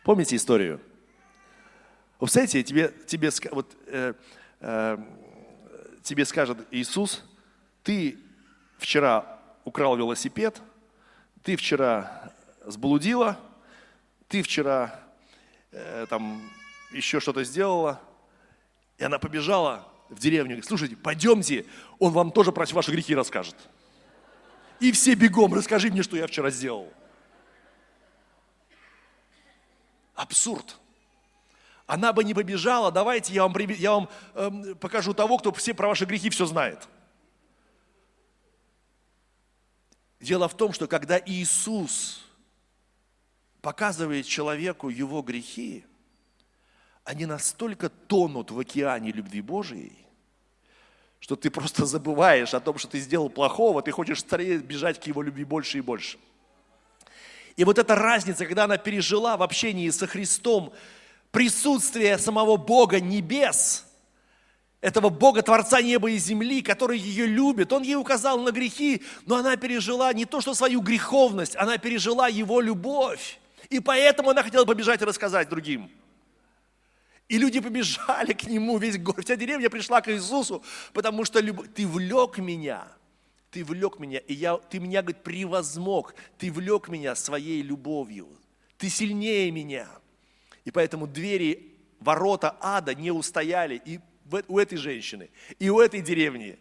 Помните 0.03 0.35
историю? 0.35 0.81
Вы 2.19 2.27
представляете, 2.27 2.63
тебе, 2.63 2.93
тебе, 3.07 3.29
вот, 3.51 3.73
э, 3.87 4.13
э, 4.59 4.97
тебе 6.03 6.25
скажет 6.25 6.57
Иисус, 6.71 7.23
ты 7.83 8.17
вчера 8.83 9.39
украл 9.63 9.95
велосипед, 9.95 10.61
ты 11.41 11.55
вчера 11.55 12.31
сблудила, 12.65 13.39
ты 14.27 14.43
вчера 14.43 14.99
э, 15.71 16.05
там 16.09 16.41
еще 16.91 17.19
что-то 17.21 17.43
сделала, 17.45 18.01
и 18.97 19.03
она 19.03 19.19
побежала 19.19 19.87
в 20.09 20.19
деревню, 20.19 20.49
говорит, 20.51 20.65
слушайте, 20.65 20.97
пойдемте, 20.97 21.65
он 21.97 22.11
вам 22.11 22.31
тоже 22.31 22.51
про 22.51 22.65
ваши 22.65 22.91
грехи 22.91 23.15
расскажет. 23.15 23.55
И 24.81 24.91
все 24.91 25.15
бегом, 25.15 25.53
расскажи 25.53 25.89
мне, 25.89 26.03
что 26.03 26.17
я 26.17 26.27
вчера 26.27 26.49
сделал. 26.49 26.91
Абсурд. 30.13 30.77
Она 31.87 32.11
бы 32.11 32.23
не 32.25 32.33
побежала, 32.33 32.91
давайте 32.91 33.33
я 33.33 33.43
вам, 33.43 33.55
я 33.57 33.91
вам 33.93 34.09
э, 34.33 34.75
покажу 34.75 35.13
того, 35.13 35.37
кто 35.37 35.53
все 35.53 35.73
про 35.73 35.87
ваши 35.87 36.03
грехи 36.03 36.29
все 36.29 36.45
знает. 36.45 36.87
Дело 40.23 40.47
в 40.47 40.55
том, 40.55 40.73
что 40.73 40.87
когда 40.87 41.19
Иисус 41.19 42.21
показывает 43.61 44.25
человеку 44.25 44.89
его 44.89 45.21
грехи, 45.21 45.85
они 47.03 47.25
настолько 47.25 47.89
тонут 47.89 48.49
в 48.49 48.57
океане 48.57 49.11
любви 49.11 49.41
Божией, 49.41 49.97
что 51.19 51.35
ты 51.35 51.51
просто 51.51 51.85
забываешь 51.85 52.53
о 52.53 52.59
том, 52.59 52.77
что 52.77 52.87
ты 52.87 52.99
сделал 52.99 53.29
плохого, 53.29 53.81
ты 53.81 53.91
хочешь 53.91 54.21
скорее 54.21 54.59
бежать 54.59 54.99
к 54.99 55.07
его 55.07 55.21
любви 55.21 55.43
больше 55.43 55.77
и 55.77 55.81
больше– 55.81 56.17
и 57.55 57.65
вот 57.65 57.77
эта 57.77 57.95
разница, 57.95 58.45
когда 58.45 58.63
она 58.63 58.77
пережила 58.77 59.37
в 59.37 59.43
общении 59.43 59.89
со 59.89 60.07
Христом 60.07 60.73
присутствие 61.31 62.17
самого 62.17 62.57
Бога 62.57 62.99
небес, 62.99 63.85
этого 64.83 65.07
Бога, 65.07 65.41
Творца 65.41 65.81
неба 65.81 66.11
и 66.11 66.17
земли, 66.17 66.61
который 66.61 66.99
ее 66.99 67.25
любит. 67.25 67.71
Он 67.71 67.83
ей 67.83 67.95
указал 67.95 68.37
на 68.41 68.51
грехи, 68.51 69.01
но 69.25 69.37
она 69.37 69.55
пережила 69.55 70.11
не 70.11 70.25
то, 70.25 70.41
что 70.41 70.53
свою 70.53 70.81
греховность, 70.81 71.55
она 71.55 71.77
пережила 71.77 72.27
его 72.27 72.59
любовь. 72.59 73.39
И 73.69 73.79
поэтому 73.79 74.31
она 74.31 74.43
хотела 74.43 74.65
побежать 74.65 75.01
и 75.01 75.05
рассказать 75.05 75.47
другим. 75.47 75.89
И 77.29 77.37
люди 77.37 77.61
побежали 77.61 78.33
к 78.33 78.43
нему, 78.43 78.77
весь 78.77 78.97
город, 78.97 79.23
вся 79.23 79.37
деревня 79.37 79.69
пришла 79.69 80.01
к 80.01 80.11
Иисусу, 80.11 80.61
потому 80.91 81.23
что 81.23 81.39
люб... 81.39 81.65
ты 81.73 81.87
влек 81.87 82.37
меня– 82.37 82.85
ты 83.51 83.63
влек 83.63 83.99
меня, 83.99 84.17
и 84.17 84.33
я, 84.33 84.57
ты 84.57 84.79
меня, 84.79 85.03
говорит, 85.03 85.21
превозмог, 85.21 86.15
ты 86.39 86.51
влек 86.51 86.89
меня 86.89 87.13
своей 87.13 87.61
любовью, 87.61 88.27
ты 88.79 88.89
сильнее 88.89 89.51
меня. 89.51 89.87
И 90.65 90.71
поэтому 90.71 91.05
двери, 91.05 91.71
ворота 91.99 92.57
ада 92.59 92.95
не 92.95 93.11
устояли 93.11 93.79
и 93.85 93.99
у 94.47 94.59
этой 94.59 94.77
женщины, 94.77 95.29
и 95.59 95.69
у 95.69 95.79
этой 95.79 96.01
деревни. 96.01 96.57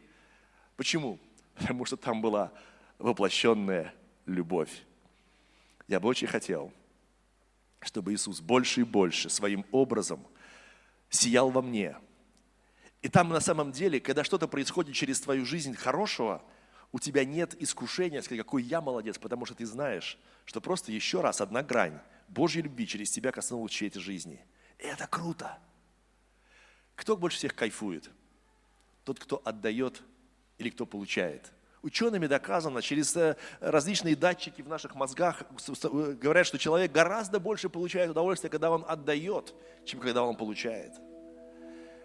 Почему? 0.76 1.18
Потому 1.54 1.84
что 1.84 1.96
там 1.96 2.20
была 2.20 2.52
воплощенная 2.98 3.94
любовь. 4.26 4.70
Я 5.88 6.00
бы 6.00 6.08
очень 6.08 6.26
хотел, 6.26 6.72
чтобы 7.80 8.12
Иисус 8.12 8.40
больше 8.40 8.80
и 8.82 8.84
больше 8.84 9.30
своим 9.30 9.64
образом 9.70 10.24
сиял 11.10 11.50
во 11.50 11.62
мне. 11.62 11.96
И 13.02 13.08
там 13.08 13.28
на 13.28 13.40
самом 13.40 13.72
деле, 13.72 14.00
когда 14.00 14.24
что-то 14.24 14.46
происходит 14.48 14.94
через 14.94 15.20
твою 15.20 15.44
жизнь 15.44 15.74
хорошего– 15.74 16.42
у 16.92 16.98
тебя 16.98 17.24
нет 17.24 17.60
искушения, 17.60 18.20
сказать, 18.20 18.44
какой 18.44 18.62
я 18.62 18.80
молодец, 18.80 19.18
потому 19.18 19.46
что 19.46 19.54
ты 19.54 19.64
знаешь, 19.64 20.18
что 20.44 20.60
просто 20.60 20.92
еще 20.92 21.22
раз 21.22 21.40
одна 21.40 21.62
грань 21.62 21.98
Божьей 22.28 22.62
любви 22.62 22.86
через 22.86 23.10
тебя 23.10 23.32
коснулась 23.32 23.72
чьей-то 23.72 23.98
жизни. 23.98 24.44
И 24.78 24.84
это 24.84 25.06
круто. 25.06 25.58
Кто 26.96 27.16
больше 27.16 27.38
всех 27.38 27.54
кайфует? 27.54 28.10
Тот, 29.04 29.18
кто 29.18 29.40
отдает 29.44 30.02
или 30.58 30.70
кто 30.70 30.86
получает? 30.86 31.52
Учеными 31.82 32.28
доказано, 32.28 32.80
через 32.80 33.16
э, 33.16 33.36
различные 33.60 34.14
датчики 34.14 34.62
в 34.62 34.68
наших 34.68 34.94
мозгах 34.94 35.42
говорят, 36.20 36.46
что 36.46 36.56
человек 36.56 36.92
гораздо 36.92 37.40
больше 37.40 37.68
получает 37.68 38.10
удовольствие, 38.10 38.50
когда 38.50 38.70
он 38.70 38.84
отдает, 38.86 39.52
чем 39.84 39.98
когда 39.98 40.22
он 40.22 40.36
получает. 40.36 40.92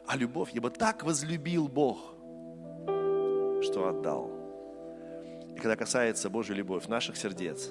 А 0.08 0.18
любовь, 0.18 0.50
ибо 0.54 0.72
так 0.72 1.04
возлюбил 1.04 1.68
Бог, 1.68 2.16
что 3.62 3.88
отдал. 3.88 4.32
И 5.56 5.60
когда 5.60 5.76
касается 5.76 6.32
Божьей 6.32 6.56
любовь 6.56 6.88
наших 6.88 7.16
сердец, 7.16 7.70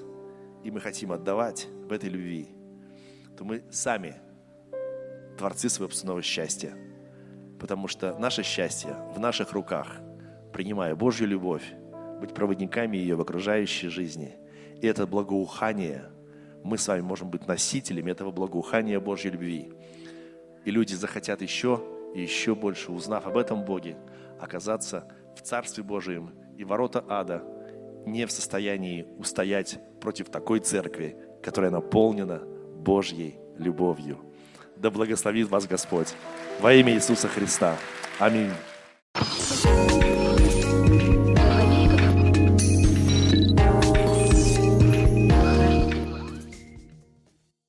и 0.63 0.71
мы 0.71 0.79
хотим 0.79 1.11
отдавать 1.11 1.65
в 1.65 1.91
этой 1.91 2.09
любви, 2.09 2.47
то 3.37 3.43
мы 3.43 3.63
сами 3.69 4.15
творцы 5.37 5.67
собственного 5.69 6.21
счастья. 6.21 6.86
Потому 7.59 7.87
что 7.87 8.17
наше 8.17 8.43
счастье 8.43 8.95
в 9.15 9.19
наших 9.19 9.53
руках 9.53 9.99
принимая 10.57 10.95
Божью 10.95 11.27
любовь, 11.27 11.75
быть 12.19 12.33
проводниками 12.33 12.97
ее 12.97 13.15
в 13.15 13.21
окружающей 13.21 13.89
жизни. 13.89 14.35
И 14.81 14.87
это 14.87 15.05
благоухание, 15.05 16.09
мы 16.63 16.79
с 16.79 16.87
вами 16.87 17.01
можем 17.01 17.29
быть 17.29 17.47
носителями 17.47 18.09
этого 18.09 18.31
благоухания 18.31 18.99
Божьей 18.99 19.29
любви. 19.29 19.71
И 20.65 20.71
люди 20.71 20.95
захотят 20.95 21.43
еще 21.43 21.83
и 22.15 22.21
еще 22.21 22.55
больше, 22.55 22.91
узнав 22.91 23.27
об 23.27 23.37
этом 23.37 23.65
Боге, 23.65 23.97
оказаться 24.39 25.07
в 25.35 25.43
Царстве 25.43 25.83
Божьем 25.83 26.31
и 26.57 26.63
ворота 26.63 27.05
ада 27.07 27.43
не 28.07 28.25
в 28.25 28.31
состоянии 28.31 29.05
устоять 29.19 29.79
против 30.01 30.29
такой 30.29 30.59
церкви, 30.59 31.17
которая 31.43 31.69
наполнена 31.69 32.39
Божьей 32.39 33.37
любовью. 33.59 34.26
Да 34.79 34.91
благословит 34.91 35.49
вас 35.49 35.65
Господь 35.65 36.13
во 36.59 36.73
имя 36.73 36.93
Иисуса 36.93 37.27
Христа. 37.27 37.75
Аминь. 38.19 38.51